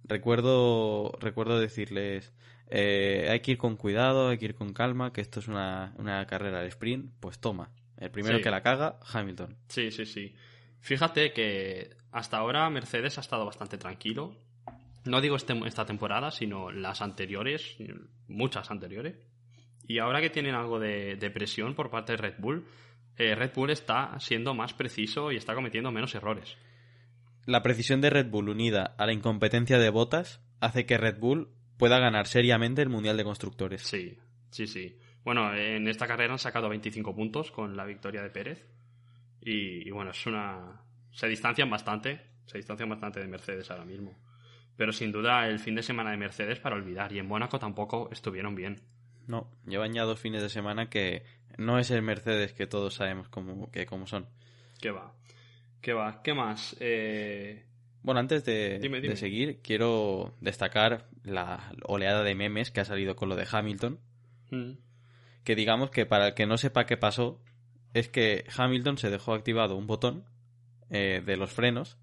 recuerdo, 0.05 1.13
recuerdo 1.21 1.59
decirles, 1.59 2.33
eh, 2.69 3.29
hay 3.31 3.41
que 3.41 3.53
ir 3.53 3.59
con 3.59 3.77
cuidado, 3.77 4.29
hay 4.29 4.39
que 4.39 4.47
ir 4.47 4.55
con 4.55 4.73
calma, 4.73 5.13
que 5.13 5.21
esto 5.21 5.41
es 5.41 5.49
una, 5.49 5.95
una 5.99 6.27
carrera 6.27 6.61
de 6.63 6.69
sprint, 6.69 7.13
pues 7.21 7.39
toma. 7.39 7.71
El 7.99 8.11
primero 8.11 8.39
Sí. 8.39 8.43
que 8.45 8.51
la 8.51 8.63
caga, 8.63 8.99
Hamilton. 9.13 9.57
Sí, 9.69 9.91
sí, 9.91 10.07
sí. 10.07 10.35
Fíjate 10.81 11.33
que 11.33 11.91
hasta 12.13 12.39
ahora 12.39 12.69
Mercedes 12.71 13.19
ha 13.19 13.21
estado 13.21 13.45
bastante 13.45 13.77
tranquilo. 13.79 14.35
No 15.05 15.21
digo 15.21 15.37
este- 15.37 15.59
esta 15.67 15.85
temporada, 15.87 16.31
sino 16.31 16.71
las 16.71 17.03
anteriores, 17.03 17.77
muchas 18.29 18.71
anteriores. 18.71 19.17
Y 19.87 19.99
ahora 19.99 20.21
que 20.21 20.31
tienen 20.31 20.55
algo 20.55 20.79
de, 20.79 21.17
de 21.17 21.31
presión 21.31 21.75
por 21.75 21.91
parte 21.91 22.13
de 22.13 22.19
Red 22.19 22.35
Bull, 22.39 22.67
eh, 23.17 23.35
Red 23.35 23.53
Bull 23.55 23.71
está 23.71 24.19
siendo 24.21 24.55
más 24.55 24.73
preciso 24.73 25.33
y 25.33 25.37
está 25.37 25.55
cometiendo 25.55 25.91
menos 25.91 26.15
errores. 26.15 26.57
La 27.47 27.63
precisión 27.63 28.01
de 28.01 28.11
Red 28.11 28.29
Bull 28.29 28.49
unida 28.49 28.95
a 28.99 29.07
la 29.07 29.13
incompetencia 29.13 29.79
de 29.79 29.91
Bottas 29.91 30.41
hace 30.61 30.87
que 30.87 30.99
Red 30.99 31.19
Bull 31.19 31.49
pueda 31.77 31.99
ganar 31.99 32.27
seriamente 32.27 32.83
el 32.83 32.91
Mundial 32.91 33.17
de 33.17 33.25
Constructores. 33.25 33.83
Sí, 33.83 34.19
sí, 34.51 34.67
sí. 34.67 34.99
Bueno, 35.25 35.55
en 35.55 35.89
esta 35.89 36.07
carrera 36.07 36.33
han 36.33 36.39
sacado 36.39 36.69
25 36.69 37.15
puntos 37.15 37.51
con 37.51 37.77
la 37.77 37.85
victoria 37.85 38.23
de 38.23 38.31
Pérez. 38.31 38.67
Y, 39.41 39.89
y 39.89 39.91
bueno, 39.91 40.11
es 40.11 40.27
una. 40.27 40.83
Se 41.11 41.27
distancian 41.27 41.71
bastante. 41.71 42.21
Se 42.47 42.59
distancian 42.59 42.89
bastante 42.89 43.21
de 43.21 43.29
Mercedes 43.29 43.71
ahora 43.71 43.85
mismo. 43.85 44.19
Pero 44.77 44.93
sin 44.93 45.13
duda 45.13 45.47
el 45.47 45.59
fin 45.59 45.75
de 45.75 45.83
semana 45.83 46.11
de 46.11 46.17
Mercedes 46.17 46.59
para 46.59 46.77
olvidar. 46.77 47.13
Y 47.13 47.19
en 47.19 47.27
Mónaco 47.27 47.59
tampoco 47.59 48.09
estuvieron 48.13 48.55
bien. 48.55 48.81
No, 49.27 49.51
llevan 49.67 49.93
ya 49.93 50.05
dos 50.05 50.19
fines 50.19 50.43
de 50.43 50.49
semana 50.49 50.91
que 50.91 51.23
no 51.57 51.79
es 51.79 51.91
el 51.91 52.03
Mercedes 52.03 52.53
que 52.53 52.67
todos 52.67 52.95
sabemos 52.95 53.29
cómo, 53.29 53.71
que 53.71 53.87
cómo 53.87 54.07
son. 54.07 54.27
¿Qué 54.81 54.91
va? 54.91 55.15
¿Qué 55.81 55.93
va? 55.93 56.23
¿Qué 56.23 56.35
más? 56.35 56.77
Eh... 56.81 57.65
Bueno, 58.03 58.21
antes 58.21 58.45
de, 58.45 59.17
seguir, 59.17 59.61
quiero 59.63 60.35
destacar 60.41 61.09
la 61.23 61.73
oleada 61.85 62.23
de 62.23 62.35
memes 62.35 62.71
que 62.71 62.81
ha 62.81 62.85
salido 62.85 63.15
con 63.15 63.29
lo 63.29 63.37
de 63.37 63.47
Hamilton. 63.51 64.01
Mm. 64.51 64.73
Que 65.45 65.55
digamos 65.55 65.91
que 65.91 66.07
para 66.07 66.29
el 66.29 66.35
que 66.35 66.47
no 66.47 66.57
sepa 66.57 66.87
qué 66.87 66.97
pasó, 66.97 67.43
es 67.93 68.09
que 68.09 68.45
Hamilton 68.57 68.97
se 68.97 69.11
dejó 69.11 69.35
activado 69.35 69.77
un 69.77 69.87
botón 69.87 70.25
eh, 70.89 71.23
de 71.25 71.37
los 71.37 71.53
frenos 71.53 71.99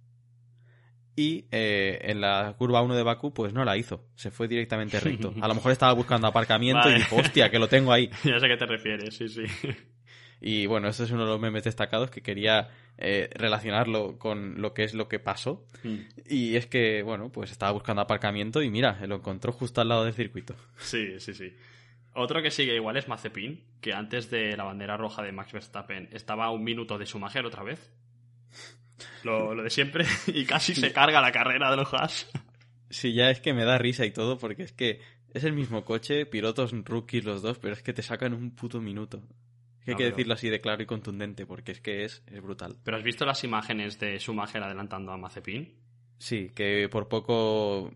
y 1.15 1.45
eh, 1.51 1.99
en 2.03 2.21
la 2.21 2.53
curva 2.57 2.83
1 2.83 2.95
de 2.95 3.03
Baku 3.03 3.33
pues 3.33 3.51
no 3.51 3.65
la 3.65 3.75
hizo, 3.75 4.05
se 4.15 4.29
fue 4.29 4.47
directamente 4.47 4.99
recto. 4.99 5.33
A 5.41 5.47
lo 5.47 5.55
mejor 5.55 5.71
estaba 5.71 5.91
buscando 5.93 6.27
aparcamiento 6.27 6.89
y 6.91 6.95
dijo, 6.95 7.15
hostia, 7.15 7.49
que 7.49 7.57
lo 7.57 7.67
tengo 7.67 7.91
ahí. 7.91 8.09
ya 8.23 8.39
sé 8.39 8.45
a 8.45 8.49
qué 8.49 8.57
te 8.57 8.65
refieres, 8.67 9.15
sí, 9.15 9.27
sí. 9.27 9.43
Y 10.39 10.65
bueno, 10.67 10.87
este 10.87 11.03
es 11.03 11.11
uno 11.11 11.23
de 11.23 11.29
los 11.29 11.39
memes 11.39 11.63
destacados 11.63 12.11
que 12.11 12.21
quería 12.21 12.69
eh, 12.97 13.29
relacionarlo 13.33 14.17
con 14.19 14.61
lo 14.61 14.73
que 14.73 14.83
es 14.83 14.93
lo 14.93 15.07
que 15.07 15.19
pasó. 15.19 15.65
Mm. 15.83 15.97
Y 16.27 16.55
es 16.55 16.67
que, 16.67 17.01
bueno, 17.03 17.31
pues 17.31 17.51
estaba 17.51 17.71
buscando 17.71 18.01
aparcamiento 18.01 18.61
y 18.61 18.69
mira, 18.69 18.99
lo 19.07 19.15
encontró 19.15 19.51
justo 19.51 19.81
al 19.81 19.89
lado 19.89 20.05
del 20.05 20.13
circuito. 20.13 20.55
Sí, 20.77 21.19
sí, 21.19 21.33
sí. 21.33 21.53
Otro 22.13 22.41
que 22.41 22.49
sigue 22.49 22.75
igual 22.75 22.97
es 22.97 23.07
Mazepin, 23.07 23.63
que 23.79 23.93
antes 23.93 24.31
de 24.31 24.57
la 24.57 24.63
bandera 24.63 24.97
roja 24.97 25.21
de 25.21 25.31
Max 25.31 25.53
Verstappen 25.53 26.09
estaba 26.11 26.45
a 26.45 26.51
un 26.51 26.63
minuto 26.63 26.97
de 26.97 27.05
su 27.05 27.11
Schumacher 27.11 27.45
otra 27.45 27.63
vez. 27.63 27.91
Lo, 29.23 29.53
de 29.55 29.69
siempre, 29.69 30.05
y 30.27 30.45
casi 30.45 30.73
se 30.73 30.91
carga 30.91 31.21
la 31.21 31.31
carrera 31.31 31.69
de 31.69 31.77
los 31.77 31.93
Haas. 31.93 32.27
Sí, 32.89 33.13
ya 33.13 33.29
es 33.29 33.39
que 33.39 33.53
me 33.53 33.65
da 33.65 33.77
risa 33.77 34.05
y 34.05 34.11
todo, 34.11 34.39
porque 34.39 34.63
es 34.63 34.71
que 34.71 34.99
es 35.33 35.43
el 35.43 35.53
mismo 35.53 35.85
coche, 35.85 36.25
pilotos 36.25 36.71
rookies 36.71 37.23
los 37.23 37.41
dos, 37.41 37.59
pero 37.59 37.73
es 37.73 37.83
que 37.83 37.93
te 37.93 38.01
sacan 38.01 38.33
un 38.33 38.55
puto 38.55 38.81
minuto. 38.81 39.21
Hay 39.91 39.95
que 39.95 40.05
decirlo 40.05 40.33
así 40.33 40.49
de 40.49 40.61
claro 40.61 40.83
y 40.83 40.85
contundente, 40.85 41.45
porque 41.45 41.71
es 41.71 41.81
que 41.81 42.03
es, 42.03 42.23
es 42.27 42.41
brutal. 42.41 42.77
¿Pero 42.83 42.97
has 42.97 43.03
visto 43.03 43.25
las 43.25 43.43
imágenes 43.43 43.99
de 43.99 44.19
Schumacher 44.19 44.61
adelantando 44.63 45.11
a 45.11 45.17
Mazepin? 45.17 45.73
Sí, 46.19 46.51
que 46.55 46.89
por 46.89 47.07
poco 47.07 47.91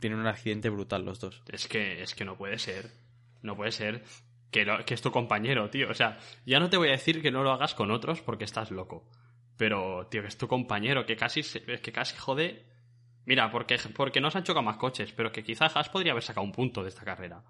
tienen 0.00 0.18
un 0.18 0.26
accidente 0.26 0.70
brutal 0.70 1.04
los 1.04 1.20
dos. 1.20 1.42
Es 1.52 1.68
que, 1.68 2.02
es 2.02 2.14
que 2.14 2.24
no 2.24 2.36
puede 2.36 2.58
ser. 2.58 2.90
No 3.42 3.56
puede 3.56 3.72
ser 3.72 4.02
que, 4.50 4.66
que 4.86 4.94
es 4.94 5.02
tu 5.02 5.10
compañero, 5.10 5.68
tío. 5.70 5.90
O 5.90 5.94
sea, 5.94 6.18
ya 6.46 6.58
no 6.58 6.70
te 6.70 6.76
voy 6.76 6.88
a 6.88 6.92
decir 6.92 7.22
que 7.22 7.30
no 7.30 7.42
lo 7.42 7.52
hagas 7.52 7.74
con 7.74 7.90
otros 7.90 8.22
porque 8.22 8.44
estás 8.44 8.70
loco. 8.70 9.06
Pero, 9.56 10.06
tío, 10.06 10.22
que 10.22 10.28
es 10.28 10.38
tu 10.38 10.48
compañero, 10.48 11.04
que 11.04 11.16
casi, 11.16 11.42
que 11.42 11.92
casi 11.92 12.16
jode. 12.16 12.64
Mira, 13.26 13.50
porque, 13.50 13.78
porque 13.94 14.20
no 14.20 14.30
se 14.30 14.38
han 14.38 14.44
chocado 14.44 14.64
más 14.64 14.78
coches, 14.78 15.12
pero 15.12 15.30
que 15.30 15.44
quizás 15.44 15.76
Haas 15.76 15.90
podría 15.90 16.12
haber 16.12 16.24
sacado 16.24 16.44
un 16.44 16.52
punto 16.52 16.82
de 16.82 16.88
esta 16.88 17.04
carrera. 17.04 17.44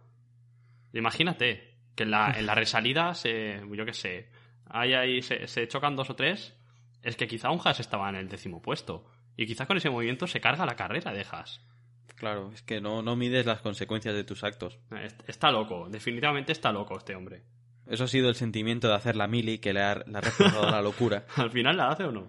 Imagínate 0.92 1.78
que 2.00 2.04
en 2.04 2.12
la, 2.12 2.32
en 2.34 2.46
la 2.46 2.54
resalida 2.54 3.12
se, 3.12 3.60
yo 3.70 3.84
qué 3.84 3.92
sé, 3.92 4.30
ahí, 4.70 4.94
ahí 4.94 5.20
se, 5.20 5.46
se, 5.46 5.68
chocan 5.68 5.96
dos 5.96 6.08
o 6.08 6.16
tres. 6.16 6.56
Es 7.02 7.14
que 7.14 7.28
quizá 7.28 7.50
un 7.50 7.60
Haas 7.62 7.78
estaba 7.78 8.08
en 8.08 8.16
el 8.16 8.30
décimo 8.30 8.62
puesto. 8.62 9.04
Y 9.36 9.46
quizás 9.46 9.66
con 9.66 9.76
ese 9.76 9.90
movimiento 9.90 10.26
se 10.26 10.40
carga 10.40 10.64
la 10.64 10.76
carrera 10.76 11.12
de 11.12 11.26
Haas. 11.30 11.60
Claro, 12.16 12.52
es 12.54 12.62
que 12.62 12.80
no, 12.80 13.02
no 13.02 13.16
mides 13.16 13.44
las 13.44 13.60
consecuencias 13.60 14.14
de 14.14 14.24
tus 14.24 14.44
actos. 14.44 14.78
Está 15.26 15.50
loco, 15.50 15.90
definitivamente 15.90 16.52
está 16.52 16.72
loco 16.72 16.96
este 16.96 17.14
hombre. 17.14 17.42
Eso 17.86 18.04
ha 18.04 18.08
sido 18.08 18.30
el 18.30 18.34
sentimiento 18.34 18.88
de 18.88 18.94
hacer 18.94 19.14
la 19.14 19.28
mili 19.28 19.58
que 19.58 19.74
le 19.74 19.82
ha, 19.82 19.96
le 19.96 20.18
ha 20.18 20.70
la 20.70 20.80
locura. 20.80 21.26
¿Al 21.36 21.50
final 21.50 21.76
la 21.76 21.90
hace 21.90 22.04
o 22.04 22.12
no? 22.12 22.28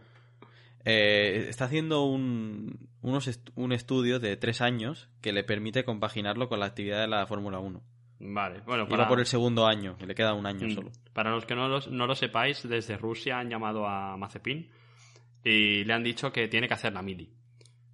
Eh, 0.84 1.45
está 1.47 1.63
haciendo 1.65 2.03
un, 2.03 2.89
un 3.01 3.71
estudio 3.71 4.19
de 4.19 4.36
tres 4.36 4.60
años 4.60 5.07
que 5.21 5.31
le 5.31 5.45
permite 5.45 5.86
compaginarlo 5.86 6.49
con 6.49 6.60
la 6.60 6.65
actividad 6.65 6.99
de 6.99 7.07
la 7.07 7.25
Fórmula 7.25 7.60
1. 7.60 7.81
Vale, 8.23 8.62
bueno, 8.65 8.88
para... 8.88 9.07
por 9.07 9.19
el 9.19 9.25
segundo 9.25 9.65
año, 9.65 9.97
le 10.05 10.13
queda 10.13 10.34
un 10.34 10.45
año 10.45 10.67
mm. 10.67 10.71
solo. 10.71 10.91
Para 11.12 11.31
los 11.31 11.45
que 11.45 11.55
no, 11.55 11.67
no 11.79 12.07
lo 12.07 12.15
sepáis, 12.15 12.67
desde 12.67 12.97
Rusia 12.97 13.39
han 13.39 13.49
llamado 13.49 13.88
a 13.88 14.15
Mazepin 14.15 14.69
y 15.43 15.84
le 15.84 15.93
han 15.93 16.03
dicho 16.03 16.31
que 16.31 16.47
tiene 16.47 16.67
que 16.67 16.75
hacer 16.75 16.93
la 16.93 17.01
mili. 17.01 17.29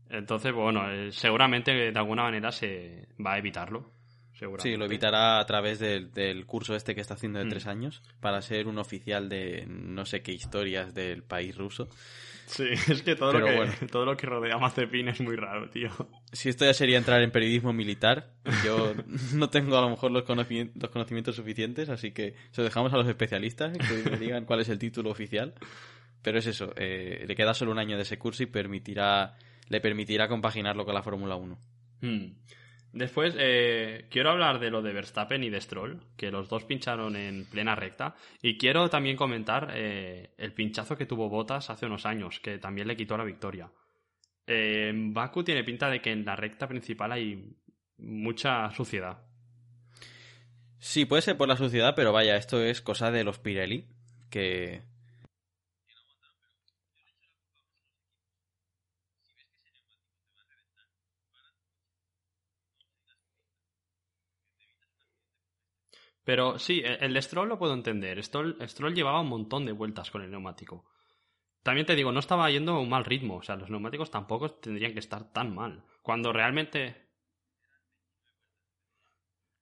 Entonces, 0.09 0.53
bueno, 0.53 0.89
eh, 0.91 1.11
seguramente 1.11 1.71
de 1.71 1.99
alguna 1.99 2.23
manera 2.23 2.51
se 2.51 3.07
va 3.25 3.33
a 3.33 3.37
evitarlo. 3.37 3.91
Sí, 4.59 4.75
lo 4.75 4.85
evitará 4.85 5.39
a 5.39 5.45
través 5.45 5.79
del, 5.79 6.45
curso 6.45 6.75
este 6.75 6.93
que 6.93 7.01
está 7.01 7.15
haciendo 7.15 7.39
de 7.39 7.45
mm. 7.45 7.49
tres 7.49 7.65
años 7.65 8.03
para 8.19 8.41
ser 8.41 8.67
un 8.67 8.77
oficial 8.77 9.29
de 9.29 9.65
no 9.67 10.05
sé 10.05 10.21
qué 10.21 10.31
historias 10.31 10.93
del 10.93 11.23
país 11.23 11.57
ruso. 11.57 11.89
Sí, 12.47 12.63
es 12.89 13.03
que 13.03 13.15
todo, 13.15 13.33
lo 13.33 13.45
que, 13.45 13.85
todo 13.91 14.05
lo 14.05 14.17
que 14.17 14.25
rodea 14.25 14.55
a 14.55 14.57
Mazepin 14.57 15.09
es 15.09 15.19
muy 15.21 15.35
raro, 15.35 15.69
tío. 15.69 15.91
Si 16.31 16.49
esto 16.49 16.65
ya 16.65 16.73
sería 16.73 16.97
entrar 16.97 17.21
en 17.21 17.29
periodismo 17.29 17.73
militar, 17.73 18.31
yo 18.65 18.93
no 19.33 19.49
tengo 19.49 19.77
a 19.77 19.81
lo 19.81 19.89
mejor 19.89 20.11
los 20.11 20.23
conocimientos, 20.23 20.81
los 20.81 20.91
conocimientos 20.91 21.35
suficientes, 21.35 21.89
así 21.89 22.11
que 22.11 22.35
se 22.51 22.61
lo 22.61 22.65
dejamos 22.65 22.93
a 22.93 22.97
los 22.97 23.07
especialistas 23.07 23.77
que 23.77 24.09
me 24.09 24.17
digan 24.17 24.45
cuál 24.45 24.61
es 24.61 24.69
el 24.69 24.79
título 24.79 25.11
oficial. 25.11 25.53
Pero 26.23 26.39
es 26.39 26.47
eso, 26.47 26.73
eh, 26.77 27.25
le 27.27 27.35
queda 27.35 27.53
solo 27.53 27.71
un 27.71 27.79
año 27.79 27.95
de 27.95 28.03
ese 28.03 28.17
curso 28.17 28.43
y 28.43 28.47
permitirá, 28.47 29.37
le 29.69 29.79
permitirá 29.81 30.27
compaginarlo 30.27 30.83
con 30.83 30.95
la 30.95 31.03
Fórmula 31.03 31.35
1. 31.35 31.57
Después, 32.97 33.35
eh, 33.37 34.07
quiero 34.09 34.31
hablar 34.31 34.59
de 34.59 34.71
lo 34.71 34.81
de 34.81 34.91
Verstappen 34.91 35.43
y 35.43 35.51
de 35.51 35.61
Stroll, 35.61 36.01
que 36.17 36.31
los 36.31 36.49
dos 36.49 36.63
pincharon 36.63 37.15
en 37.15 37.45
plena 37.45 37.75
recta. 37.75 38.15
Y 38.41 38.57
quiero 38.57 38.89
también 38.89 39.15
comentar 39.15 39.71
eh, 39.75 40.31
el 40.37 40.53
pinchazo 40.53 40.97
que 40.97 41.05
tuvo 41.05 41.29
Bottas 41.29 41.69
hace 41.69 41.85
unos 41.85 42.07
años, 42.07 42.39
que 42.39 42.57
también 42.57 42.87
le 42.87 42.97
quitó 42.97 43.15
la 43.15 43.23
victoria. 43.23 43.71
Eh, 44.47 44.91
Baku 44.95 45.43
tiene 45.43 45.63
pinta 45.63 45.91
de 45.91 46.01
que 46.01 46.11
en 46.11 46.25
la 46.25 46.35
recta 46.35 46.67
principal 46.67 47.11
hay 47.11 47.55
mucha 47.99 48.71
suciedad. 48.71 49.19
Sí, 50.79 51.05
puede 51.05 51.21
ser 51.21 51.37
por 51.37 51.47
la 51.47 51.57
suciedad, 51.57 51.93
pero 51.95 52.11
vaya, 52.11 52.35
esto 52.35 52.63
es 52.63 52.81
cosa 52.81 53.11
de 53.11 53.23
los 53.23 53.37
Pirelli, 53.37 53.85
que 54.31 54.81
Pero 66.27 66.59
sí, 66.59 66.81
e, 66.83 66.97
el 66.99 67.23
Stroll 67.23 67.47
lo 67.47 67.57
puedo 67.57 67.73
entender. 67.73 68.21
Stroll, 68.21 68.57
Stroll 68.67 68.93
llevaba 68.93 69.21
un 69.21 69.29
montón 69.29 69.65
de 69.65 69.71
vueltas 69.71 70.11
con 70.11 70.21
el 70.21 70.29
neumático. 70.29 70.83
También 71.63 71.87
te 71.87 71.95
digo, 71.95 72.11
no 72.11 72.19
estaba 72.19 72.51
yendo 72.51 72.73
a 72.73 72.81
un 72.81 72.89
mal 72.89 73.05
ritmo. 73.05 73.37
O 73.37 73.41
sea, 73.41 73.55
los 73.55 73.69
neumáticos 73.69 74.11
tampoco 74.11 74.51
tendrían 74.51 74.91
que 74.91 74.99
estar 74.99 75.31
tan 75.31 75.55
mal. 75.55 75.85
Cuando 76.01 76.33
realmente. 76.33 77.07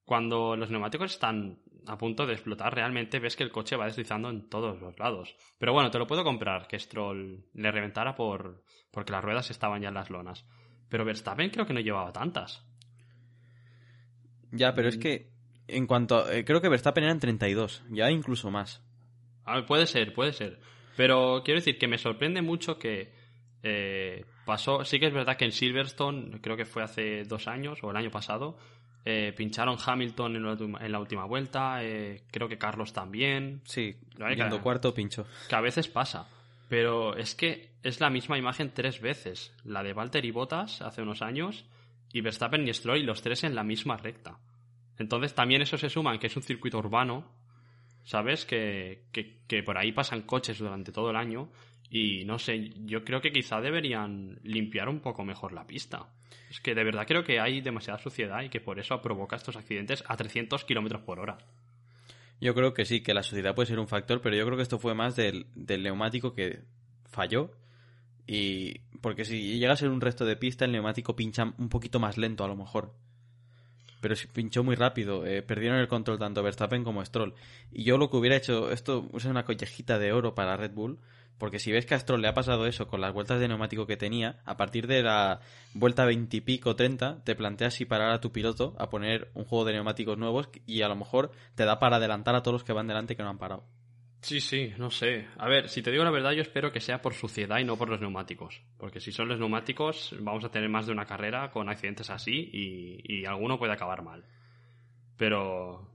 Cuando 0.05 0.55
los 0.55 0.71
neumáticos 0.71 1.11
están 1.11 1.61
a 1.85 1.99
punto 1.99 2.25
de 2.25 2.33
explotar, 2.33 2.73
realmente 2.73 3.19
ves 3.19 3.35
que 3.35 3.43
el 3.43 3.51
coche 3.51 3.75
va 3.75 3.85
deslizando 3.85 4.31
en 4.31 4.49
todos 4.49 4.81
los 4.81 4.97
lados. 4.97 5.35
Pero 5.59 5.71
bueno, 5.71 5.91
te 5.91 5.99
lo 5.99 6.07
puedo 6.07 6.23
comprar 6.23 6.67
que 6.67 6.79
Stroll 6.79 7.45
le 7.53 7.71
reventara 7.71 8.15
por 8.15 8.63
porque 8.89 9.11
las 9.11 9.23
ruedas 9.23 9.51
estaban 9.51 9.83
ya 9.83 9.89
en 9.89 9.93
las 9.93 10.09
lonas. 10.09 10.47
Pero 10.89 11.05
Verstappen 11.05 11.51
creo 11.51 11.67
que 11.67 11.73
no 11.75 11.79
llevaba 11.79 12.11
tantas. 12.11 12.67
Ya, 14.51 14.73
pero 14.73 14.89
es 14.89 14.97
que 14.97 15.34
en 15.67 15.87
cuanto. 15.87 16.31
Eh, 16.31 16.45
creo 16.45 16.61
que 16.61 16.69
Verstappen 16.69 17.03
eran 17.03 17.19
32, 17.19 17.83
ya 17.89 18.09
incluso 18.11 18.51
más. 18.51 18.81
puede 19.67 19.87
ser, 19.87 20.13
puede 20.13 20.33
ser. 20.33 20.59
Pero 20.95 21.41
quiero 21.43 21.59
decir 21.59 21.77
que 21.77 21.87
me 21.87 21.97
sorprende 21.97 22.41
mucho 22.41 22.77
que 22.77 23.11
eh, 23.63 24.25
pasó. 24.45 24.85
Sí 24.85 24.99
que 24.99 25.07
es 25.07 25.13
verdad 25.13 25.37
que 25.37 25.45
en 25.45 25.51
Silverstone, 25.51 26.39
creo 26.41 26.55
que 26.55 26.65
fue 26.65 26.83
hace 26.83 27.23
dos 27.23 27.47
años 27.47 27.79
o 27.83 27.91
el 27.91 27.97
año 27.97 28.11
pasado, 28.11 28.57
eh, 29.03 29.33
pincharon 29.35 29.77
Hamilton 29.83 30.35
en 30.35 30.91
la, 30.91 30.99
última 30.99 31.25
vuelta. 31.25 31.79
creo 32.31 32.47
que 32.47 32.57
Carlos 32.57 32.93
también. 32.93 33.61
Sí, 33.65 33.95
yendo 34.17 34.61
cuarto 34.61 34.93
pincho. 34.93 35.25
Que 35.49 35.55
a 35.55 35.61
veces 35.61 35.87
pasa. 35.87 36.27
Pero 36.69 37.15
es 37.15 37.35
que 37.35 37.75
es 37.83 37.99
la 37.99 38.09
misma 38.09 38.37
imagen 38.37 38.71
tres 38.73 38.99
veces. 38.99 39.53
La 39.63 39.83
de 39.83 39.93
Valtteri 39.93 40.31
Bottas 40.31 40.81
hace 40.81 41.01
unos 41.01 41.21
años 41.21 41.65
y 42.11 42.21
Verstappen 42.21 42.67
y 42.67 42.73
Stroll, 42.73 43.05
los 43.05 43.21
tres 43.21 43.43
en 43.43 43.55
la 43.55 43.63
misma 43.63 43.97
recta. 43.97 44.39
Entonces 44.97 45.33
también 45.33 45.61
eso 45.61 45.77
se 45.77 45.89
suma 45.89 46.17
que 46.19 46.27
es 46.27 46.35
un 46.35 46.43
circuito 46.43 46.77
urbano, 46.77 47.25
¿sabes? 48.03 48.45
Que, 48.45 49.03
que, 49.11 49.63
por 49.63 49.77
ahí 49.77 49.91
pasan 49.91 50.21
coches 50.21 50.59
durante 50.59 50.91
todo 50.91 51.09
el 51.09 51.15
año 51.15 51.49
y 51.89 52.23
no 52.25 52.39
sé, 52.39 52.71
yo 52.85 53.03
creo 53.03 53.21
que 53.21 53.31
quizá 53.31 53.61
deberían 53.61 54.39
limpiar 54.43 54.89
un 54.89 54.99
poco 54.99 55.23
mejor 55.23 55.53
la 55.53 55.67
pista. 55.67 56.07
Es 56.49 56.59
que 56.59 56.75
de 56.75 56.83
verdad 56.83 57.05
creo 57.07 57.23
que 57.23 57.39
hay 57.39 57.61
demasiada 57.61 57.99
suciedad 57.99 58.41
y 58.43 58.49
que 58.49 58.61
por 58.61 58.79
eso 58.79 59.01
provoca 59.01 59.35
estos 59.35 59.55
accidentes 59.55 60.03
a 60.07 60.15
300 60.15 60.63
kilómetros 60.63 61.01
por 61.01 61.19
hora. 61.19 61.37
Yo 62.41 62.53
creo 62.53 62.73
que 62.73 62.85
sí, 62.85 63.01
que 63.01 63.13
la 63.13 63.23
suciedad 63.23 63.55
puede 63.55 63.67
ser 63.67 63.79
un 63.79 63.87
factor, 63.87 64.21
pero 64.21 64.35
yo 64.35 64.45
creo 64.45 64.57
que 64.57 64.63
esto 64.63 64.77
fue 64.79 64.93
más 64.93 65.15
del, 65.15 65.47
del 65.55 65.83
neumático 65.83 66.33
que 66.33 66.63
falló. 67.05 67.51
Y 68.27 68.79
porque 69.01 69.23
si 69.23 69.57
llega 69.57 69.73
a 69.73 69.77
ser 69.77 69.89
un 69.89 70.01
resto 70.01 70.25
de 70.25 70.35
pista, 70.35 70.65
el 70.65 70.71
neumático 70.71 71.15
pincha 71.15 71.53
un 71.57 71.69
poquito 71.69 71.99
más 71.99 72.17
lento 72.17 72.43
a 72.43 72.47
lo 72.47 72.55
mejor 72.55 72.93
pero 74.05 74.13
pinchó 74.33 74.63
muy 74.63 74.75
rápido. 74.75 75.25
Eh, 75.25 75.41
perdieron 75.41 75.79
el 75.79 75.87
control 75.87 76.19
tanto 76.19 76.43
Verstappen 76.43 76.83
como 76.83 77.03
Stroll. 77.03 77.33
Y 77.71 77.85
yo 77.85 77.97
lo 77.97 78.11
que 78.11 78.17
hubiera 78.17 78.35
hecho, 78.35 78.69
esto 78.69 79.09
es 79.15 79.25
una 79.25 79.45
collejita 79.45 79.97
de 79.97 80.13
oro 80.13 80.35
para 80.35 80.55
Red 80.57 80.73
Bull. 80.73 80.99
Porque 81.39 81.57
si 81.57 81.71
ves 81.71 81.87
que 81.87 81.95
a 81.95 81.99
Stroll 81.99 82.21
le 82.21 82.27
ha 82.27 82.35
pasado 82.35 82.67
eso 82.67 82.85
con 82.87 83.01
las 83.01 83.13
vueltas 83.13 83.39
de 83.39 83.47
neumático 83.47 83.87
que 83.87 83.97
tenía, 83.97 84.43
a 84.45 84.57
partir 84.57 84.85
de 84.85 85.01
la 85.01 85.39
vuelta 85.73 86.05
20 86.05 86.37
y 86.37 86.41
pico, 86.41 86.75
30, 86.75 87.23
te 87.23 87.33
planteas 87.33 87.73
si 87.73 87.85
parar 87.85 88.11
a 88.11 88.21
tu 88.21 88.31
piloto 88.31 88.75
a 88.77 88.91
poner 88.91 89.31
un 89.33 89.43
juego 89.43 89.65
de 89.65 89.73
neumáticos 89.73 90.19
nuevos 90.19 90.49
y 90.67 90.83
a 90.83 90.87
lo 90.87 90.95
mejor 90.95 91.31
te 91.55 91.65
da 91.65 91.79
para 91.79 91.95
adelantar 91.95 92.35
a 92.35 92.43
todos 92.43 92.53
los 92.53 92.63
que 92.63 92.73
van 92.73 92.85
delante 92.85 93.15
que 93.15 93.23
no 93.23 93.29
han 93.29 93.39
parado. 93.39 93.63
Sí, 94.25 94.41
sí, 94.41 94.73
no 94.79 94.89
sé. 94.89 95.27
A 95.37 95.47
ver, 95.47 95.69
si 95.69 95.83
te 95.83 95.91
digo 95.91 96.03
la 96.03 96.09
verdad, 96.09 96.31
yo 96.31 96.41
espero 96.41 96.71
que 96.71 96.81
sea 96.81 96.99
por 96.99 97.13
suciedad 97.13 97.59
y 97.59 97.63
no 97.63 97.77
por 97.77 97.89
los 97.89 98.01
neumáticos. 98.01 98.59
Porque 98.79 98.99
si 98.99 99.11
son 99.11 99.27
los 99.27 99.37
neumáticos, 99.37 100.15
vamos 100.19 100.43
a 100.43 100.49
tener 100.49 100.67
más 100.67 100.87
de 100.87 100.93
una 100.93 101.05
carrera 101.05 101.51
con 101.51 101.69
accidentes 101.69 102.09
así 102.09 102.49
y, 102.51 103.01
y 103.03 103.25
alguno 103.25 103.59
puede 103.59 103.73
acabar 103.73 104.01
mal. 104.01 104.25
Pero, 105.15 105.87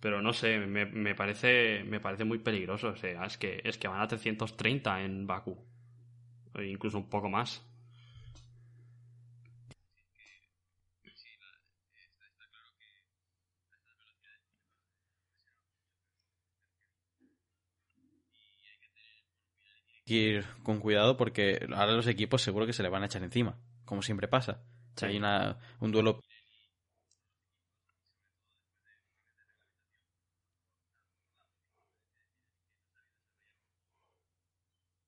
pero 0.00 0.20
no 0.20 0.34
sé, 0.34 0.58
me, 0.58 0.84
me, 0.84 1.14
parece, 1.14 1.82
me 1.84 1.98
parece 1.98 2.24
muy 2.24 2.40
peligroso. 2.40 2.88
O 2.88 2.96
sea, 2.96 3.24
es 3.24 3.38
que, 3.38 3.62
es 3.64 3.78
que 3.78 3.88
van 3.88 4.02
a 4.02 4.06
330 4.06 5.02
en 5.02 5.26
Baku. 5.26 5.56
E 6.54 6.66
incluso 6.66 6.98
un 6.98 7.08
poco 7.08 7.30
más. 7.30 7.64
Ir 20.16 20.44
con 20.62 20.80
cuidado 20.80 21.16
porque 21.16 21.66
ahora 21.74 21.92
los 21.92 22.06
equipos 22.06 22.42
seguro 22.42 22.66
que 22.66 22.72
se 22.72 22.82
le 22.82 22.88
van 22.88 23.02
a 23.02 23.06
echar 23.06 23.22
encima, 23.22 23.58
como 23.84 24.02
siempre 24.02 24.28
pasa. 24.28 24.62
Si 24.96 25.06
hay 25.06 25.16
una, 25.16 25.58
un 25.80 25.92
duelo 25.92 26.20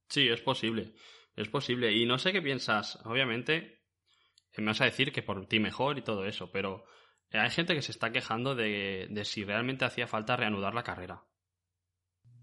Sí, 0.09 0.28
es 0.28 0.40
posible. 0.40 0.94
Es 1.36 1.48
posible. 1.48 1.92
Y 1.92 2.07
no 2.07 2.18
sé 2.18 2.32
qué 2.32 2.40
piensas. 2.40 2.98
Obviamente, 3.05 3.82
me 4.57 4.66
vas 4.66 4.80
a 4.80 4.86
decir 4.86 5.12
que 5.12 5.22
por 5.22 5.46
ti 5.48 5.61
mejor 5.61 5.98
y 5.98 6.02
todo 6.02 6.26
eso, 6.26 6.50
pero 6.52 6.84
hay 7.32 7.50
gente 7.50 7.74
que 7.74 7.82
se 7.82 7.92
está 7.92 8.12
quejando 8.12 8.55
de, 8.55 9.09
de 9.11 9.24
si 9.24 9.44
realmente 9.44 9.84
hacía 9.84 10.07
falta 10.07 10.36
reanudar 10.36 10.74
la 10.74 10.84
carrera. 10.84 11.24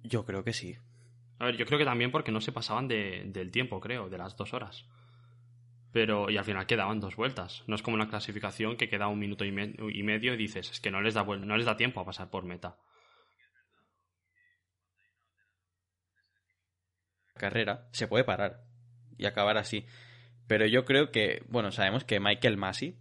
Yo 0.04 0.26
creo 0.26 0.44
que 0.44 0.54
sí. 0.54 0.78
A 1.42 1.46
ver, 1.46 1.58
yo 1.58 1.66
creo 1.66 1.80
que 1.80 1.86
también 1.86 2.12
porque 2.12 2.32
no 2.32 2.40
se 2.40 2.52
pasaban 2.52 2.88
de, 2.88 3.24
del 3.26 3.50
tiempo, 3.50 3.80
creo, 3.80 4.10
de 4.10 4.18
las 4.20 4.38
dos 4.38 4.54
horas. 4.54 4.86
Pero, 5.92 6.30
y 6.30 6.38
al 6.38 6.46
final 6.46 6.68
quedaban 6.68 7.00
dos 7.00 7.16
vueltas. 7.16 7.64
No 7.66 7.74
es 7.74 7.82
como 7.82 7.96
una 7.96 8.10
clasificación 8.10 8.78
que 8.78 8.90
queda 8.90 9.08
un 9.08 9.18
minuto 9.18 9.44
y, 9.44 9.48
y 9.48 10.04
medio 10.04 10.36
y 10.36 10.38
dices, 10.38 10.70
es 10.70 10.80
que 10.80 10.92
no 10.92 11.02
les, 11.02 11.16
da 11.16 11.24
no 11.24 11.58
les 11.58 11.66
da 11.66 11.78
tiempo 11.78 12.00
a 12.00 12.06
pasar 12.06 12.30
por 12.30 12.46
meta. 12.46 12.78
carrera, 17.34 17.88
se 17.92 18.08
puede 18.08 18.24
parar 18.24 18.62
y 19.18 19.26
acabar 19.26 19.58
así. 19.58 19.88
Pero 20.46 20.68
yo 20.68 20.86
creo 20.86 21.10
que, 21.10 21.44
bueno, 21.48 21.72
sabemos 21.72 22.04
que 22.04 22.20
Michael 22.20 22.58
Massey 22.58 23.00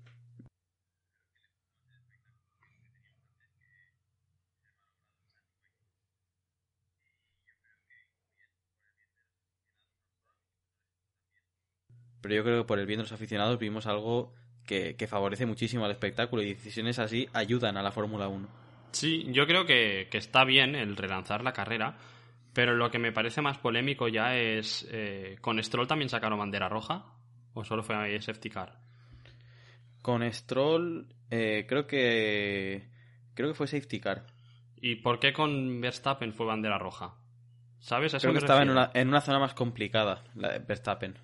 pero 12.31 12.45
yo 12.45 12.45
creo 12.45 12.63
que 12.63 12.69
por 12.69 12.79
el 12.79 12.87
bien 12.87 12.99
de 12.99 13.03
los 13.03 13.13
aficionados 13.13 13.59
vimos 13.59 13.89
algo 13.89 14.33
que, 14.65 14.95
favorece 15.09 15.47
muchísimo 15.47 15.85
al 15.85 15.91
espectáculo 15.91 16.43
y 16.43 16.55
decisiones 16.55 17.01
así 17.01 17.29
ayudan 17.33 17.77
a 17.77 17.83
la 17.83 17.91
Fórmula 17.91 18.29
1. 18.29 18.49
Sí, 18.93 19.27
yo 19.33 19.49
creo 19.49 19.67
que, 19.67 20.07
que, 20.09 20.19
está 20.19 20.45
bien 20.45 20.77
el 20.77 20.97
relanzar 20.97 21.43
la 21.43 21.53
carrera, 21.53 21.97
pero 22.53 22.77
lo 22.77 22.89
que 22.89 23.01
me 23.01 23.11
parece 23.11 23.43
más 23.43 23.59
polémico 23.59 24.07
ya 24.07 24.37
es. 24.37 24.87
Eh, 24.93 25.39
¿Con 25.41 25.61
Stroll 25.61 25.89
también 25.89 26.09
sacaron 26.09 26.39
bandera 26.39 26.69
roja? 26.69 27.05
¿O 27.53 27.65
solo 27.65 27.83
fue 27.83 27.97
safety 28.21 28.49
car? 28.49 28.79
Con 30.01 30.23
Stroll, 30.33 31.09
eh, 31.33 31.67
creo 31.69 31.89
que. 31.89 32.87
Creo 33.35 33.49
que 33.49 33.55
fue 33.55 33.67
safety 33.67 33.99
car. 33.99 34.25
¿Y 34.81 34.97
por 34.97 35.19
qué 35.19 35.33
con 35.33 35.81
Verstappen 35.81 36.33
fue 36.33 36.47
bandera 36.47 36.79
roja? 36.79 37.17
¿Sabes? 37.81 38.15
creo 38.21 38.35
que 38.35 38.39
estaba 38.39 38.63
en 38.63 38.71
una, 38.71 38.93
en 38.95 39.09
una, 39.09 39.21
zona 39.21 39.41
más 39.41 39.55
complicada, 39.55 40.23
la 40.37 40.53
de 40.53 40.61
Verstappen. 40.61 41.19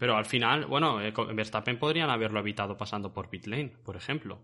Pero 0.00 0.16
al 0.16 0.24
final, 0.24 0.64
bueno, 0.64 1.02
eh, 1.02 1.12
Verstappen 1.34 1.78
podrían 1.78 2.08
haberlo 2.08 2.40
evitado 2.40 2.78
pasando 2.78 3.12
por 3.12 3.28
pit 3.28 3.46
lane, 3.46 3.74
por 3.84 3.96
ejemplo. 3.96 4.40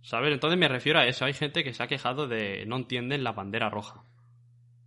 ¿Sabes? 0.00 0.32
Entonces 0.32 0.58
me 0.58 0.66
refiero 0.66 0.98
a 0.98 1.06
eso. 1.06 1.26
Hay 1.26 1.34
gente 1.34 1.62
que 1.62 1.74
se 1.74 1.82
ha 1.82 1.88
quejado 1.88 2.26
de 2.26 2.64
no 2.64 2.76
entienden 2.76 3.22
la 3.22 3.32
bandera 3.32 3.68
roja. 3.68 4.02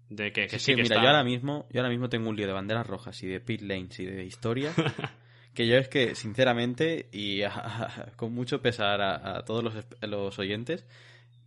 De 0.09 0.31
que, 0.31 0.49
sí, 0.49 0.75
mira, 0.75 0.99
yo 0.99 1.07
ahora 1.07 1.23
mismo, 1.23 1.67
yo 1.71 1.81
ahora 1.81 1.91
mismo 1.91 2.09
tengo 2.09 2.29
un 2.29 2.35
lío 2.35 2.47
de 2.47 2.53
banderas 2.53 2.87
rojas 2.87 3.21
y 3.21 3.27
de 3.27 3.39
pit 3.39 3.61
lanes 3.61 3.99
y 3.99 4.05
de 4.05 4.23
historia. 4.23 4.71
que 5.53 5.67
yo 5.67 5.77
es 5.77 5.87
que, 5.87 6.15
sinceramente, 6.15 7.09
y 7.11 7.41
con 8.15 8.33
mucho 8.33 8.59
pesar 8.59 9.03
a, 9.03 9.45
todos 9.45 9.63
los, 9.63 9.75
los 10.01 10.39
oyentes, 10.39 10.83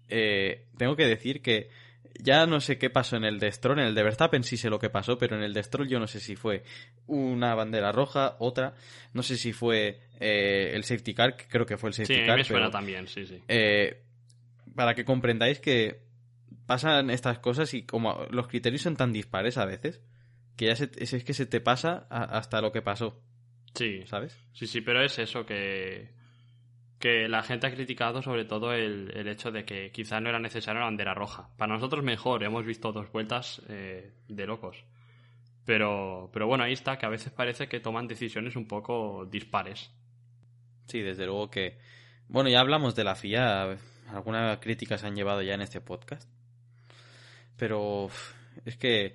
eh, 0.09 0.67
tengo 0.79 0.95
que 0.95 1.07
decir 1.07 1.43
que 1.43 1.71
ya 2.19 2.47
no 2.47 2.61
sé 2.61 2.79
qué 2.79 2.91
pasó 2.91 3.17
en 3.17 3.25
el 3.25 3.39
de 3.39 3.51
Stroll, 3.53 3.79
en 3.79 3.87
el 3.87 3.95
de 3.95 4.03
Verstappen 4.03 4.45
sí 4.45 4.57
sé 4.57 4.71
lo 4.71 4.79
que 4.79 4.91
pasó, 4.91 5.19
pero 5.19 5.37
en 5.37 5.43
el 5.43 5.53
de 5.53 5.63
Stroll 5.63 5.89
yo 5.89 5.99
no 5.99 6.07
sé 6.07 6.21
si 6.21 6.37
fue 6.37 6.63
una 7.07 7.55
bandera 7.55 7.93
roja, 7.93 8.37
otra, 8.39 8.75
no 9.13 9.23
sé 9.23 9.37
si 9.37 9.53
fue 9.53 10.01
eh, 10.21 10.73
el 10.75 10.85
safety 10.85 11.15
car, 11.15 11.37
que 11.37 11.47
creo 11.47 11.67
que 11.67 11.77
fue 11.77 11.91
el 11.91 11.95
safety 11.95 12.27
car. 12.27 12.37
Sí, 12.37 12.39
me 12.39 12.45
suena 12.45 12.71
también, 12.71 13.09
sí, 13.09 13.27
sí. 13.27 13.41
Eh, 13.49 14.03
para 14.75 14.95
que 14.95 15.05
comprendáis 15.05 15.61
que 15.61 16.01
pasan 16.67 17.11
estas 17.11 17.39
cosas 17.39 17.73
y 17.75 17.83
como 17.83 18.27
los 18.31 18.49
criterios 18.49 18.83
son 18.83 18.97
tan 18.97 19.13
dispares 19.13 19.57
a 19.59 19.65
veces, 19.65 20.01
que 20.57 20.67
ya 20.67 20.73
es, 20.73 21.25
que 21.25 21.35
se 21.35 21.47
te 21.47 21.61
pasa 21.61 22.07
hasta 22.11 22.61
lo 22.61 22.73
que 22.73 22.83
pasó. 22.83 23.21
Sí. 23.75 24.03
¿Sabes? 24.07 24.37
Sí, 24.53 24.67
sí, 24.67 24.81
pero 24.81 25.03
es 25.03 25.19
eso 25.19 25.45
que 25.45 26.09
que 26.99 27.29
la 27.29 27.43
gente 27.43 27.67
ha 27.67 27.75
criticado 27.75 28.23
sobre 28.23 28.45
todo 28.45 28.73
el, 28.73 29.13
el 29.15 29.29
hecho 29.29 29.51
de 29.51 29.65
que 29.65 29.91
quizá 29.91 30.21
no 30.21 30.29
era 30.29 30.39
necesaria 30.39 30.81
la 30.81 30.87
bandera 30.87 31.15
roja. 31.15 31.51
Para 31.57 31.75
nosotros 31.75 32.03
mejor, 32.03 32.43
hemos 32.43 32.65
visto 32.65 32.93
dos 32.93 33.11
vueltas 33.13 33.63
eh, 33.69 34.13
de 34.29 34.47
locos. 34.47 34.85
Pero, 35.65 36.31
pero 36.33 36.47
bueno, 36.47 36.65
ahí 36.65 36.73
está, 36.73 36.97
que 36.97 37.07
a 37.07 37.11
veces 37.11 37.33
parece 37.33 37.69
que 37.69 37.81
toman 37.81 38.07
decisiones 38.07 38.57
un 38.57 38.67
poco 38.67 39.27
dispares. 39.27 39.91
Sí, 40.87 41.01
desde 41.01 41.27
luego 41.27 41.51
que... 41.51 41.79
Bueno, 42.29 42.49
ya 42.49 42.61
hablamos 42.61 42.95
de 42.95 43.05
la 43.05 43.15
FIA, 43.15 43.77
algunas 44.09 44.59
críticas 44.59 45.01
se 45.01 45.07
han 45.07 45.17
llevado 45.17 45.43
ya 45.43 45.55
en 45.55 45.61
este 45.61 45.81
podcast. 45.81 46.29
Pero 47.57 48.09
es 48.65 48.77
que 48.77 49.15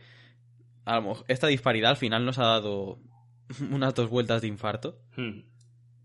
esta 1.28 1.48
disparidad 1.48 1.92
al 1.92 1.98
final 1.98 2.26
nos 2.26 2.38
ha 2.38 2.46
dado 2.46 3.00
unas 3.72 3.96
dos 3.96 4.10
vueltas 4.10 4.42
de 4.42 4.48
infarto. 4.48 5.00
Hmm. 5.16 5.51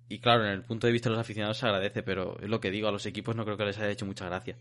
Y 0.09 0.21
claro, 0.21 0.45
en 0.45 0.53
el 0.53 0.63
punto 0.63 0.87
de 0.87 0.93
vista 0.93 1.09
de 1.09 1.17
los 1.17 1.21
aficionados 1.21 1.59
se 1.59 1.67
agradece, 1.67 2.03
pero 2.03 2.39
es 2.41 2.49
lo 2.49 2.61
que 2.61 2.71
digo, 2.71 2.89
a 2.89 2.93
los 2.93 3.07
equipos 3.07 3.35
no 3.35 3.45
creo 3.45 3.57
que 3.57 3.65
les 3.65 3.79
haya 3.79 3.91
hecho 3.91 4.07
mucha 4.07 4.27
gracia. 4.27 4.57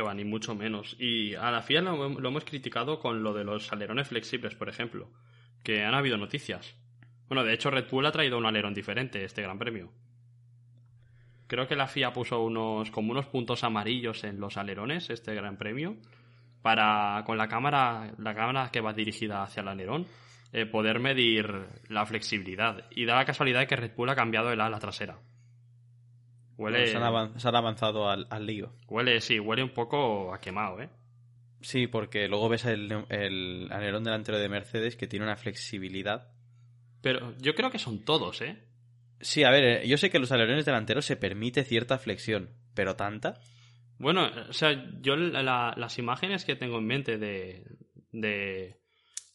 Va, 0.00 0.14
ni 0.14 0.24
mucho 0.24 0.54
menos. 0.54 0.96
Y 0.98 1.34
a 1.34 1.50
la 1.50 1.62
FIA 1.62 1.82
lo, 1.82 2.08
lo, 2.08 2.28
hemos 2.28 2.44
criticado 2.44 2.98
con 2.98 3.22
lo 3.22 3.34
de 3.34 3.44
los 3.44 3.70
alerones 3.72 4.08
flexibles, 4.08 4.54
por 4.54 4.68
ejemplo, 4.68 5.10
que 5.62 5.84
han 5.84 5.94
habido 5.94 6.16
noticias. 6.16 6.74
Bueno, 7.28 7.44
de 7.44 7.52
hecho 7.52 7.70
Red 7.70 7.90
Bull 7.90 8.06
ha 8.06 8.12
traído 8.12 8.38
un 8.38 8.46
alerón 8.46 8.72
diferente 8.72 9.24
este 9.24 9.42
Gran 9.42 9.58
Premio. 9.58 9.90
Creo 11.46 11.68
que 11.68 11.76
la 11.76 11.86
FIA 11.86 12.12
puso 12.12 12.40
unos 12.42 12.90
como 12.90 13.12
unos 13.12 13.26
puntos 13.26 13.64
amarillos 13.64 14.24
en 14.24 14.40
los 14.40 14.56
alerones 14.56 15.10
este 15.10 15.34
Gran 15.34 15.58
Premio 15.58 15.96
para 16.62 17.22
con 17.26 17.36
la 17.36 17.48
cámara, 17.48 18.14
la 18.16 18.34
cámara 18.34 18.70
que 18.70 18.80
va 18.80 18.94
dirigida 18.94 19.42
hacia 19.42 19.60
el 19.60 19.68
alerón, 19.68 20.06
eh, 20.52 20.66
poder 20.66 21.00
medir 21.00 21.66
la 21.88 22.06
flexibilidad. 22.06 22.86
Y 22.90 23.04
da 23.04 23.16
la 23.16 23.24
casualidad 23.24 23.60
de 23.60 23.66
que 23.66 23.76
Red 23.76 23.94
Bull 23.96 24.10
ha 24.10 24.14
cambiado 24.14 24.52
el 24.52 24.60
ala 24.60 24.78
trasera. 24.78 25.18
Huele... 26.56 26.86
Se 26.86 26.96
han, 26.96 27.56
avanzado 27.56 28.08
al, 28.08 28.46
lío. 28.46 28.72
Huele, 28.86 29.20
sí, 29.20 29.40
huele 29.40 29.62
un 29.62 29.70
poco 29.70 30.32
a 30.32 30.40
quemado, 30.40 30.80
¿eh? 30.80 30.90
Sí, 31.60 31.86
porque 31.86 32.28
luego 32.28 32.48
ves 32.48 32.64
el, 32.66 33.06
el 33.08 33.68
alerón 33.70 34.04
delantero 34.04 34.38
de 34.38 34.48
Mercedes 34.48 34.96
que 34.96 35.06
tiene 35.06 35.24
una 35.24 35.36
flexibilidad. 35.36 36.28
Pero 37.00 37.36
yo 37.38 37.54
creo 37.54 37.70
que 37.70 37.78
son 37.78 38.04
todos, 38.04 38.42
¿eh? 38.42 38.58
Sí, 39.22 39.44
a 39.44 39.50
ver, 39.50 39.64
eh, 39.64 39.88
yo 39.88 39.96
sé 39.96 40.10
que 40.10 40.18
los 40.18 40.32
alerones 40.32 40.64
delanteros 40.64 41.04
se 41.04 41.16
permite 41.16 41.64
cierta 41.64 41.98
flexión, 41.98 42.50
pero 42.74 42.96
tanta. 42.96 43.40
Bueno, 43.98 44.28
o 44.48 44.52
sea, 44.52 44.90
yo 45.00 45.14
las 45.16 45.98
imágenes 45.98 46.44
que 46.44 46.56
tengo 46.56 46.78
en 46.78 46.86
mente 46.86 47.18
de, 47.18 47.64
de, 48.10 48.81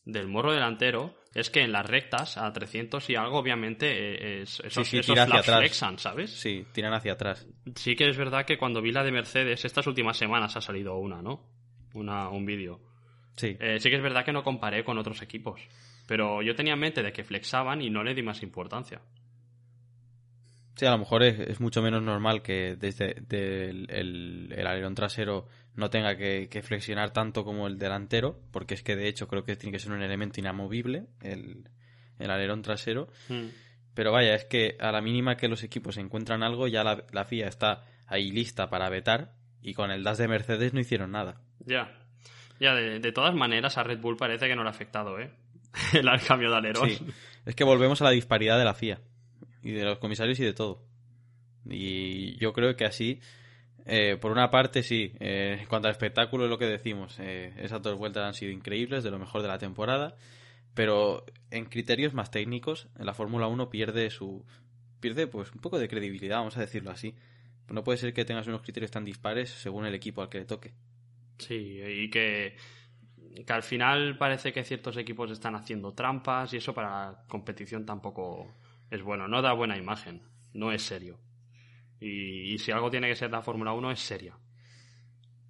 del 0.08 0.28
morro 0.28 0.54
delantero 0.54 1.14
es 1.34 1.50
que 1.50 1.62
en 1.62 1.72
las 1.72 1.86
rectas 1.86 2.38
a 2.38 2.52
300 2.52 3.10
y 3.10 3.16
algo, 3.16 3.38
obviamente, 3.38 3.88
eh, 3.90 4.42
es, 4.42 4.62
esos, 4.62 4.88
sí, 4.88 5.00
hacia 5.00 5.22
atrás. 5.22 5.60
flexan, 5.60 6.00
¿sabes? 6.00 6.32
Sí, 6.32 6.66
tiran 6.72 6.94
hacia 6.94 7.14
atrás. 7.14 7.46
Sí 7.76 7.96
que 7.96 8.08
es 8.08 8.18
verdad 8.18 8.46
que 8.46 8.58
cuando 8.58 8.82
vi 8.82 8.92
la 8.92 9.04
de 9.04 9.12
Mercedes, 9.12 9.66
estas 9.66 9.86
últimas 9.86 10.18
semanas 10.18 10.56
ha 10.56 10.62
salido 10.62 10.98
una, 10.98 11.22
¿no? 11.22 11.46
Una, 11.94 12.30
un 12.30 12.46
vídeo. 12.46 12.80
Sí. 13.36 13.58
Eh, 13.60 13.80
sí 13.80 13.90
que 13.90 13.98
es 13.98 14.02
verdad 14.02 14.26
que 14.26 14.32
no 14.32 14.44
comparé 14.44 14.84
con 14.84 14.98
otros 14.98 15.22
equipos. 15.22 15.62
Pero 16.08 16.42
yo 16.42 16.56
tenía 16.56 16.74
en 16.74 16.80
mente 16.80 17.04
de 17.04 17.12
que 17.12 17.26
flexaban 17.26 17.82
y 17.82 17.90
no 17.90 18.04
le 18.04 18.16
di 18.16 18.24
más 18.24 18.42
importancia. 18.42 19.02
Sí, 20.78 20.86
a 20.86 20.92
lo 20.92 21.00
mejor 21.00 21.24
es, 21.24 21.60
mucho 21.60 21.82
menos 21.82 22.04
normal 22.04 22.44
que 22.44 22.76
desde 22.76 23.16
el, 23.90 24.54
alerón 24.56 24.94
trasero 24.94 25.48
no 25.74 25.90
tenga 25.90 26.16
que, 26.16 26.62
flexionar 26.62 27.12
tanto 27.12 27.44
como 27.44 27.66
el 27.66 27.80
delantero, 27.80 28.40
porque 28.52 28.76
es 28.76 28.84
que 28.84 28.96
de 28.96 29.08
hecho 29.08 29.28
creo 29.28 29.44
que 29.44 29.56
tiene 29.56 29.72
que 29.72 29.80
ser 29.80 29.92
un 29.92 30.04
elemento 30.04 30.40
inamovible 30.40 31.08
el, 31.24 31.68
alerón 32.20 32.62
trasero. 32.62 33.08
Hmm. 33.28 33.48
Pero 33.96 34.12
vaya, 34.12 34.36
es 34.36 34.46
que 34.46 34.78
a 34.80 34.92
la 34.92 35.02
mínima 35.02 35.36
que 35.36 35.48
los 35.48 35.64
equipos 35.64 35.98
encuentran 35.98 36.44
algo, 36.44 36.68
ya 36.68 36.84
la, 36.84 37.26
FIA 37.26 37.48
está 37.48 37.84
ahí 38.06 38.30
lista 38.30 38.70
para 38.70 38.88
vetar 38.90 39.34
y 39.64 39.74
con 39.74 39.90
el 39.90 40.04
DAS 40.04 40.20
de 40.20 40.28
Mercedes 40.28 40.76
no 40.76 40.80
hicieron 40.80 41.10
nada. 41.10 41.42
Ya, 41.66 41.92
ya 42.60 42.76
de, 42.76 43.00
de 43.00 43.12
todas 43.12 43.34
maneras 43.34 43.80
a 43.80 43.84
Red 43.84 44.00
Bull 44.00 44.16
parece 44.16 44.48
que 44.48 44.56
no 44.56 44.62
le 44.62 44.70
ha 44.70 44.74
afectado, 44.74 45.20
¿eh? 45.20 45.32
el 45.94 46.08
cambio 46.22 46.52
de 46.52 46.58
alerón. 46.58 46.88
Sí. 46.88 47.04
Es 47.48 47.56
que 47.56 47.64
volvemos 47.64 48.00
a 48.04 48.06
la 48.06 48.12
disparidad 48.12 48.60
de 48.60 48.66
la 48.66 48.76
FIA 48.76 49.02
y 49.68 49.74
de 49.74 49.84
los 49.84 50.00
comisarios 50.00 50.40
y 50.40 50.46
de 50.46 50.54
todo. 50.54 50.82
Y 51.70 52.38
yo 52.38 52.54
creo 52.54 52.78
que 52.78 52.86
así, 52.86 53.20
eh, 53.86 54.18
por 54.20 54.32
una 54.32 54.50
parte, 54.50 54.82
sí, 54.82 55.12
eh, 55.20 55.58
en 55.60 55.68
cuanto 55.68 55.90
al 55.90 55.92
espectáculo 55.92 56.46
es 56.46 56.50
lo 56.50 56.58
que 56.58 56.68
decimos. 56.68 57.18
Eh, 57.20 57.54
esas 57.58 57.82
dos 57.82 57.98
vueltas 57.98 58.24
han 58.24 58.34
sido 58.34 58.54
increíbles, 58.54 59.04
de 59.04 59.12
lo 59.12 59.20
mejor 59.20 59.42
de 59.42 59.50
la 59.50 59.58
temporada. 59.58 60.16
Pero 60.74 61.26
en 61.52 61.66
criterios 61.66 62.14
más 62.14 62.32
técnicos, 62.32 62.88
la 62.98 63.14
Fórmula 63.14 63.48
1 63.48 63.70
pierde 63.70 64.10
su. 64.10 64.46
pierde 65.02 65.28
pues 65.28 65.52
un 65.52 65.60
poco 65.60 65.80
de 65.80 65.90
credibilidad, 65.90 66.38
vamos 66.38 66.56
a 66.56 66.62
decirlo 66.62 66.92
así. 66.92 67.14
No 67.70 67.84
puede 67.84 67.98
ser 67.98 68.14
que 68.14 68.24
tengas 68.24 68.48
unos 68.48 68.62
criterios 68.62 68.92
tan 68.92 69.04
dispares 69.04 69.50
según 69.50 69.86
el 69.86 69.94
equipo 69.94 70.22
al 70.22 70.30
que 70.30 70.40
le 70.40 70.46
toque. 70.46 70.72
Sí, 71.40 71.82
y 71.82 72.10
que, 72.10 72.56
que 73.46 73.54
al 73.54 73.64
final 73.64 74.18
parece 74.18 74.54
que 74.54 74.64
ciertos 74.64 74.96
equipos 74.96 75.30
están 75.30 75.56
haciendo 75.56 75.94
trampas 75.94 76.54
y 76.54 76.58
eso 76.58 76.74
para 76.74 76.90
la 76.90 77.24
competición 77.28 77.86
tampoco 77.86 78.56
es 78.90 79.02
bueno, 79.02 79.28
no 79.28 79.42
da 79.42 79.54
buena 79.54 79.78
imagen, 79.78 80.22
no 80.54 80.72
es 80.72 80.84
serio. 80.84 81.20
Y, 82.00 82.58
si 82.60 82.72
algo 82.72 82.90
tiene 82.90 83.08
que 83.08 83.16
ser 83.16 83.32
la 83.32 83.42
Fórmula 83.42 83.74
1 83.74 83.92
es 83.92 84.00
seria. 84.00 84.38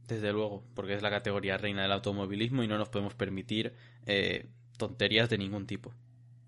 Desde 0.08 0.32
luego, 0.32 0.64
porque 0.74 0.94
es 0.94 1.02
la 1.02 1.10
categoría 1.10 1.58
reina 1.58 1.82
del 1.82 1.92
automovilismo 1.92 2.64
y 2.64 2.68
no 2.68 2.78
nos 2.78 2.90
podemos 2.90 3.14
permitir 3.14 3.74
eh, 4.06 4.48
tonterías 4.78 5.30
de 5.30 5.38
ningún 5.38 5.68
tipo. 5.68 5.94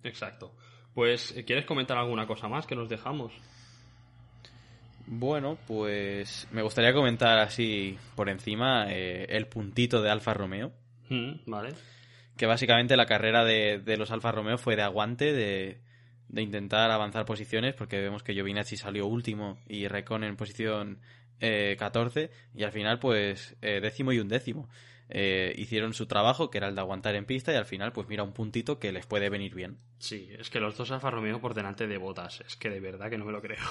Exacto. 0.04 0.56
Pues, 0.94 1.36
¿quieres 1.46 1.66
comentar 1.66 1.98
alguna 1.98 2.26
cosa 2.26 2.48
más 2.48 2.66
que 2.66 2.76
nos 2.76 2.88
dejamos? 2.88 3.34
Bueno, 5.06 5.58
pues 5.68 6.48
me 6.52 6.62
gustaría 6.62 6.94
comentar 6.94 7.40
así 7.40 7.98
por 8.16 8.30
encima 8.30 8.86
eh, 8.90 9.26
el 9.30 9.48
puntito 9.48 10.02
de 10.02 10.10
Alfa 10.10 10.34
Romeo. 10.34 10.72
Mm, 11.10 11.32
vale. 11.46 11.74
Que 12.38 12.46
básicamente 12.46 12.96
la 12.96 13.06
carrera 13.06 13.44
de, 13.44 13.80
de 13.80 13.98
los 13.98 14.12
Alfa 14.12 14.32
Romeo 14.32 14.58
fue 14.58 14.78
de 14.78 14.84
aguante, 14.84 15.34
de, 15.34 15.82
de 16.30 16.42
intentar 16.44 16.92
avanzar 16.92 17.26
posiciones, 17.26 17.74
porque 17.74 18.00
vemos 18.00 18.24
que 18.24 18.34
Giovinazzi 18.34 18.78
salió 18.78 19.08
último 19.08 19.58
y 19.68 19.88
Recon 19.88 20.24
en 20.24 20.38
posición 20.38 21.00
eh, 21.40 21.76
14, 21.78 22.30
y 22.56 22.64
al 22.64 22.72
final, 22.72 23.00
pues, 23.00 23.56
eh, 23.62 23.80
décimo 23.82 24.12
y 24.14 24.20
un 24.20 24.28
décimo. 24.28 24.70
Eh, 25.10 25.56
hicieron 25.58 25.94
su 25.94 26.06
trabajo, 26.06 26.52
que 26.52 26.60
era 26.60 26.68
el 26.68 26.76
de 26.76 26.82
aguantar 26.82 27.16
en 27.16 27.26
pista, 27.26 27.52
y 27.52 27.56
al 27.56 27.66
final, 27.66 27.92
pues 27.92 28.08
mira, 28.08 28.24
un 28.24 28.32
puntito 28.32 28.80
que 28.80 28.92
les 28.92 29.08
puede 29.08 29.30
venir 29.30 29.56
bien. 29.56 29.80
Sí, 29.98 30.30
es 30.38 30.52
que 30.52 30.60
los 30.60 30.78
dos 30.78 30.92
Alfa 30.92 31.10
Romeo 31.10 31.42
por 31.42 31.56
delante 31.56 31.88
de 31.88 31.98
botas, 31.98 32.42
es 32.42 32.56
que 32.56 32.70
de 32.70 32.80
verdad 32.80 33.10
que 33.10 33.18
no 33.18 33.26
me 33.26 33.32
lo 33.32 33.42
creo. 33.42 33.66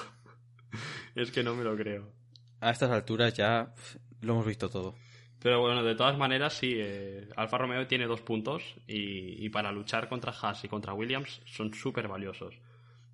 es 1.15 1.31
que 1.31 1.43
no 1.43 1.55
me 1.55 1.63
lo 1.63 1.77
creo. 1.77 2.11
A 2.59 2.71
estas 2.71 2.91
alturas 2.91 3.33
ya 3.33 3.73
lo 4.21 4.33
hemos 4.33 4.45
visto 4.45 4.69
todo. 4.69 4.95
Pero 5.41 5.61
bueno, 5.61 5.83
de 5.83 5.95
todas 5.95 6.17
maneras, 6.17 6.53
sí, 6.53 6.75
eh, 6.77 7.29
Alfa 7.37 7.57
Romeo 7.57 7.87
tiene 7.87 8.07
dos 8.07 8.21
puntos 8.21 8.75
y, 8.87 9.47
para 9.49 9.71
luchar 9.71 10.09
contra 10.09 10.33
Haas 10.33 10.63
y 10.65 10.67
contra 10.67 10.93
Williams 10.93 11.41
son 11.45 11.73
súper 11.73 12.09
valiosos. 12.09 12.59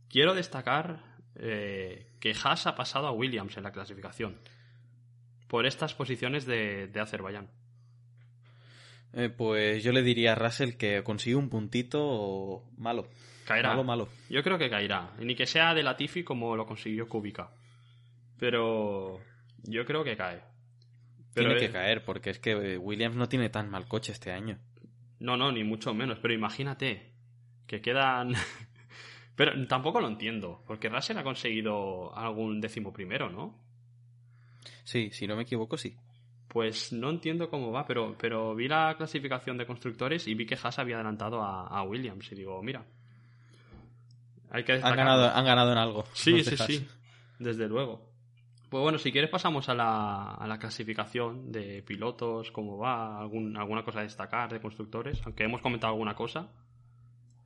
Quiero 0.09 0.33
destacar 0.33 1.03
eh, 1.35 2.07
que 2.19 2.33
Haas 2.43 2.65
ha 2.65 2.75
pasado 2.75 3.07
a 3.07 3.11
Williams 3.11 3.57
en 3.57 3.63
la 3.63 3.71
clasificación 3.71 4.37
por 5.47 5.67
estas 5.67 5.93
posiciones 5.93 6.47
de, 6.47 6.87
de 6.87 6.99
Azerbaiyán. 6.99 7.47
Eh, 9.13 9.29
pues 9.29 9.83
yo 9.83 9.91
le 9.91 10.01
diría 10.01 10.31
a 10.31 10.35
Russell 10.35 10.77
que 10.77 11.03
consigue 11.03 11.35
un 11.35 11.49
puntito 11.49 12.63
malo. 12.77 13.07
Caerá. 13.45 13.69
Malo, 13.69 13.83
malo. 13.83 14.09
Yo 14.29 14.41
creo 14.41 14.57
que 14.57 14.69
caerá. 14.71 15.11
Ni 15.19 15.35
que 15.35 15.45
sea 15.45 15.75
de 15.75 15.83
Latifi 15.83 16.23
como 16.23 16.55
lo 16.55 16.65
consiguió 16.65 17.07
Kubica. 17.07 17.51
Pero 18.39 19.21
yo 19.63 19.85
creo 19.85 20.03
que 20.03 20.17
cae 20.17 20.54
tiene 21.35 21.57
que 21.57 21.69
caer, 21.69 22.03
porque 22.03 22.29
es 22.29 22.39
que 22.39 22.51
eh, 22.51 22.77
Williams 22.77 23.15
no 23.15 23.27
tiene 23.27 23.49
tan 23.49 23.69
mal 23.69 23.87
coche 23.87 24.13
este 24.13 24.31
año. 24.31 24.57
No, 25.19 25.37
no, 25.37 25.51
ni 25.51 25.63
mucho 25.63 25.93
menos. 25.93 26.19
Pero 26.19 26.33
imagínate 26.33 27.13
que 27.67 27.81
quedan. 27.81 28.33
pero 29.35 29.67
tampoco 29.67 29.99
lo 29.99 30.07
entiendo, 30.07 30.63
porque 30.65 30.89
Russell 30.89 31.17
ha 31.17 31.23
conseguido 31.23 32.15
algún 32.15 32.61
décimo 32.61 32.93
primero, 32.93 33.29
¿no? 33.29 33.59
Sí, 34.83 35.09
si 35.11 35.27
no 35.27 35.35
me 35.35 35.43
equivoco, 35.43 35.77
sí. 35.77 35.95
Pues 36.47 36.93
no 36.93 37.09
entiendo 37.09 37.49
cómo 37.49 37.71
va, 37.71 37.85
pero, 37.85 38.15
pero 38.17 38.55
vi 38.55 38.67
la 38.67 38.95
clasificación 38.95 39.57
de 39.57 39.65
constructores 39.65 40.27
y 40.27 40.35
vi 40.35 40.45
que 40.45 40.57
Haas 40.61 40.79
había 40.79 40.95
adelantado 40.95 41.41
a, 41.41 41.83
Williams. 41.83 42.31
Y 42.31 42.35
digo, 42.35 42.61
mira. 42.63 42.85
Hay 44.51 44.63
que 44.63 44.73
han, 44.73 44.95
ganado, 44.95 45.35
han 45.35 45.43
ganado 45.43 45.71
en 45.73 45.77
algo. 45.77 46.05
Sí, 46.13 46.43
sí, 46.45 46.55
sí. 46.55 46.87
Desde 47.39 47.67
luego. 47.67 48.14
Pues 48.75 48.83
bueno, 48.83 48.97
si 48.97 49.13
quieres 49.13 49.29
pasamos 49.29 49.69
a 49.69 49.73
la, 49.73 50.31
a 50.31 50.45
la 50.47 50.59
clasificación 50.59 51.49
de 51.49 51.81
pilotos, 51.81 52.51
cómo 52.51 52.77
va, 52.77 53.21
algún, 53.21 53.55
alguna 53.55 53.85
cosa 53.85 54.01
a 54.01 54.03
destacar 54.03 54.51
de 54.51 54.59
constructores, 54.59 55.21
aunque 55.23 55.45
hemos 55.45 55.61
comentado 55.61 55.93
alguna 55.93 56.13
cosa. 56.13 56.51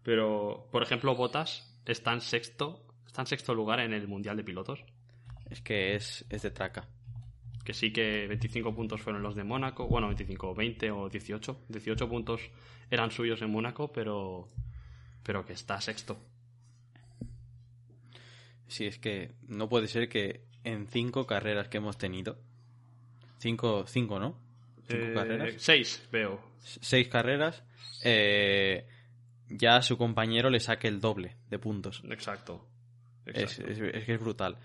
Pero, 0.02 0.68
por 0.72 0.82
ejemplo, 0.82 1.14
Botas 1.14 1.80
está 1.86 2.14
en 2.14 2.22
sexto, 2.22 2.84
está 3.06 3.22
en 3.22 3.28
sexto 3.28 3.54
lugar 3.54 3.80
en 3.80 3.94
el 3.94 4.08
Mundial 4.08 4.38
de 4.38 4.44
Pilotos. 4.44 4.84
Es 5.52 5.62
que 5.62 5.94
es, 5.94 6.26
es 6.32 6.42
de 6.42 6.50
traca. 6.50 6.90
Que 7.64 7.76
sí 7.76 7.94
que 7.94 8.26
25 8.26 8.74
puntos 8.74 9.00
fueron 9.00 9.22
los 9.22 9.36
de 9.36 9.44
Mónaco, 9.44 9.88
bueno, 9.88 10.08
25, 10.08 10.56
20 10.56 10.90
o 10.90 11.10
18. 11.10 11.66
18 11.70 12.10
puntos 12.10 12.42
eran 12.90 13.12
suyos 13.12 13.40
en 13.44 13.52
Mónaco, 13.52 13.92
pero, 13.92 14.48
pero 15.22 15.46
que 15.46 15.54
está 15.54 15.80
sexto. 15.80 16.18
Sí, 18.68 18.88
es 18.88 18.98
que 18.98 19.36
no 19.48 19.70
puede 19.70 19.88
ser 19.88 20.10
que 20.10 20.49
en 20.64 20.88
cinco 20.88 21.26
carreras 21.26 21.68
que 21.68 21.78
hemos 21.78 21.98
tenido. 21.98 22.38
Cinco, 23.38 23.86
cinco 23.88 24.20
¿no? 24.20 24.38
Cinco 24.88 25.04
eh, 25.04 25.14
carreras. 25.14 25.54
Seis, 25.58 26.08
veo. 26.12 26.42
Seis 26.60 27.08
carreras. 27.08 27.64
Eh, 28.04 28.86
ya 29.50 29.78
a 29.78 29.82
su 29.82 29.98
compañero 29.98 30.50
le 30.50 30.60
saque 30.60 30.88
el 30.88 31.00
doble 31.00 31.36
de 31.50 31.60
puntos. 31.60 32.04
Exacto. 32.10 32.66
Es, 33.26 33.58
que 33.58 34.14
es 34.14 34.20
brutal. 34.20 34.58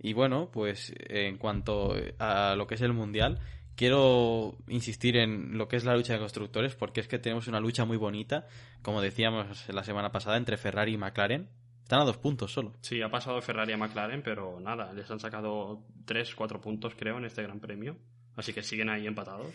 Y 0.00 0.12
bueno, 0.12 0.50
pues 0.52 0.92
en 0.98 1.38
cuanto 1.38 1.94
a 2.18 2.54
lo 2.56 2.66
que 2.66 2.74
es 2.76 2.80
el 2.82 2.92
Mundial, 2.92 3.40
quiero 3.74 4.56
insistir 4.68 5.16
en 5.16 5.56
lo 5.56 5.68
que 5.68 5.76
es 5.76 5.84
la 5.84 5.96
lucha 5.96 6.12
de 6.12 6.18
constructores, 6.18 6.74
porque 6.74 7.00
es 7.00 7.08
que 7.08 7.18
tenemos 7.18 7.46
una 7.46 7.60
lucha 7.60 7.84
muy 7.84 7.96
bonita, 7.96 8.46
como 8.82 9.00
decíamos 9.00 9.68
la 9.68 9.84
semana 9.84 10.10
pasada, 10.10 10.36
entre 10.36 10.56
Ferrari 10.56 10.94
y 10.94 10.98
McLaren. 10.98 11.48
Están 11.88 12.02
a 12.02 12.04
dos 12.04 12.18
puntos 12.18 12.52
solo. 12.52 12.74
Sí, 12.82 13.00
ha 13.00 13.10
pasado 13.10 13.40
Ferrari 13.40 13.72
a 13.72 13.78
McLaren, 13.78 14.22
pero 14.22 14.60
nada, 14.60 14.92
les 14.92 15.10
han 15.10 15.18
sacado 15.18 15.86
tres, 16.04 16.34
cuatro 16.34 16.60
puntos 16.60 16.92
creo 16.94 17.16
en 17.16 17.24
este 17.24 17.42
Gran 17.42 17.60
Premio. 17.60 17.96
Así 18.36 18.52
que 18.52 18.62
siguen 18.62 18.90
ahí 18.90 19.06
empatados. 19.06 19.54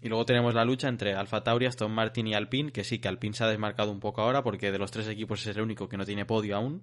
Y 0.00 0.08
luego 0.08 0.24
tenemos 0.24 0.54
la 0.54 0.64
lucha 0.64 0.88
entre 0.88 1.12
Alfa 1.12 1.44
Tauri, 1.44 1.66
Aston 1.66 1.92
Martin 1.92 2.26
y 2.26 2.32
Alpine, 2.32 2.72
que 2.72 2.84
sí, 2.84 3.00
que 3.00 3.08
Alpine 3.08 3.34
se 3.34 3.44
ha 3.44 3.48
desmarcado 3.48 3.92
un 3.92 4.00
poco 4.00 4.22
ahora 4.22 4.42
porque 4.42 4.72
de 4.72 4.78
los 4.78 4.90
tres 4.92 5.08
equipos 5.08 5.46
es 5.46 5.54
el 5.54 5.62
único 5.62 5.86
que 5.86 5.98
no 5.98 6.06
tiene 6.06 6.24
podio 6.24 6.56
aún. 6.56 6.82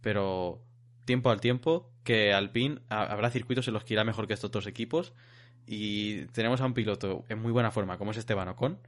Pero 0.00 0.62
tiempo 1.04 1.28
al 1.28 1.42
tiempo, 1.42 1.92
que 2.02 2.32
Alpine 2.32 2.80
habrá 2.88 3.30
circuitos 3.30 3.68
en 3.68 3.74
los 3.74 3.84
que 3.84 3.92
irá 3.92 4.04
mejor 4.04 4.26
que 4.26 4.32
estos 4.32 4.50
dos 4.50 4.66
equipos. 4.66 5.12
Y 5.66 6.24
tenemos 6.28 6.62
a 6.62 6.64
un 6.64 6.72
piloto 6.72 7.26
en 7.28 7.42
muy 7.42 7.52
buena 7.52 7.70
forma, 7.70 7.98
como 7.98 8.12
es 8.12 8.16
Esteban 8.16 8.48
Ocon, 8.48 8.78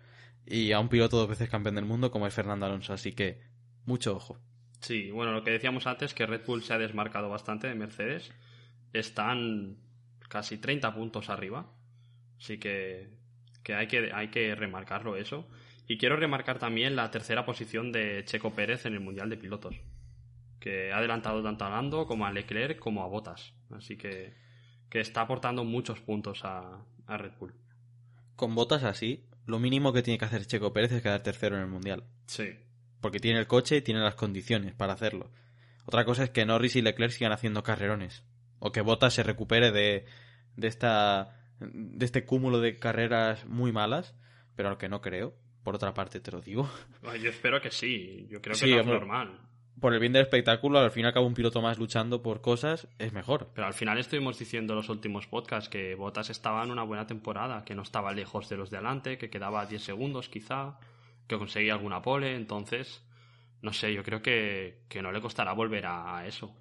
y 0.46 0.72
a 0.72 0.80
un 0.80 0.88
piloto 0.88 1.18
dos 1.18 1.28
veces 1.28 1.50
campeón 1.50 1.74
del 1.74 1.84
mundo, 1.84 2.10
como 2.10 2.26
es 2.26 2.32
Fernando 2.32 2.64
Alonso. 2.64 2.94
Así 2.94 3.12
que, 3.12 3.42
mucho 3.84 4.16
ojo. 4.16 4.38
Sí, 4.80 5.10
bueno, 5.10 5.32
lo 5.32 5.42
que 5.42 5.50
decíamos 5.50 5.86
antes, 5.86 6.14
que 6.14 6.26
Red 6.26 6.46
Bull 6.46 6.62
se 6.62 6.72
ha 6.72 6.78
desmarcado 6.78 7.28
bastante 7.28 7.66
de 7.66 7.74
Mercedes. 7.74 8.32
Están 8.92 9.76
casi 10.28 10.58
30 10.58 10.94
puntos 10.94 11.30
arriba. 11.30 11.70
Así 12.38 12.58
que, 12.58 13.08
que, 13.62 13.74
hay, 13.74 13.88
que 13.88 14.12
hay 14.12 14.28
que 14.28 14.54
remarcarlo 14.54 15.16
eso. 15.16 15.48
Y 15.86 15.98
quiero 15.98 16.16
remarcar 16.16 16.58
también 16.58 16.96
la 16.96 17.10
tercera 17.10 17.44
posición 17.44 17.92
de 17.92 18.22
Checo 18.24 18.52
Pérez 18.52 18.86
en 18.86 18.94
el 18.94 19.00
Mundial 19.00 19.30
de 19.30 19.36
Pilotos. 19.36 19.74
Que 20.60 20.92
ha 20.92 20.98
adelantado 20.98 21.42
tanto 21.42 21.64
a 21.64 21.70
Lando 21.70 22.06
como 22.06 22.26
a 22.26 22.32
Leclerc 22.32 22.78
como 22.78 23.02
a 23.02 23.08
Bottas. 23.08 23.54
Así 23.70 23.96
que, 23.96 24.34
que 24.90 25.00
está 25.00 25.22
aportando 25.22 25.64
muchos 25.64 26.00
puntos 26.00 26.44
a, 26.44 26.84
a 27.06 27.16
Red 27.16 27.32
Bull. 27.38 27.54
Con 28.36 28.54
Bottas 28.54 28.84
así, 28.84 29.24
lo 29.46 29.58
mínimo 29.58 29.92
que 29.92 30.02
tiene 30.02 30.18
que 30.18 30.26
hacer 30.26 30.46
Checo 30.46 30.72
Pérez 30.72 30.92
es 30.92 31.02
quedar 31.02 31.22
tercero 31.22 31.56
en 31.56 31.62
el 31.62 31.68
Mundial. 31.68 32.04
Sí, 32.26 32.50
porque 33.00 33.20
tiene 33.20 33.38
el 33.38 33.46
coche 33.46 33.76
y 33.76 33.82
tiene 33.82 34.00
las 34.00 34.14
condiciones 34.14 34.74
para 34.74 34.92
hacerlo. 34.92 35.30
Otra 35.84 36.04
cosa 36.04 36.24
es 36.24 36.30
que 36.30 36.44
Norris 36.44 36.76
y 36.76 36.82
Leclerc 36.82 37.12
sigan 37.12 37.32
haciendo 37.32 37.62
carrerones. 37.62 38.24
O 38.58 38.72
que 38.72 38.80
Bottas 38.80 39.14
se 39.14 39.22
recupere 39.22 39.70
de, 39.70 40.04
de, 40.56 40.68
esta, 40.68 41.40
de 41.60 42.04
este 42.04 42.24
cúmulo 42.24 42.60
de 42.60 42.76
carreras 42.76 43.46
muy 43.46 43.72
malas, 43.72 44.14
pero 44.54 44.70
lo 44.70 44.78
que 44.78 44.88
no 44.88 45.00
creo. 45.00 45.34
Por 45.62 45.74
otra 45.74 45.94
parte, 45.94 46.20
te 46.20 46.30
lo 46.30 46.40
digo. 46.40 46.68
Yo 47.22 47.30
espero 47.30 47.60
que 47.60 47.70
sí. 47.70 48.26
Yo 48.30 48.40
creo 48.40 48.56
que 48.56 48.70
no 48.70 48.80
es 48.80 48.86
normal. 48.86 49.40
por 49.80 49.94
el 49.94 50.00
bien 50.00 50.12
del 50.12 50.22
espectáculo, 50.22 50.78
al 50.78 50.90
fin 50.90 51.04
y 51.04 51.06
al 51.06 51.12
cabo 51.12 51.26
un 51.26 51.34
piloto 51.34 51.62
más 51.62 51.78
luchando 51.78 52.22
por 52.22 52.40
cosas 52.40 52.88
es 52.98 53.12
mejor. 53.12 53.50
Pero 53.54 53.66
al 53.66 53.74
final 53.74 53.98
estuvimos 53.98 54.38
diciendo 54.38 54.72
en 54.72 54.78
los 54.78 54.88
últimos 54.88 55.26
podcasts 55.26 55.68
que 55.68 55.94
Bottas 55.94 56.30
estaba 56.30 56.64
en 56.64 56.70
una 56.70 56.82
buena 56.82 57.06
temporada, 57.06 57.64
que 57.64 57.74
no 57.74 57.82
estaba 57.82 58.12
lejos 58.12 58.48
de 58.48 58.56
los 58.56 58.70
de 58.70 58.78
adelante, 58.78 59.18
que 59.18 59.30
quedaba 59.30 59.60
a 59.62 59.66
10 59.66 59.82
segundos 59.82 60.28
quizá, 60.28 60.78
que 61.28 61.38
conseguía 61.38 61.74
alguna 61.74 62.02
pole, 62.02 62.34
entonces, 62.34 63.04
no 63.62 63.72
sé, 63.72 63.94
yo 63.94 64.02
creo 64.02 64.22
que, 64.22 64.80
que 64.88 65.02
no 65.02 65.12
le 65.12 65.20
costará 65.20 65.52
volver 65.52 65.86
a, 65.86 66.26
eso. 66.26 66.56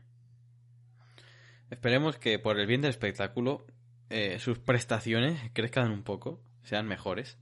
Esperemos 1.72 2.18
que 2.18 2.38
por 2.38 2.59
el 2.59 2.68
bien 2.68 2.82
del 2.82 2.91
espectáculo 2.91 3.65
eh, 4.09 4.38
sus 4.39 4.59
prestaciones 4.59 5.49
crezcan 5.53 5.91
un 5.91 6.03
poco, 6.03 6.41
sean 6.63 6.88
mejores. 6.88 7.38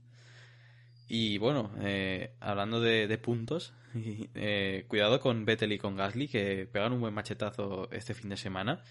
Y 1.08 1.38
bueno, 1.38 1.70
eh, 1.80 2.34
hablando 2.40 2.80
de, 2.80 3.18
puntos, 3.18 3.74
eh, 4.34 4.84
cuidado 4.88 5.20
con 5.20 5.44
Vettel 5.44 5.72
y 5.72 5.78
con 5.78 5.96
Gasly, 5.96 6.28
que 6.28 6.68
pegan 6.70 6.92
un 6.92 7.00
buen 7.00 7.14
machetazo 7.14 7.88
este 7.92 8.14
fin 8.14 8.30
de 8.30 8.36
semana. 8.36 8.82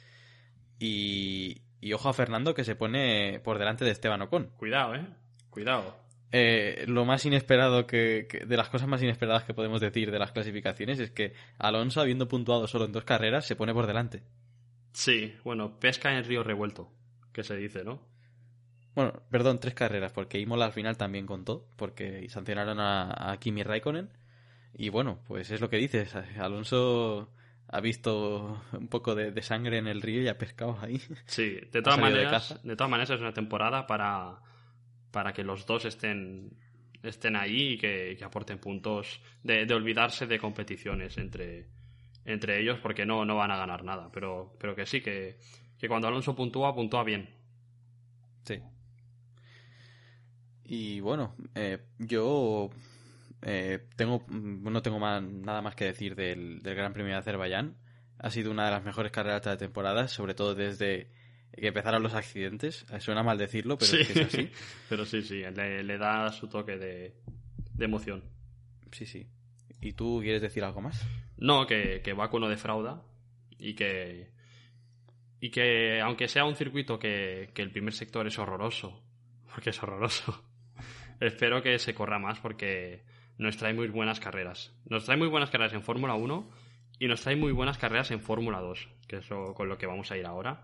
Y, 0.79 1.61
ojo 1.93 2.09
a 2.09 2.13
Fernando, 2.13 2.53
que 2.53 2.63
se 2.63 2.75
pone 2.75 3.39
por 3.43 3.59
delante 3.59 3.85
de 3.85 3.91
Esteban 3.91 4.21
Ocon. 4.21 4.51
Cuidado, 4.57 4.95
eh. 4.95 5.05
Cuidado. 5.49 6.04
Eh, 6.31 6.85
lo 6.87 7.05
más 7.05 7.25
inesperado 7.25 7.87
que, 7.87 8.27
de 8.45 8.57
las 8.57 8.69
cosas 8.69 8.87
más 8.87 9.01
inesperadas 9.01 9.43
que 9.43 9.53
podemos 9.53 9.79
decir 9.79 10.11
de 10.11 10.19
las 10.19 10.31
clasificaciones 10.31 10.99
es 10.99 11.11
que 11.11 11.33
Alonso, 11.57 12.01
habiendo 12.01 12.27
puntuado 12.27 12.67
solo 12.67 12.85
en 12.85 12.91
dos 12.91 13.03
carreras, 13.03 13.45
se 13.45 13.55
pone 13.55 13.73
por 13.73 13.87
delante. 13.87 14.23
Sí, 14.91 15.35
bueno, 15.43 15.79
pesca 15.79 16.11
en 16.11 16.17
el 16.17 16.25
río 16.25 16.43
revuelto, 16.43 16.89
que 17.31 17.43
se 17.43 17.55
dice, 17.55 17.83
¿no? 17.83 18.01
Bueno, 18.95 19.11
perdón, 19.29 19.59
tres 19.59 19.73
carreras, 19.73 20.13
porque 20.13 20.39
Imola 20.39 20.65
al 20.65 20.71
final 20.71 20.97
también 20.97 21.25
contó, 21.25 21.67
porque 21.75 22.27
sancionaron 22.29 22.79
a, 22.79 23.35
Kimi 23.39 23.61
Raikkonen. 23.61 24.09
Y 24.73 24.89
bueno, 24.89 25.19
pues 25.27 25.51
es 25.51 25.59
lo 25.59 25.69
que 25.69 25.77
dices. 25.77 26.15
Alonso 26.37 27.29
ha 27.67 27.81
visto 27.81 28.61
un 28.71 28.87
poco 28.87 29.13
de, 29.15 29.41
sangre 29.41 29.77
en 29.79 29.87
el 29.87 30.01
río 30.01 30.21
y 30.21 30.29
ha 30.29 30.37
pescado 30.37 30.77
ahí. 30.81 31.01
Sí, 31.25 31.59
de 31.71 31.81
todas 31.83 31.99
maneras, 31.99 32.59
de, 32.63 32.75
todas 32.77 32.89
maneras 32.89 33.09
es 33.09 33.19
una 33.19 33.33
temporada 33.33 33.85
para, 33.85 34.39
para 35.15 35.31
que 35.31 35.45
los 35.45 35.65
dos 35.65 35.85
estén 35.85 36.51
estén 37.01 37.37
ahí 37.37 37.73
y 37.73 37.77
que, 37.77 38.17
aporten 38.21 38.59
puntos 38.59 39.21
de, 39.43 39.71
olvidarse 39.73 40.27
de 40.27 40.37
competiciones 40.39 41.17
entre, 41.17 41.67
entre 42.25 42.59
ellos 42.59 42.79
porque 42.81 43.05
no, 43.05 43.23
no 43.23 43.37
van 43.37 43.51
a 43.51 43.57
ganar 43.57 43.85
nada. 43.85 44.09
Pero, 44.11 44.57
pero 44.59 44.75
que 44.75 44.85
sí, 44.85 44.99
que, 44.99 45.37
que 45.79 45.87
cuando 45.87 46.09
Alonso 46.09 46.35
puntúa, 46.35 46.75
puntúa 46.75 47.05
bien. 47.05 47.29
Sí, 48.43 48.59
y 50.65 50.99
bueno, 50.99 51.35
eh, 51.53 51.79
yo 51.99 52.71
eh, 53.43 53.87
tengo, 53.95 54.25
no 54.29 54.81
tengo 54.81 54.99
nada 54.99 55.61
más 55.61 55.75
que 55.75 55.85
decir 55.85 56.15
del, 56.15 56.59
Gran 56.61 56.93
Premio 56.93 57.13
de 57.13 57.19
Azerbaiyán. 57.19 57.77
Ha 58.17 58.31
sido 58.31 58.51
una 58.51 58.65
de 58.65 58.71
las 58.71 58.83
mejores 58.83 59.11
carreras 59.11 59.43
de 59.43 59.57
temporada, 59.57 60.07
sobre 60.07 60.33
todo 60.33 60.55
desde 60.55 61.11
que 61.55 61.67
empezaron 61.67 62.03
los 62.03 62.13
accidentes. 62.13 62.85
Eh, 62.91 62.99
suena 62.99 63.23
mal 63.23 63.37
decirlo, 63.37 63.77
pero 63.77 63.97
es, 63.97 64.17
así. 64.17 64.49
pero 64.89 65.05
sí, 65.05 65.21
sí, 65.21 65.41
le, 65.41 65.97
da 65.97 66.31
su 66.31 66.47
toque 66.47 66.77
de, 66.77 67.15
emoción. 67.79 68.23
Sí, 68.91 69.05
sí. 69.05 69.27
¿Y 69.81 69.93
tú 69.93 70.19
quieres 70.21 70.41
decir 70.41 70.63
algo 70.63 70.81
más? 70.81 71.05
No, 71.37 71.65
que, 71.67 72.01
que 72.03 72.13
Baku 72.13 72.39
no 72.39 72.49
defrauda 72.49 73.03
y 73.57 73.75
que, 73.75 74.31
y 75.39 75.49
que 75.51 76.01
aunque 76.01 76.27
sea 76.27 76.45
un 76.45 76.55
circuito 76.55 76.97
que, 76.97 77.51
que 77.53 77.61
el 77.61 77.71
primer 77.71 77.93
sector 77.93 78.25
es 78.27 78.37
horroroso, 78.39 79.03
porque 79.53 79.69
es 79.69 79.83
horroroso, 79.83 80.43
espero 81.19 81.61
que 81.61 81.77
se 81.79 81.93
corra 81.93 82.19
más 82.19 82.39
porque 82.39 83.03
nos 83.37 83.57
trae 83.57 83.73
muy 83.73 83.87
buenas 83.87 84.19
carreras. 84.19 84.73
Nos 84.89 85.05
trae 85.05 85.17
muy 85.17 85.27
buenas 85.27 85.49
carreras 85.49 85.73
en 85.73 85.83
Fórmula 85.83 86.15
1 86.15 86.49
y 86.99 87.07
nos 87.07 87.21
trae 87.21 87.35
muy 87.35 87.51
buenas 87.51 87.77
carreras 87.77 88.11
en 88.11 88.21
Fórmula 88.21 88.61
2, 88.61 88.89
que 89.07 89.17
es 89.17 89.27
con 89.27 89.67
lo 89.67 89.77
que 89.77 89.85
vamos 89.85 90.11
a 90.11 90.17
ir 90.17 90.25
ahora. 90.25 90.63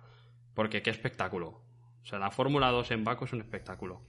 Porque 0.54 0.82
qué 0.82 0.90
espectáculo. 0.90 1.62
O 2.02 2.06
sea, 2.06 2.20
la 2.20 2.32
Fórmula 2.32 2.70
2 2.70 2.92
en 2.92 3.04
Baku 3.04 3.26
es 3.26 3.34
un 3.34 3.42
espectáculo. 3.42 4.02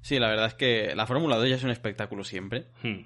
Sí, 0.00 0.18
la 0.18 0.28
verdad 0.28 0.46
es 0.46 0.54
que 0.54 0.94
la 0.94 1.06
Fórmula 1.06 1.36
2 1.36 1.48
ya 1.48 1.56
es 1.56 1.64
un 1.64 1.70
espectáculo 1.70 2.24
siempre. 2.24 2.66
Hmm. 2.82 3.02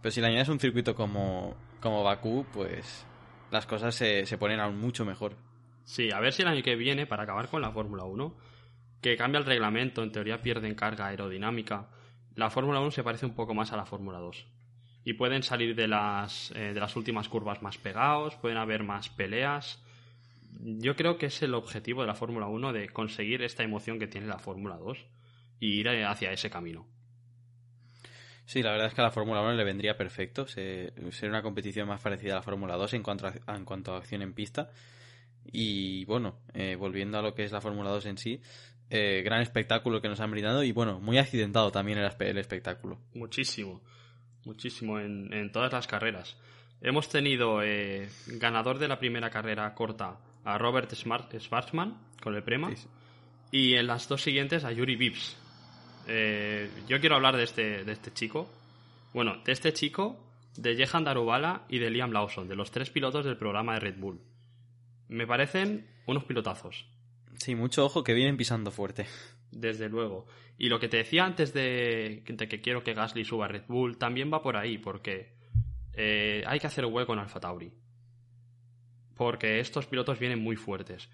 Pero 0.00 0.10
si 0.10 0.20
le 0.20 0.28
añades 0.28 0.48
un 0.48 0.60
circuito 0.60 0.94
como, 0.94 1.56
como 1.80 2.02
Bakú, 2.02 2.46
pues 2.52 3.06
las 3.50 3.66
cosas 3.66 3.94
se, 3.94 4.26
se 4.26 4.38
ponen 4.38 4.60
aún 4.60 4.78
mucho 4.78 5.04
mejor. 5.04 5.36
Sí, 5.84 6.10
a 6.10 6.20
ver 6.20 6.32
si 6.32 6.42
el 6.42 6.48
año 6.48 6.62
que 6.62 6.76
viene, 6.76 7.06
para 7.06 7.22
acabar 7.22 7.48
con 7.48 7.62
la 7.62 7.70
Fórmula 7.70 8.04
1, 8.04 8.36
que 9.00 9.16
cambia 9.16 9.38
el 9.38 9.44
reglamento, 9.44 10.02
en 10.02 10.12
teoría 10.12 10.42
pierden 10.42 10.74
carga 10.74 11.06
aerodinámica. 11.06 11.88
La 12.34 12.50
Fórmula 12.50 12.80
1 12.80 12.90
se 12.90 13.04
parece 13.04 13.26
un 13.26 13.34
poco 13.34 13.54
más 13.54 13.72
a 13.72 13.76
la 13.76 13.86
Fórmula 13.86 14.18
2. 14.18 14.46
Y 15.04 15.12
pueden 15.14 15.42
salir 15.42 15.76
de 15.76 15.86
las, 15.86 16.50
eh, 16.56 16.74
de 16.74 16.80
las 16.80 16.96
últimas 16.96 17.28
curvas 17.28 17.62
más 17.62 17.78
pegados, 17.78 18.34
pueden 18.36 18.58
haber 18.58 18.82
más 18.82 19.08
peleas. 19.08 19.82
Yo 20.60 20.96
creo 20.96 21.18
que 21.18 21.26
es 21.26 21.42
el 21.42 21.54
objetivo 21.54 22.00
de 22.02 22.06
la 22.06 22.14
Fórmula 22.14 22.46
1 22.46 22.72
de 22.72 22.88
conseguir 22.88 23.42
esta 23.42 23.62
emoción 23.62 23.98
que 23.98 24.06
tiene 24.06 24.26
la 24.26 24.38
Fórmula 24.38 24.76
2 24.76 25.06
y 25.60 25.80
ir 25.80 25.88
hacia 25.88 26.32
ese 26.32 26.50
camino. 26.50 26.86
Sí, 28.46 28.62
la 28.62 28.70
verdad 28.70 28.86
es 28.86 28.94
que 28.94 29.00
a 29.00 29.04
la 29.04 29.10
Fórmula 29.10 29.42
1 29.42 29.54
le 29.54 29.64
vendría 29.64 29.96
perfecto. 29.96 30.46
Ser 30.46 30.92
una 31.24 31.42
competición 31.42 31.88
más 31.88 32.00
parecida 32.00 32.32
a 32.32 32.36
la 32.36 32.42
Fórmula 32.42 32.76
2 32.76 32.94
en 32.94 33.02
cuanto 33.02 33.26
a, 33.26 33.54
en 33.54 33.64
cuanto 33.64 33.94
a 33.94 33.98
acción 33.98 34.22
en 34.22 34.34
pista. 34.34 34.70
Y 35.52 36.04
bueno, 36.04 36.38
eh, 36.54 36.76
volviendo 36.76 37.18
a 37.18 37.22
lo 37.22 37.34
que 37.34 37.44
es 37.44 37.52
la 37.52 37.60
Fórmula 37.60 37.90
2 37.90 38.06
en 38.06 38.18
sí, 38.18 38.40
eh, 38.88 39.22
gran 39.24 39.42
espectáculo 39.42 40.00
que 40.00 40.08
nos 40.08 40.20
han 40.20 40.30
brindado 40.30 40.62
y 40.62 40.70
bueno, 40.70 41.00
muy 41.00 41.18
accidentado 41.18 41.72
también 41.72 41.98
el, 41.98 42.10
el 42.20 42.38
espectáculo. 42.38 43.00
Muchísimo, 43.14 43.82
muchísimo 44.44 45.00
en, 45.00 45.50
todas 45.50 45.72
las 45.72 45.88
carreras. 45.88 46.36
Hemos 46.80 47.08
tenido 47.08 47.62
eh, 47.62 48.08
ganador 48.26 48.78
de 48.78 48.86
la 48.86 48.98
primera 48.98 49.30
carrera 49.30 49.74
corta 49.74 50.18
a 50.46 50.58
Robert 50.58 50.94
Schwarzman 50.94 51.98
con 52.22 52.34
el 52.34 52.42
Prema 52.42 52.70
y 53.50 53.74
en 53.74 53.88
las 53.88 54.08
dos 54.08 54.22
siguientes 54.22 54.64
a 54.64 54.72
Yuri 54.72 54.94
Vips. 54.94 55.36
Eh, 56.06 56.70
yo 56.88 57.00
quiero 57.00 57.16
hablar 57.16 57.36
de 57.36 57.42
este, 57.42 57.84
de 57.84 57.92
este 57.92 58.12
chico. 58.12 58.48
Bueno, 59.12 59.42
de 59.44 59.52
este 59.52 59.72
chico, 59.72 60.16
de 60.56 60.76
Jehan 60.76 61.02
Darubala 61.02 61.64
y 61.68 61.78
de 61.78 61.90
Liam 61.90 62.12
Lawson, 62.12 62.48
de 62.48 62.54
los 62.54 62.70
tres 62.70 62.90
pilotos 62.90 63.24
del 63.24 63.36
programa 63.36 63.74
de 63.74 63.80
Red 63.80 63.96
Bull. 63.98 64.20
Me 65.08 65.26
parecen 65.26 65.88
unos 66.06 66.24
pilotazos. 66.24 66.86
Sí, 67.38 67.56
mucho 67.56 67.84
ojo 67.84 68.04
que 68.04 68.14
vienen 68.14 68.36
pisando 68.36 68.70
fuerte. 68.70 69.06
Desde 69.50 69.88
luego. 69.88 70.26
Y 70.58 70.68
lo 70.68 70.78
que 70.78 70.88
te 70.88 70.98
decía 70.98 71.24
antes 71.24 71.52
de, 71.54 72.22
que 72.24 72.60
quiero 72.60 72.84
que 72.84 72.94
Gasly 72.94 73.24
suba 73.24 73.46
a 73.46 73.48
Red 73.48 73.64
Bull 73.66 73.98
también 73.98 74.32
va 74.32 74.42
por 74.42 74.56
ahí, 74.56 74.78
porque 74.78 75.32
eh, 75.92 76.44
hay 76.46 76.60
que 76.60 76.68
hacer 76.68 76.86
hueco 76.86 77.14
en 77.14 77.18
Alfa 77.18 77.40
Tauri. 77.40 77.72
Porque 79.16 79.60
estos 79.60 79.86
pilotos 79.86 80.18
vienen 80.18 80.38
muy 80.38 80.56
fuertes. 80.56 81.08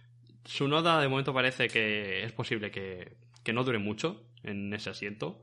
Su 0.45 0.69
noda 0.69 1.01
de 1.01 1.09
momento 1.09 1.33
parece 1.33 1.69
que 1.69 2.25
es 2.25 2.33
posible 2.33 2.71
que, 2.71 3.17
que 3.43 3.53
no 3.53 3.65
dure 3.65 3.79
mucho 3.79 4.25
en 4.43 4.73
ese 4.75 4.91
asiento 4.91 5.41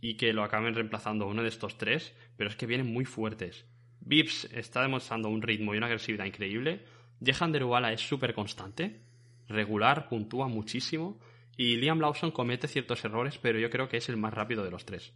y 0.00 0.14
que 0.14 0.32
lo 0.32 0.42
acaben 0.42 0.74
reemplazando 0.74 1.26
uno 1.26 1.42
de 1.42 1.48
estos 1.48 1.76
tres, 1.76 2.14
pero 2.36 2.48
es 2.48 2.56
que 2.56 2.66
vienen 2.66 2.92
muy 2.92 3.04
fuertes. 3.04 3.66
Vips 4.00 4.46
está 4.52 4.82
demostrando 4.82 5.28
un 5.28 5.42
ritmo 5.42 5.74
y 5.74 5.78
una 5.78 5.86
agresividad 5.86 6.24
increíble. 6.24 6.84
Jehan 7.22 7.52
Deruala 7.52 7.92
es 7.92 8.00
súper 8.00 8.32
constante 8.32 9.02
regular, 9.48 10.08
puntúa 10.08 10.48
muchísimo. 10.48 11.18
Y 11.56 11.76
Liam 11.76 12.00
Lawson 12.00 12.30
comete 12.30 12.68
ciertos 12.68 13.04
errores, 13.04 13.38
pero 13.38 13.58
yo 13.58 13.68
creo 13.68 13.88
que 13.88 13.96
es 13.96 14.08
el 14.08 14.16
más 14.16 14.32
rápido 14.32 14.64
de 14.64 14.70
los 14.70 14.84
tres. 14.84 15.12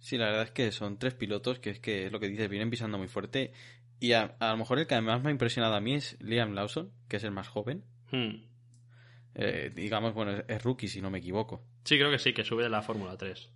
Sí, 0.00 0.16
la 0.16 0.26
verdad 0.26 0.44
es 0.44 0.50
que 0.52 0.72
son 0.72 0.98
tres 0.98 1.14
pilotos 1.14 1.58
que 1.58 1.70
es 1.70 1.80
que 1.80 2.06
es 2.06 2.12
lo 2.12 2.20
que 2.20 2.28
dices, 2.28 2.48
vienen 2.48 2.70
pisando 2.70 2.98
muy 2.98 3.08
fuerte. 3.08 3.52
Y 4.00 4.12
a, 4.12 4.36
lo 4.40 4.56
mejor 4.56 4.78
el 4.78 4.86
que 4.86 5.00
más 5.00 5.22
me 5.22 5.28
ha 5.28 5.32
impresionado 5.32 5.74
a 5.74 5.80
mí 5.80 5.94
es 5.94 6.16
Liam 6.20 6.54
Lawson, 6.54 6.92
que 7.08 7.16
es 7.16 7.24
el 7.24 7.32
más 7.32 7.48
joven. 7.48 7.84
Hmm. 8.10 8.42
Eh, 9.34 9.72
digamos, 9.74 10.14
bueno, 10.14 10.42
es 10.46 10.62
rookie 10.62 10.88
si 10.88 11.00
no 11.00 11.10
me 11.10 11.18
equivoco. 11.18 11.62
Sí, 11.84 11.96
creo 11.96 12.10
que 12.10 12.18
sí, 12.18 12.32
que 12.32 12.44
sube 12.44 12.62
de 12.62 12.70
la 12.70 12.82
Fórmula 12.82 13.16
3. 13.16 13.50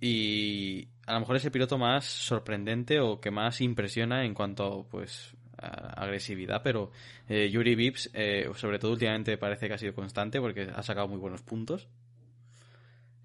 Y 0.00 0.88
a 1.06 1.14
lo 1.14 1.20
mejor 1.20 1.36
es 1.36 1.44
el 1.44 1.50
piloto 1.50 1.78
más 1.78 2.04
sorprendente 2.04 3.00
o 3.00 3.20
que 3.20 3.30
más 3.30 3.60
impresiona 3.60 4.24
en 4.24 4.34
cuanto 4.34 4.86
pues 4.88 5.36
agresividad, 5.60 6.62
pero 6.62 6.92
eh, 7.28 7.50
Yuri 7.50 7.74
Vips, 7.74 8.10
eh, 8.14 8.48
sobre 8.54 8.78
todo 8.78 8.92
últimamente, 8.92 9.36
parece 9.38 9.66
que 9.66 9.74
ha 9.74 9.78
sido 9.78 9.94
constante 9.94 10.40
porque 10.40 10.70
ha 10.72 10.82
sacado 10.82 11.08
muy 11.08 11.18
buenos 11.18 11.42
puntos. 11.42 11.88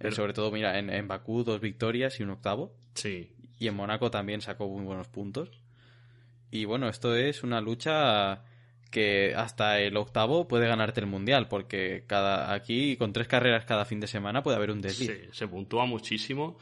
Eh, 0.03 0.11
sobre 0.11 0.33
todo, 0.33 0.51
mira, 0.51 0.77
en, 0.77 0.89
en, 0.89 1.07
Bakú 1.07 1.43
dos 1.43 1.61
victorias 1.61 2.19
y 2.19 2.23
un 2.23 2.31
octavo. 2.31 2.75
Sí. 2.93 3.31
Y 3.59 3.67
en 3.67 3.75
Mónaco 3.75 4.11
también 4.11 4.41
sacó 4.41 4.67
muy 4.67 4.83
buenos 4.83 5.07
puntos. 5.07 5.49
Y 6.51 6.65
bueno, 6.65 6.87
esto 6.89 7.15
es 7.15 7.43
una 7.43 7.61
lucha 7.61 8.43
que 8.91 9.33
hasta 9.35 9.79
el 9.79 9.97
octavo 9.97 10.47
puede 10.47 10.67
ganarte 10.67 10.99
el 10.99 11.07
mundial, 11.07 11.47
porque 11.47 12.03
cada 12.05 12.53
aquí 12.53 12.95
con 12.97 13.11
tres 13.11 13.27
carreras 13.27 13.65
cada 13.65 13.85
fin 13.85 13.99
de 13.99 14.07
semana 14.07 14.43
puede 14.43 14.57
haber 14.57 14.69
un 14.69 14.81
desliz. 14.81 15.09
Sí, 15.09 15.29
se 15.31 15.47
puntúa 15.47 15.85
muchísimo. 15.85 16.59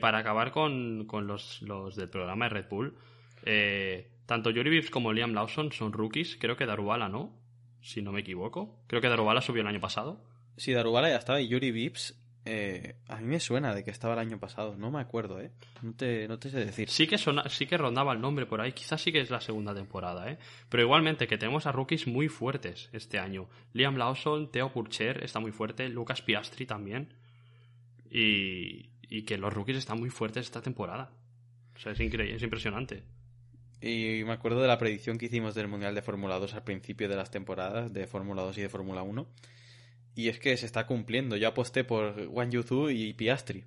para 0.00 0.18
acabar 0.18 0.52
con, 0.52 1.04
con 1.06 1.26
los, 1.26 1.60
los, 1.60 1.96
del 1.96 2.08
programa 2.08 2.46
de 2.46 2.48
Red 2.48 2.68
Bull, 2.70 2.96
eh, 3.44 4.08
tanto 4.26 4.50
Yuri 4.50 4.70
Vips 4.70 4.90
como 4.90 5.12
Liam 5.12 5.32
Lawson 5.32 5.72
son 5.72 5.92
rookies. 5.92 6.36
Creo 6.36 6.56
que 6.56 6.66
Darubala 6.66 7.08
no, 7.08 7.32
si 7.80 8.02
no 8.02 8.12
me 8.12 8.20
equivoco. 8.20 8.82
Creo 8.88 9.00
que 9.00 9.08
Darubala 9.08 9.40
subió 9.40 9.62
el 9.62 9.68
año 9.68 9.80
pasado. 9.80 10.20
Sí, 10.56 10.72
Darubala 10.72 11.08
ya 11.08 11.16
estaba 11.16 11.40
y 11.40 11.48
Yuri 11.48 11.70
Vips 11.70 12.18
Eh, 12.48 12.94
a 13.08 13.16
mí 13.16 13.26
me 13.26 13.40
suena 13.40 13.74
de 13.74 13.82
que 13.82 13.90
estaba 13.90 14.14
el 14.14 14.20
año 14.20 14.38
pasado, 14.38 14.76
no 14.76 14.92
me 14.92 15.00
acuerdo, 15.00 15.40
¿eh? 15.40 15.50
No 15.82 15.92
te, 15.94 16.28
no 16.28 16.38
te 16.38 16.48
sé 16.50 16.64
decir. 16.64 16.88
Sí 16.88 17.08
que, 17.08 17.18
sona- 17.18 17.48
sí 17.48 17.66
que 17.66 17.76
rondaba 17.76 18.12
el 18.12 18.20
nombre 18.20 18.46
por 18.46 18.60
ahí, 18.60 18.70
quizás 18.72 19.00
sí 19.02 19.10
que 19.10 19.20
es 19.20 19.30
la 19.30 19.40
segunda 19.40 19.74
temporada, 19.74 20.30
¿eh? 20.30 20.38
Pero 20.68 20.84
igualmente 20.84 21.26
que 21.26 21.38
tenemos 21.38 21.66
a 21.66 21.72
rookies 21.72 22.06
muy 22.06 22.28
fuertes 22.28 22.88
este 22.92 23.18
año. 23.18 23.48
Liam 23.72 23.96
Lawson, 23.96 24.50
Theo 24.52 24.72
Purcher 24.72 25.24
está 25.24 25.40
muy 25.40 25.50
fuerte, 25.50 25.88
Lucas 25.88 26.22
Piastri 26.22 26.66
también. 26.66 27.12
Y, 28.10 28.90
y 29.08 29.22
que 29.22 29.38
los 29.38 29.52
rookies 29.52 29.78
están 29.78 29.98
muy 29.98 30.10
fuertes 30.10 30.46
esta 30.46 30.62
temporada. 30.62 31.10
O 31.74 31.78
sea, 31.78 31.92
es, 31.92 31.98
incre- 32.00 32.32
es 32.34 32.42
impresionante. 32.42 33.02
Y 33.80 34.22
me 34.24 34.32
acuerdo 34.32 34.62
de 34.62 34.68
la 34.68 34.78
predicción 34.78 35.18
que 35.18 35.26
hicimos 35.26 35.54
del 35.54 35.68
Mundial 35.68 35.94
de 35.94 36.02
Fórmula 36.02 36.38
2 36.38 36.54
al 36.54 36.64
principio 36.64 37.08
de 37.08 37.16
las 37.16 37.30
temporadas 37.30 37.92
de 37.92 38.06
Fórmula 38.06 38.42
2 38.42 38.56
y 38.58 38.62
de 38.62 38.68
Fórmula 38.68 39.02
1. 39.02 39.26
Y 40.16 40.28
es 40.28 40.40
que 40.40 40.56
se 40.56 40.66
está 40.66 40.86
cumpliendo. 40.86 41.36
Yo 41.36 41.46
aposté 41.46 41.84
por 41.84 42.18
Wang 42.30 42.50
Yuzu 42.50 42.90
y 42.90 43.12
Piastri. 43.12 43.64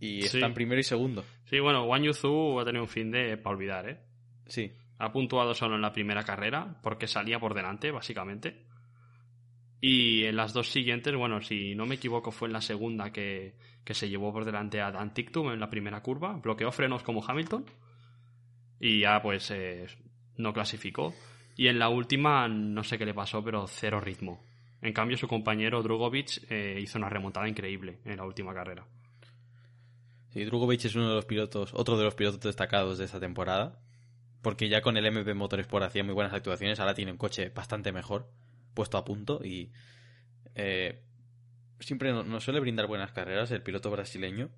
Y 0.00 0.22
Sí. 0.22 0.36
están 0.36 0.52
primero 0.52 0.78
y 0.80 0.84
segundo. 0.84 1.24
Sí, 1.44 1.60
bueno, 1.60 1.84
Wang 1.84 2.02
Yuzu 2.02 2.60
ha 2.60 2.64
tenido 2.66 2.82
un 2.82 2.88
fin 2.90 3.10
de 3.10 3.38
para 3.38 3.56
olvidar, 3.56 3.88
¿eh? 3.88 3.98
Sí. 4.46 4.72
Ha 4.98 5.10
puntuado 5.12 5.54
solo 5.54 5.76
en 5.76 5.82
la 5.82 5.92
primera 5.92 6.22
carrera, 6.24 6.78
porque 6.82 7.06
salía 7.06 7.38
por 7.38 7.54
delante, 7.54 7.90
básicamente. 7.90 8.64
Y 9.80 10.24
en 10.24 10.36
las 10.36 10.52
dos 10.52 10.68
siguientes, 10.68 11.14
bueno, 11.14 11.40
si 11.42 11.74
no 11.74 11.86
me 11.86 11.94
equivoco, 11.96 12.30
fue 12.32 12.48
en 12.48 12.52
la 12.54 12.60
segunda 12.60 13.12
que, 13.12 13.54
que 13.84 13.94
se 13.94 14.08
llevó 14.08 14.32
por 14.32 14.44
delante 14.44 14.80
a 14.80 14.90
Dan 14.90 15.14
Tictum 15.14 15.52
en 15.52 15.60
la 15.60 15.68
primera 15.70 16.00
curva, 16.02 16.32
bloqueó 16.34 16.72
frenos 16.72 17.02
como 17.02 17.22
Hamilton 17.26 17.66
y 18.80 19.00
ya 19.00 19.20
pues 19.22 19.50
eh, 19.50 19.86
no 20.38 20.52
clasificó. 20.52 21.14
Y 21.56 21.68
en 21.68 21.78
la 21.78 21.88
última, 21.88 22.48
no 22.48 22.82
sé 22.82 22.98
qué 22.98 23.04
le 23.06 23.14
pasó, 23.14 23.44
pero 23.44 23.66
cero 23.68 24.00
ritmo. 24.00 24.42
En 24.84 24.92
cambio, 24.92 25.16
su 25.16 25.26
compañero 25.26 25.82
Drugovic 25.82 26.42
eh, 26.50 26.78
hizo 26.80 26.98
una 26.98 27.08
remontada 27.08 27.48
increíble 27.48 27.98
en 28.04 28.18
la 28.18 28.24
última 28.24 28.52
carrera. 28.54 28.84
Sí, 30.32 30.44
Drugovic 30.44 30.84
es 30.84 30.94
uno 30.94 31.08
de 31.08 31.14
los 31.14 31.24
pilotos, 31.24 31.70
otro 31.74 31.96
de 31.96 32.04
los 32.04 32.14
pilotos 32.14 32.40
destacados 32.40 32.98
de 32.98 33.06
esta 33.06 33.18
temporada. 33.18 33.80
Porque 34.42 34.68
ya 34.68 34.82
con 34.82 34.96
el 34.98 35.06
MP 35.06 35.32
Motorsport 35.32 35.84
hacía 35.86 36.04
muy 36.04 36.12
buenas 36.12 36.34
actuaciones, 36.34 36.78
ahora 36.80 36.94
tiene 36.94 37.12
un 37.12 37.16
coche 37.18 37.48
bastante 37.48 37.92
mejor, 37.92 38.28
puesto 38.74 38.98
a 38.98 39.04
punto 39.06 39.40
y 39.42 39.72
eh, 40.54 41.00
siempre 41.80 42.12
no- 42.12 42.24
nos 42.24 42.44
suele 42.44 42.60
brindar 42.60 42.86
buenas 42.86 43.10
carreras 43.12 43.50
el 43.52 43.62
piloto 43.62 43.90
brasileño. 43.90 44.50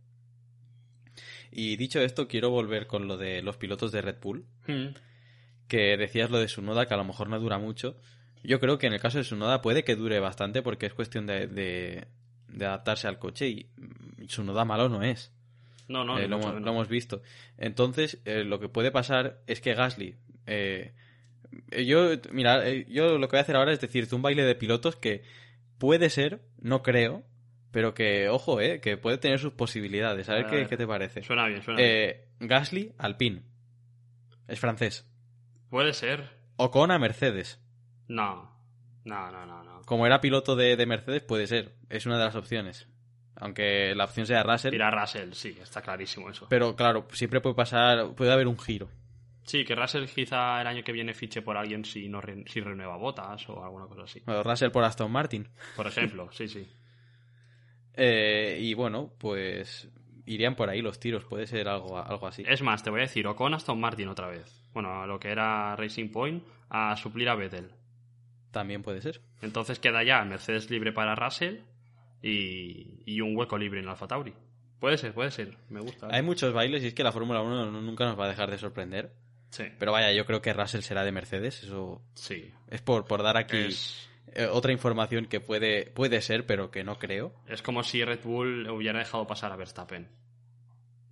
Y 1.53 1.77
dicho 1.77 2.01
esto, 2.01 2.27
quiero 2.27 2.51
volver 2.51 2.87
con 2.89 3.07
lo 3.07 3.17
de 3.17 3.43
los 3.43 3.57
pilotos 3.59 3.93
de 3.93 4.03
Red 4.03 4.17
Bull, 4.21 4.45
Hmm. 4.67 4.89
que 5.69 5.97
decías 5.97 6.31
lo 6.31 6.39
de 6.39 6.49
Sunoda, 6.49 6.87
que 6.87 6.95
a 6.95 6.97
lo 6.97 7.05
mejor 7.05 7.29
no 7.29 7.39
dura 7.39 7.59
mucho. 7.59 7.97
Yo 8.47 8.61
creo 8.61 8.79
que 8.79 8.87
en 8.87 8.93
el 8.95 9.01
caso 9.01 9.19
de 9.19 9.25
Sunoda 9.25 9.61
puede 9.63 9.85
que 9.85 9.97
dure 9.97 10.21
bastante 10.21 10.63
porque 10.63 10.87
es 10.87 10.95
cuestión 10.95 11.27
de, 11.27 11.47
de, 11.47 12.07
de 12.49 12.67
adaptarse 12.67 13.09
al 13.09 13.19
coche 13.19 13.49
y 13.49 13.67
mm, 13.77 14.29
Sunoda 14.29 14.65
malo 14.65 14.89
no 14.89 15.03
es. 15.03 15.33
No, 15.89 16.05
no, 16.05 16.19
Eh, 16.19 16.27
lo, 16.29 16.37
hemos, 16.37 16.61
lo 16.61 16.71
hemos 16.71 16.89
visto. 16.89 17.23
Entonces, 17.59 18.21
eh, 18.25 18.45
lo 18.45 18.59
que 18.61 18.69
puede 18.69 18.91
pasar 18.91 19.41
es 19.47 19.61
que 19.61 19.75
Gasly. 19.75 20.17
eh, 20.47 20.93
yo, 21.87 22.11
mira, 22.33 22.69
eh, 22.69 22.87
yo 22.89 23.19
lo 23.19 23.29
que 23.29 23.33
voy 23.37 23.39
a 23.39 23.43
hacer 23.43 23.57
ahora 23.57 23.73
es 23.73 23.81
decirte 23.81 24.15
un 24.15 24.23
baile 24.23 24.43
de 24.45 24.55
pilotos 24.57 24.97
que 24.97 25.23
puede 25.79 26.11
ser, 26.11 26.41
no 26.61 26.83
creo, 26.83 27.25
pero 27.71 27.95
que, 27.95 28.29
ojo, 28.29 28.61
eh, 28.61 28.81
que 28.81 28.97
puede 28.97 29.19
tener 29.19 29.39
sus 29.39 29.53
posibilidades. 29.53 30.29
A 30.29 30.35
ver 30.35 30.47
A 30.47 30.51
qué, 30.51 30.57
ver. 30.57 30.69
qué 30.69 30.77
te 30.77 30.87
parece. 30.87 31.23
Suena 31.23 31.47
bien, 31.47 31.63
suena 31.63 31.81
bien. 31.81 32.17
Gasly, 32.41 32.93
Alpine. 32.99 33.43
Es 34.49 34.59
francés. 34.61 35.09
Puede 35.71 35.93
ser. 35.93 36.31
Ocon 36.57 36.91
a 36.91 36.99
Mercedes. 36.99 37.61
No. 38.09 38.55
No, 39.05 39.31
no, 39.31 39.47
no, 39.47 39.63
no. 39.63 39.83
Como 39.83 40.07
era 40.07 40.21
piloto 40.21 40.57
de, 40.57 40.77
de 40.77 40.87
Mercedes, 40.87 41.23
puede 41.23 41.47
ser. 41.47 41.75
Es 41.89 42.07
una 42.07 42.19
de 42.19 42.25
las 42.25 42.35
opciones. 42.35 42.89
Aunque 43.37 43.95
la 43.95 44.05
opción 44.05 44.27
sea 44.27 44.43
Russell. 44.43 44.75
Ir 44.75 44.83
a 44.83 44.91
Russell, 44.91 45.33
sí, 45.33 45.57
está 45.63 45.83
clarísimo 45.83 46.31
eso. 46.31 46.47
Pero 46.49 46.75
claro, 46.75 47.07
siempre 47.13 47.41
puede 47.41 47.55
pasar, 47.55 48.15
puede 48.15 48.33
haber 48.33 48.49
un 48.49 48.59
giro. 48.59 48.89
Sí, 49.45 49.65
que 49.65 49.77
Russell 49.77 50.07
quizá 50.07 50.61
el 50.61 50.67
año 50.67 50.83
que 50.83 50.91
viene 50.91 51.15
fiche 51.15 51.43
por 51.43 51.57
alguien 51.57 51.85
si 51.85 52.09
no 52.09 52.21
re- 52.21 52.45
si 52.49 52.61
renueva 52.61 52.97
botas 52.97 53.49
o 53.49 53.63
alguna 53.63 53.87
cosa 53.87 54.03
así. 54.03 54.21
Bueno, 54.27 54.43
Russell 54.43 54.71
por 54.71 54.83
Aston 54.83 55.13
Martin. 55.13 55.47
Por 55.77 55.87
ejemplo, 55.87 56.29
sí, 56.33 56.49
sí. 56.49 56.69
Eh, 57.99 58.59
y 58.61 58.75
bueno, 58.75 59.11
pues 59.19 59.89
irían 60.27 60.55
por 60.55 60.69
ahí 60.69 60.83
los 60.83 61.01
tiros, 61.01 61.25
puede 61.25 61.47
ser 61.47 61.67
algo, 61.69 61.97
algo 61.99 62.27
así. 62.27 62.45
Es 62.47 62.61
más, 62.61 62.83
te 62.83 62.91
voy 62.91 63.01
a 63.01 63.05
decir, 63.05 63.27
Ocon 63.27 63.55
Aston 63.55 63.81
Martin 63.81 64.09
otra 64.09 64.29
vez. 64.29 64.69
Bueno, 64.75 65.01
a 65.03 65.07
lo 65.07 65.19
que 65.19 65.31
era 65.31 65.75
Racing 65.77 66.11
Point, 66.11 66.45
a 66.69 66.95
suplir 66.97 67.29
a 67.31 67.35
Vettel. 67.35 67.71
También 68.51 68.83
puede 68.83 69.01
ser. 69.03 69.21
Entonces 69.43 69.79
queda 69.79 70.03
ya 70.05 70.25
Mercedes 70.25 70.71
libre 70.71 70.93
para 70.93 71.15
Russell 71.15 71.61
y, 72.23 73.03
y 73.05 73.21
un 73.21 73.37
hueco 73.37 73.59
libre 73.59 73.81
en 73.81 73.89
Alfa 73.89 74.07
Tauri. 74.07 74.35
Puede 74.81 74.99
ser, 74.99 75.13
puede 75.15 75.31
ser, 75.31 75.57
me 75.71 75.81
gusta. 75.81 76.09
Hay 76.11 76.23
muchos 76.23 76.53
bailes 76.53 76.83
y 76.85 76.89
es 76.89 76.95
que 76.95 77.03
la 77.05 77.13
Fórmula 77.13 77.41
1 77.43 77.71
no- 77.71 77.81
nunca 77.81 78.05
nos 78.05 78.19
va 78.19 78.27
a 78.27 78.29
dejar 78.29 78.51
de 78.51 78.59
sorprender. 78.59 79.13
Sí, 79.51 79.65
Pero 79.79 79.93
vaya, 79.93 80.13
yo 80.13 80.27
creo 80.27 80.43
que 80.43 80.53
Russell 80.53 80.81
será 80.83 81.05
de 81.05 81.13
Mercedes. 81.13 81.63
Eso 81.63 82.03
sí. 82.15 82.53
es 82.69 82.83
por, 82.83 83.07
por 83.07 83.23
dar 83.23 83.37
aquí 83.37 83.57
Es, 83.57 84.09
eh, 84.35 84.47
otra 84.51 84.73
información 84.73 85.27
que 85.27 85.41
puede, 85.41 85.87
puede 85.87 86.21
ser, 86.21 86.45
pero 86.47 86.71
que 86.71 86.85
no 86.85 86.99
creo. 86.99 87.33
es 87.47 87.63
como 87.63 87.83
si 87.83 88.05
Red 88.05 88.21
Bull 88.25 88.69
hubiera 88.69 88.99
dejado 88.99 89.27
pasar 89.27 89.53
a 89.53 89.57
Verstappen. 89.57 90.09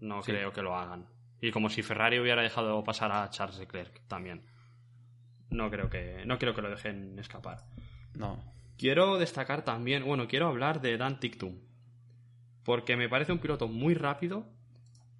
No 0.00 0.22
Sí. 0.22 0.32
creo 0.32 0.52
que 0.52 0.62
lo 0.62 0.76
hagan. 0.76 1.06
Y 1.40 1.50
como 1.52 1.70
si 1.70 1.82
Ferrari 1.82 2.18
hubiera 2.18 2.42
dejado 2.42 2.82
pasar 2.84 3.12
a 3.12 3.28
Charles 3.30 3.58
Leclerc 3.58 4.00
también. 4.08 4.42
No 5.50 5.70
creo 5.70 5.88
que, 5.88 6.24
no 6.26 6.38
creo 6.38 6.54
que 6.54 6.62
lo 6.62 6.70
dejen 6.70 7.18
escapar. 7.18 7.64
No. 8.14 8.42
Quiero 8.76 9.18
destacar 9.18 9.64
también, 9.64 10.04
bueno, 10.04 10.26
quiero 10.26 10.48
hablar 10.48 10.80
de 10.80 10.96
Dan 10.96 11.20
Tictum. 11.20 11.58
Porque 12.64 12.96
me 12.96 13.08
parece 13.08 13.32
un 13.32 13.38
piloto 13.38 13.68
muy 13.68 13.94
rápido, 13.94 14.46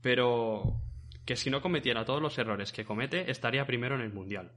pero 0.00 0.80
que 1.24 1.36
si 1.36 1.50
no 1.50 1.60
cometiera 1.60 2.04
todos 2.04 2.20
los 2.20 2.36
errores 2.38 2.72
que 2.72 2.84
comete, 2.84 3.30
estaría 3.30 3.66
primero 3.66 3.94
en 3.94 4.00
el 4.00 4.12
mundial. 4.12 4.52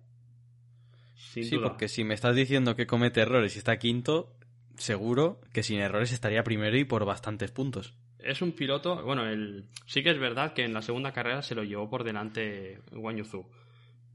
Sin 1.16 1.44
sí, 1.44 1.56
duda. 1.56 1.70
porque 1.70 1.88
si 1.88 2.04
me 2.04 2.14
estás 2.14 2.36
diciendo 2.36 2.76
que 2.76 2.88
comete 2.88 3.22
errores 3.22 3.56
y 3.56 3.60
está 3.60 3.78
quinto, 3.78 4.36
seguro 4.78 5.42
que 5.54 5.64
sin 5.64 5.80
errores 5.80 6.12
estaría 6.12 6.44
primero 6.44 6.78
y 6.78 6.86
por 6.86 7.06
bastantes 7.06 7.52
puntos. 7.52 7.94
Es 8.20 8.42
un 8.42 8.52
piloto, 8.52 9.04
bueno, 9.04 9.28
el, 9.28 9.66
sí 9.86 10.04
que 10.04 10.10
es 10.10 10.20
verdad 10.20 10.54
que 10.54 10.64
en 10.64 10.74
la 10.74 10.82
segunda 10.82 11.12
carrera 11.12 11.42
se 11.42 11.56
lo 11.56 11.64
llevó 11.64 11.90
por 11.90 12.04
delante 12.04 12.82
Wang 12.92 13.18
Yuzu. 13.18 13.46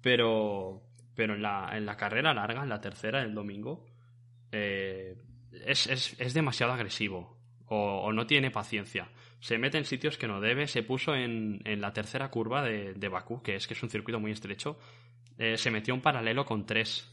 Pero, 0.01 0.83
pero 1.15 1.35
en, 1.35 1.43
la, 1.43 1.71
en 1.77 1.85
la 1.87 1.97
carrera 1.97 2.33
larga, 2.35 2.63
en 2.63 2.69
la 2.69 2.81
tercera, 2.81 3.23
el 3.23 3.35
domingo, 3.35 3.85
eh, 4.53 5.17
es, 5.67 5.87
es- 5.87 6.17
es 6.19 6.35
demasiado 6.35 6.73
agresivo 6.73 7.37
o, 7.67 8.01
o 8.05 8.13
no 8.13 8.27
tiene 8.27 8.51
paciencia. 8.51 9.09
Se 9.41 9.59
mete 9.59 9.79
en 9.79 9.85
sitios 9.85 10.17
que 10.19 10.29
no 10.29 10.41
debe. 10.41 10.69
Se 10.69 10.83
puso 10.83 11.15
en, 11.15 11.61
en 11.65 11.81
la 11.81 11.93
tercera 11.93 12.31
curva 12.31 12.63
de, 12.63 12.95
de 12.95 13.09
Bakú, 13.09 13.43
que 13.43 13.57
es 13.57 13.67
que 13.67 13.75
es 13.75 13.83
un 13.83 13.91
circuito 13.91 14.21
muy 14.21 14.31
estrecho. 14.31 14.79
eh, 15.39 15.57
se 15.57 15.71
metió 15.71 15.95
un 15.95 16.01
paralelo 16.01 16.45
con 16.45 16.65
tres. 16.67 17.09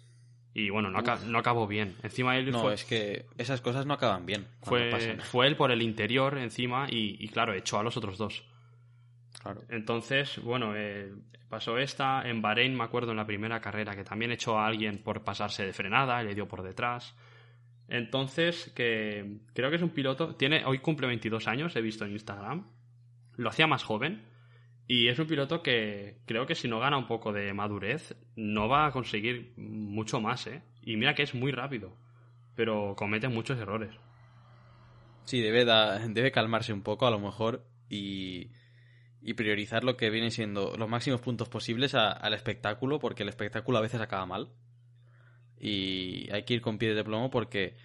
Y 0.54 0.70
bueno, 0.70 0.89
no, 0.89 1.00
no 1.02 1.39
acabó 1.39 1.68
bien. 1.68 1.95
Encima 2.04 2.38
él 2.38 2.52
No, 2.52 2.62
fue, 2.62 2.74
es 2.74 2.84
que 2.86 3.26
esas 3.38 3.62
cosas 3.62 3.86
no 3.86 3.93
acaban 3.93 4.26
bien. 4.26 4.47
fue, 4.62 4.89
pasan. 4.89 5.22
fue 5.22 5.47
él 5.47 5.56
por 5.56 5.72
el 5.72 5.82
interior 5.82 6.38
encima 6.38 6.88
y, 6.89 7.18
y 7.24 7.30
claro, 7.30 7.54
echó 7.54 7.80
a 7.80 7.84
los 7.84 7.97
otros 7.97 8.18
dos. 8.18 8.43
Claro. 9.41 9.61
Entonces, 9.69 10.39
bueno, 10.43 10.73
eh, 10.75 11.11
pasó 11.49 11.77
esta. 11.77 12.27
En 12.29 12.41
Bahrein, 12.41 12.75
me 12.75 12.83
acuerdo, 12.83 13.11
en 13.11 13.17
la 13.17 13.25
primera 13.25 13.59
carrera, 13.61 13.95
que 13.95 14.03
también 14.03 14.31
echó 14.31 14.59
a 14.59 14.67
alguien 14.67 14.99
por 14.99 15.23
pasarse 15.23 15.65
de 15.65 15.73
frenada, 15.73 16.21
le 16.23 16.35
dio 16.35 16.47
por 16.47 16.61
detrás. 16.61 17.15
Entonces, 17.87 18.71
que 18.75 19.39
creo 19.53 19.69
que 19.69 19.77
es 19.77 19.81
un 19.81 19.89
piloto. 19.89 20.35
Tiene, 20.35 20.63
hoy 20.65 20.79
cumple 20.79 21.07
22 21.07 21.47
años, 21.47 21.75
he 21.75 21.81
visto 21.81 22.05
en 22.05 22.11
Instagram. 22.11 22.67
Lo 23.35 23.49
hacía 23.49 23.67
más 23.67 23.83
joven. 23.83 24.23
Y 24.87 25.07
es 25.07 25.19
un 25.19 25.27
piloto 25.27 25.61
que 25.61 26.17
creo 26.25 26.45
que 26.47 26.55
si 26.55 26.67
no 26.67 26.79
gana 26.79 26.97
un 26.97 27.07
poco 27.07 27.31
de 27.31 27.53
madurez, 27.53 28.15
no 28.35 28.67
va 28.67 28.87
a 28.87 28.91
conseguir 28.91 29.53
mucho 29.55 30.19
más, 30.19 30.47
¿eh? 30.47 30.63
Y 30.81 30.97
mira 30.97 31.13
que 31.13 31.21
es 31.23 31.35
muy 31.35 31.51
rápido, 31.51 31.95
pero 32.55 32.95
comete 32.97 33.27
muchos 33.27 33.59
errores. 33.59 33.91
Sí, 35.25 35.41
debe, 35.41 35.63
da- 35.63 35.99
debe 36.07 36.31
calmarse 36.31 36.73
un 36.73 36.81
poco 36.81 37.05
a 37.05 37.11
lo 37.11 37.19
mejor 37.19 37.63
y, 37.87 38.49
y 39.22 39.34
priorizar 39.34 39.84
lo 39.84 39.97
que 39.97 40.09
viene 40.09 40.32
siendo 40.32 40.76
los 40.78 40.89
máximos 40.89 41.22
puntos 41.22 41.49
posibles 41.49 41.93
a- 41.95 42.11
al 42.11 42.34
espectáculo, 42.34 42.99
porque 42.99 43.24
el 43.24 43.30
espectáculo 43.30 43.78
a 43.78 43.82
veces 43.82 43.99
acaba 44.01 44.26
mal. 44.26 44.49
Y 45.59 46.30
hay 46.32 46.43
que 46.43 46.53
ir 46.53 46.61
con 46.61 46.78
pies 46.78 46.95
de 46.95 47.03
plomo 47.03 47.30
porque 47.30 47.76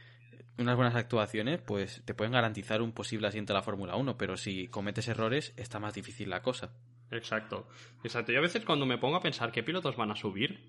unas 0.58 0.76
buenas 0.76 0.94
actuaciones 0.94 1.60
pues 1.60 2.02
te 2.04 2.14
pueden 2.14 2.32
garantizar 2.32 2.80
un 2.82 2.92
posible 2.92 3.26
asiento 3.26 3.52
a 3.52 3.56
la 3.56 3.62
Fórmula 3.62 3.96
1, 3.96 4.16
pero 4.16 4.36
si 4.36 4.68
cometes 4.68 5.08
errores 5.08 5.52
está 5.56 5.80
más 5.80 5.94
difícil 5.94 6.30
la 6.30 6.42
cosa. 6.42 6.70
Exacto. 7.10 7.68
Exacto. 8.04 8.32
Yo 8.32 8.38
a 8.38 8.42
veces 8.42 8.64
cuando 8.64 8.86
me 8.86 8.98
pongo 8.98 9.16
a 9.16 9.20
pensar 9.22 9.50
qué 9.50 9.62
pilotos 9.62 9.96
van 9.96 10.12
a 10.12 10.16
subir, 10.16 10.60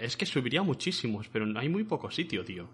es 0.00 0.16
que 0.16 0.26
subiría 0.26 0.62
muchísimos, 0.62 1.28
pero 1.28 1.46
hay 1.58 1.68
muy 1.68 1.84
poco 1.84 2.10
sitio, 2.10 2.44
tío. 2.44 2.68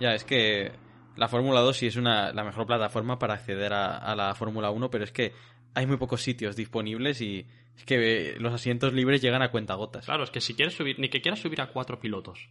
Ya, 0.00 0.14
es 0.14 0.24
que 0.24 0.72
la 1.16 1.28
Fórmula 1.28 1.60
2 1.60 1.76
sí 1.76 1.86
es 1.86 1.96
una, 1.96 2.32
la 2.32 2.44
mejor 2.44 2.66
plataforma 2.66 3.18
para 3.18 3.34
acceder 3.34 3.72
a, 3.72 3.96
a 3.98 4.14
la 4.16 4.34
Fórmula 4.34 4.70
1, 4.70 4.90
pero 4.90 5.04
es 5.04 5.12
que 5.12 5.32
hay 5.74 5.86
muy 5.86 5.96
pocos 5.96 6.22
sitios 6.22 6.56
disponibles 6.56 7.20
y 7.20 7.46
es 7.76 7.84
que 7.84 7.96
eh, 8.30 8.36
los 8.38 8.52
asientos 8.52 8.92
libres 8.92 9.20
llegan 9.20 9.42
a 9.42 9.50
cuentagotas. 9.50 10.04
Claro, 10.04 10.24
es 10.24 10.30
que 10.30 10.40
si 10.40 10.54
quieres 10.54 10.74
subir, 10.74 10.98
ni 10.98 11.08
que 11.08 11.20
quieras 11.20 11.40
subir 11.40 11.60
a 11.60 11.68
cuatro 11.68 11.98
pilotos, 11.98 12.48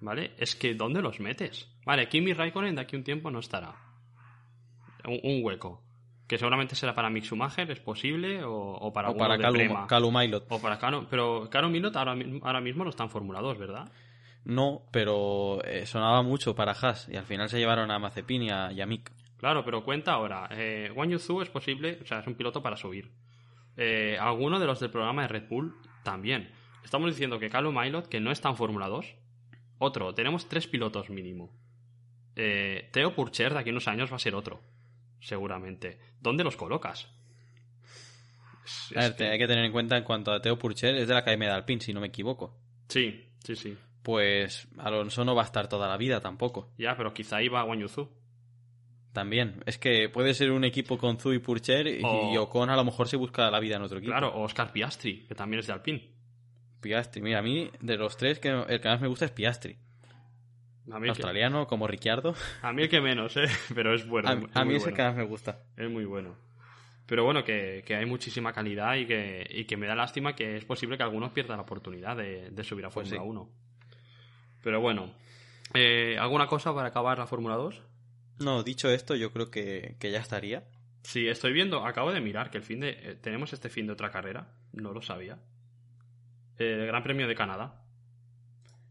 ¿vale? 0.00 0.32
Es 0.38 0.54
que 0.56 0.74
¿dónde 0.74 1.00
los 1.02 1.20
metes? 1.20 1.68
Vale, 1.84 2.08
Kimi 2.08 2.32
Raikkonen 2.32 2.74
de 2.74 2.82
aquí 2.82 2.96
un 2.96 3.04
tiempo 3.04 3.30
no 3.30 3.38
estará. 3.40 3.74
un, 5.06 5.20
un 5.22 5.44
hueco. 5.44 5.82
Que 6.28 6.38
seguramente 6.38 6.76
será 6.76 6.94
para 6.94 7.10
Mick 7.10 7.24
Schumacher, 7.24 7.68
es 7.72 7.80
posible, 7.80 8.44
o, 8.44 8.52
o 8.54 8.92
para 8.92 9.10
O 9.10 9.16
para 9.16 9.36
Calum. 9.36 9.86
Calum 9.88 10.16
Aylot. 10.16 10.46
O 10.48 10.60
para 10.60 10.78
Cano, 10.78 11.06
pero 11.10 11.48
Caro 11.50 11.68
Milot 11.68 11.96
ahora, 11.96 12.14
ahora 12.42 12.60
mismo 12.60 12.84
no 12.84 12.90
está 12.90 13.02
en 13.02 13.10
Fórmula 13.10 13.40
2, 13.40 13.58
¿verdad? 13.58 13.90
No, 14.44 14.82
pero 14.90 15.62
eh, 15.64 15.86
sonaba 15.86 16.22
mucho 16.22 16.54
para 16.54 16.72
Haas 16.72 17.08
y 17.10 17.16
al 17.16 17.24
final 17.26 17.48
se 17.48 17.58
llevaron 17.58 17.90
a 17.90 17.98
Mazepin 17.98 18.42
y 18.44 18.50
a, 18.50 18.72
y 18.72 18.80
a 18.80 18.86
Mick. 18.86 19.12
Claro, 19.36 19.64
pero 19.64 19.84
cuenta 19.84 20.12
ahora. 20.12 20.48
Eh, 20.50 20.90
Wang 20.94 21.10
Yuzu 21.10 21.42
es 21.42 21.48
posible, 21.50 21.98
o 22.02 22.06
sea, 22.06 22.20
es 22.20 22.26
un 22.26 22.34
piloto 22.34 22.62
para 22.62 22.76
subir. 22.76 23.10
Eh, 23.76 24.16
alguno 24.20 24.58
de 24.58 24.66
los 24.66 24.80
del 24.80 24.90
programa 24.90 25.22
de 25.22 25.28
Red 25.28 25.48
Bull 25.48 25.74
también. 26.02 26.50
Estamos 26.84 27.10
diciendo 27.10 27.38
que 27.38 27.48
Calum 27.50 27.76
Aylot, 27.78 28.08
que 28.08 28.20
no 28.20 28.30
está 28.32 28.48
en 28.48 28.56
Fórmula 28.56 28.88
2. 28.88 29.14
Otro, 29.78 30.14
tenemos 30.14 30.48
tres 30.48 30.66
pilotos 30.66 31.08
mínimo. 31.10 31.50
Eh, 32.36 32.88
Theo 32.92 33.14
Purcher 33.14 33.52
de 33.54 33.60
aquí 33.60 33.70
a 33.70 33.72
unos 33.72 33.88
años 33.88 34.10
va 34.10 34.16
a 34.16 34.20
ser 34.20 34.34
otro, 34.34 34.60
seguramente. 35.20 35.98
¿Dónde 36.20 36.44
los 36.44 36.56
colocas? 36.56 37.08
Es- 38.64 38.96
A 38.96 39.06
es 39.06 39.16
ver, 39.18 39.32
hay 39.32 39.38
que 39.38 39.46
tener 39.46 39.64
en 39.64 39.72
cuenta 39.72 39.96
en 39.96 40.04
cuanto 40.04 40.32
a 40.32 40.40
Teo 40.40 40.58
Purcher, 40.58 40.94
es 40.96 41.08
de 41.08 41.14
la 41.14 41.20
Academia 41.20 41.48
de 41.48 41.54
Alpine, 41.54 41.80
si 41.80 41.92
no 41.92 42.00
me 42.00 42.08
equivoco. 42.08 42.58
Sí, 42.88 43.26
sí, 43.44 43.56
sí. 43.56 43.76
Pues 44.02 44.66
Alonso 44.78 45.24
no 45.24 45.34
va 45.34 45.42
a 45.42 45.44
estar 45.44 45.68
toda 45.68 45.88
la 45.88 45.96
vida 45.96 46.20
tampoco. 46.20 46.72
Ya, 46.78 46.96
pero 46.96 47.12
quizá 47.12 47.42
iba 47.42 47.62
Wang 47.64 47.80
Yuzu. 47.80 48.08
También. 49.12 49.62
Es 49.66 49.76
que 49.76 50.08
puede 50.08 50.34
ser 50.34 50.52
un 50.52 50.64
equipo 50.64 50.96
con 50.96 51.18
Zu 51.18 51.32
y 51.34 51.38
Purcher 51.40 51.86
y, 51.86 52.00
O- 52.04 52.32
y 52.32 52.36
Ocon 52.36 52.70
a 52.70 52.76
lo 52.76 52.84
mejor 52.84 53.08
se 53.08 53.16
busca 53.16 53.50
la 53.50 53.58
vida 53.60 53.76
en 53.76 53.82
otro 53.82 53.98
equipo. 53.98 54.12
Claro, 54.12 54.28
o 54.34 54.42
Oscar 54.42 54.72
Piastri, 54.72 55.26
que 55.26 55.34
también 55.34 55.60
es 55.60 55.66
de 55.66 55.72
Alpine. 55.72 56.08
Piastri. 56.80 57.20
Mira, 57.20 57.40
a 57.40 57.42
mí 57.42 57.70
de 57.80 57.96
los 57.96 58.16
tres 58.16 58.38
que 58.38 58.48
el 58.48 58.80
que 58.80 58.88
más 58.88 59.00
me 59.00 59.08
gusta 59.08 59.24
es 59.24 59.32
Piastri. 59.32 59.76
A 60.92 60.98
mí, 60.98 61.04
que, 61.04 61.10
Australiano, 61.10 61.66
como 61.66 61.86
Ricciardo. 61.86 62.34
a 62.62 62.72
mí 62.72 62.82
el 62.82 62.88
que 62.88 63.00
menos, 63.00 63.36
¿eh? 63.36 63.44
Pero 63.74 63.94
es 63.94 64.06
bueno. 64.06 64.28
A, 64.28 64.32
es 64.34 64.44
a 64.56 64.64
mí 64.64 64.74
es 64.76 64.86
el 64.86 64.94
que 64.94 65.02
más 65.02 65.14
me 65.16 65.24
gusta. 65.24 65.58
Es 65.76 65.90
muy 65.90 66.04
bueno. 66.04 66.34
Pero 67.06 67.24
bueno, 67.24 67.42
que, 67.44 67.82
que 67.84 67.96
hay 67.96 68.06
muchísima 68.06 68.52
calidad 68.52 68.94
y 68.96 69.06
que, 69.06 69.44
y 69.50 69.64
que 69.64 69.76
me 69.76 69.86
da 69.88 69.94
lástima 69.96 70.34
que 70.36 70.56
es 70.56 70.64
posible 70.64 70.96
que 70.96 71.02
algunos 71.02 71.32
pierdan 71.32 71.56
la 71.58 71.64
oportunidad 71.64 72.16
de, 72.16 72.50
de 72.50 72.64
subir 72.64 72.84
a 72.86 72.90
Pues 72.90 73.08
Fórmula 73.08 73.22
sí. 73.24 73.28
1. 73.28 73.50
Pero 74.62 74.80
bueno, 74.80 75.12
eh, 75.74 76.16
¿alguna 76.18 76.46
cosa 76.46 76.74
para 76.74 76.88
acabar 76.88 77.18
la 77.18 77.26
Fórmula 77.26 77.54
2? 77.56 77.80
No, 78.40 78.62
dicho 78.62 78.88
esto, 78.90 79.14
yo 79.16 79.32
creo 79.32 79.50
que, 79.50 79.96
que 80.00 80.10
ya 80.10 80.18
estaría. 80.20 80.64
Sí, 81.02 81.28
estoy 81.28 81.52
viendo, 81.52 81.84
acabo 81.86 82.12
de 82.12 82.20
mirar 82.20 82.50
que 82.50 82.58
el 82.58 82.64
fin 82.64 82.80
de 82.80 82.90
eh, 82.90 83.14
tenemos 83.20 83.52
este 83.52 83.68
fin 83.70 83.86
de 83.86 83.92
otra 83.92 84.10
carrera, 84.10 84.48
no 84.72 84.92
lo 84.92 85.00
sabía. 85.02 85.38
El 86.58 86.86
Gran 86.86 87.02
Premio 87.02 87.26
de 87.26 87.34
Canadá. 87.34 87.80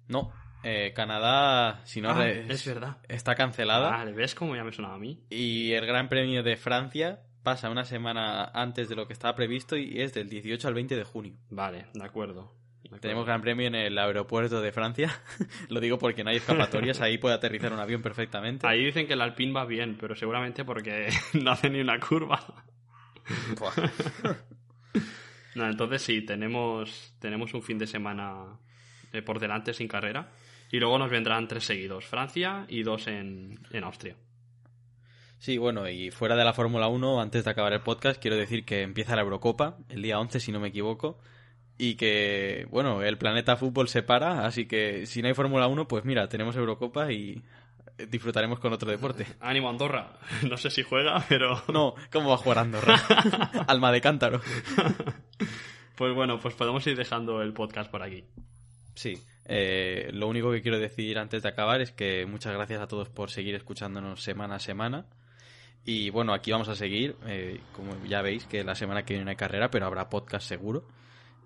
No, 0.08 0.32
eh, 0.64 0.92
Canadá, 0.96 1.82
si 1.86 2.02
no, 2.02 2.10
Ah, 2.10 2.16
re- 2.16 2.52
es 2.52 2.66
verdad. 2.66 2.98
está 3.08 3.36
cancelada. 3.36 3.92
Vale, 3.92 4.12
¿ves 4.14 4.34
cómo 4.34 4.56
ya 4.56 4.64
me 4.64 4.72
sonaba 4.72 4.96
a 4.96 5.00
mí? 5.00 5.24
Y 5.30 5.74
el 5.74 5.86
Gran 5.86 6.10
Premio 6.10 6.42
de 6.42 6.58
Francia 6.58 7.22
pasa 7.44 7.70
una 7.70 7.86
semana 7.86 8.46
antes 8.46 8.90
de 8.90 8.96
lo 8.96 9.08
que 9.08 9.14
estaba 9.14 9.36
previsto 9.36 9.78
y 9.78 10.02
es 10.02 10.14
del 10.14 10.30
18 10.30 10.68
al 10.68 10.74
20 10.74 10.96
de 10.96 11.04
junio. 11.04 11.34
Vale, 11.52 11.86
de 11.94 12.04
acuerdo. 12.04 12.56
Tenemos 13.02 13.26
Gran 13.26 13.42
Premio 13.42 13.68
en 13.68 13.76
el 13.76 13.98
aeropuerto 13.98 14.62
de 14.62 14.72
Francia. 14.72 15.22
Lo 15.70 15.80
digo 15.80 16.00
porque 16.00 16.24
no 16.24 16.32
hay 16.32 16.38
escapatorias, 16.38 17.02
ahí 17.02 17.18
puede 17.18 17.36
aterrizar 17.36 17.72
un 17.72 17.80
avión 17.80 18.02
perfectamente. 18.02 18.66
Ahí 18.66 18.84
dicen 18.84 19.06
que 19.08 19.14
el 19.14 19.22
Alpine 19.22 19.54
va 19.54 19.66
bien, 19.66 19.98
pero 20.00 20.16
seguramente 20.16 20.66
porque 20.66 21.10
no 21.34 21.52
hace 21.52 21.70
ni 21.70 21.82
una 21.82 22.00
curva. 22.00 22.64
No, 25.56 25.68
entonces 25.68 26.04
sí, 26.04 26.22
tenemos, 26.22 27.16
tenemos 27.20 27.54
un 27.54 27.64
fin 27.64 27.80
de 27.80 27.88
semana 27.88 28.60
eh, 29.12 29.22
por 29.24 29.40
delante 29.40 29.74
sin 29.74 29.88
carrera. 29.88 30.30
Y 30.72 30.80
luego 30.80 30.98
nos 31.00 31.10
vendrán 31.10 31.48
tres 31.48 31.66
seguidos, 31.66 32.06
Francia 32.06 32.66
y 32.70 32.84
dos 32.84 33.08
en, 33.08 33.60
en 33.72 33.84
Austria. 33.84 34.16
Sí, 35.40 35.58
bueno, 35.58 35.90
y 35.90 36.12
fuera 36.12 36.36
de 36.36 36.46
la 36.46 36.54
Fórmula 36.54 36.88
1, 36.88 37.20
antes 37.20 37.44
de 37.44 37.50
acabar 37.50 37.74
el 37.74 37.82
podcast, 37.82 38.22
quiero 38.22 38.38
decir 38.38 38.64
que 38.64 38.84
empieza 38.84 39.16
la 39.16 39.24
Eurocopa 39.24 39.78
el 39.90 40.02
día 40.02 40.20
11, 40.20 40.40
si 40.40 40.52
no 40.52 40.60
me 40.60 40.68
equivoco. 40.68 41.20
Y 41.82 41.96
que, 41.96 42.68
bueno, 42.70 43.02
el 43.04 43.18
planeta 43.18 43.56
fútbol 43.56 43.88
se 43.88 44.04
para, 44.04 44.46
así 44.46 44.66
que 44.66 45.06
si 45.06 45.22
no 45.22 45.30
hay 45.30 45.34
Fórmula 45.34 45.68
1, 45.68 45.88
pues 45.88 46.04
mira, 46.04 46.28
tenemos 46.28 46.58
Eurocopa 46.58 47.10
y 47.10 47.42
disfrutaremos 48.10 48.60
con 48.60 48.74
otro 48.74 48.92
deporte. 48.92 49.26
Ánimo 49.40 49.70
Andorra, 49.70 50.20
no 50.50 50.58
sé 50.58 50.70
si 50.70 50.84
juega, 50.84 51.24
pero... 51.30 51.64
No, 51.74 51.96
¿cómo 52.12 52.30
va 52.30 52.36
a 52.36 52.40
jugar 52.40 52.60
Andorra? 52.60 52.96
Alma 53.66 53.94
de 53.94 54.02
cántaro. 54.02 54.42
Pues 55.96 56.14
bueno, 56.14 56.38
pues 56.42 56.54
podemos 56.54 56.86
ir 56.86 56.98
dejando 56.98 57.42
el 57.42 57.54
podcast 57.54 57.90
por 57.90 58.04
aquí. 58.04 58.26
Sí, 58.94 59.18
eh, 59.46 60.10
lo 60.12 60.28
único 60.28 60.52
que 60.52 60.62
quiero 60.62 60.80
decir 60.80 61.18
antes 61.18 61.44
de 61.44 61.50
acabar 61.50 61.80
es 61.80 61.94
que 61.94 62.26
muchas 62.26 62.54
gracias 62.54 62.82
a 62.82 62.88
todos 62.88 63.08
por 63.08 63.32
seguir 63.32 63.56
escuchándonos 63.56 64.22
semana 64.22 64.56
a 64.56 64.60
semana. 64.60 65.06
Y 65.86 66.10
bueno, 66.10 66.34
aquí 66.34 66.52
vamos 66.52 66.68
a 66.68 66.76
seguir. 66.76 67.16
eh, 67.26 67.62
como 67.74 67.96
ya 68.06 68.22
veis, 68.22 68.46
que 68.46 68.66
la 68.66 68.76
semana 68.76 69.04
que 69.04 69.14
viene 69.14 69.24
no 69.24 69.30
hay 69.30 69.38
carrera, 69.38 69.72
pero 69.72 69.86
habrá 69.86 70.10
podcast 70.10 70.46
seguro. 70.46 70.86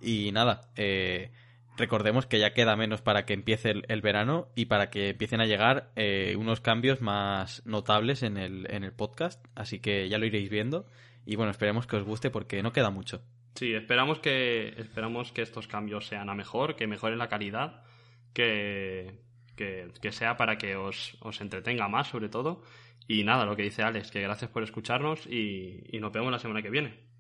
Y 0.04 0.32
nada, 0.34 0.70
eh, 0.76 1.32
recordemos 1.78 2.26
que 2.26 2.40
ya 2.40 2.54
queda 2.54 2.76
menos 2.76 3.02
para 3.02 3.26
que 3.26 3.34
empiece 3.34 3.74
el, 3.88 4.02
verano 4.02 4.50
y 4.56 4.66
para 4.66 4.90
que 4.90 5.10
empiecen 5.10 5.42
a 5.42 5.46
llegar 5.46 5.92
eh, 5.96 6.36
unos 6.38 6.62
cambios 6.62 7.02
más 7.02 7.66
notables 7.66 8.22
en 8.22 8.38
el, 8.38 8.68
en 8.70 8.84
el 8.84 8.92
podcast. 8.92 9.44
Así 9.56 9.80
que 9.80 10.10
ya 10.10 10.18
lo 10.18 10.26
iréis 10.26 10.50
viendo. 10.50 10.86
Y 11.26 11.38
bueno, 11.38 11.52
esperemos 11.52 11.88
que 11.88 11.96
os 11.96 12.04
guste 12.04 12.30
porque 12.30 12.62
no 12.62 12.74
queda 12.74 12.90
mucho. 12.90 13.22
Sí, 13.56 13.74
esperamos 13.74 14.20
que, 14.20 14.74
esperamos 14.78 15.32
que 15.32 15.42
estos 15.42 15.68
cambios 15.68 16.08
sean 16.08 16.30
a 16.30 16.36
mejor, 16.36 16.76
que 16.76 16.88
mejoren 16.88 17.20
la 17.20 17.30
calidad, 17.30 17.84
que, 18.34 19.20
que, 19.56 19.90
que 20.02 20.12
sea 20.12 20.38
para 20.38 20.58
que 20.58 20.76
os, 20.76 21.18
os 21.22 21.40
entretenga 21.40 21.88
más 21.88 22.08
sobre 22.08 22.30
todo. 22.30 22.64
Y 23.08 23.24
nada, 23.24 23.46
lo 23.46 23.56
que 23.56 23.64
dice 23.64 23.84
Alex, 23.84 24.12
que 24.12 24.22
gracias 24.22 24.50
por 24.50 24.64
escucharnos 24.64 25.28
y, 25.28 25.84
y 25.92 26.00
nos 26.00 26.12
vemos 26.12 26.32
la 26.32 26.40
semana 26.40 26.62
que 26.62 26.70
viene. 26.70 27.13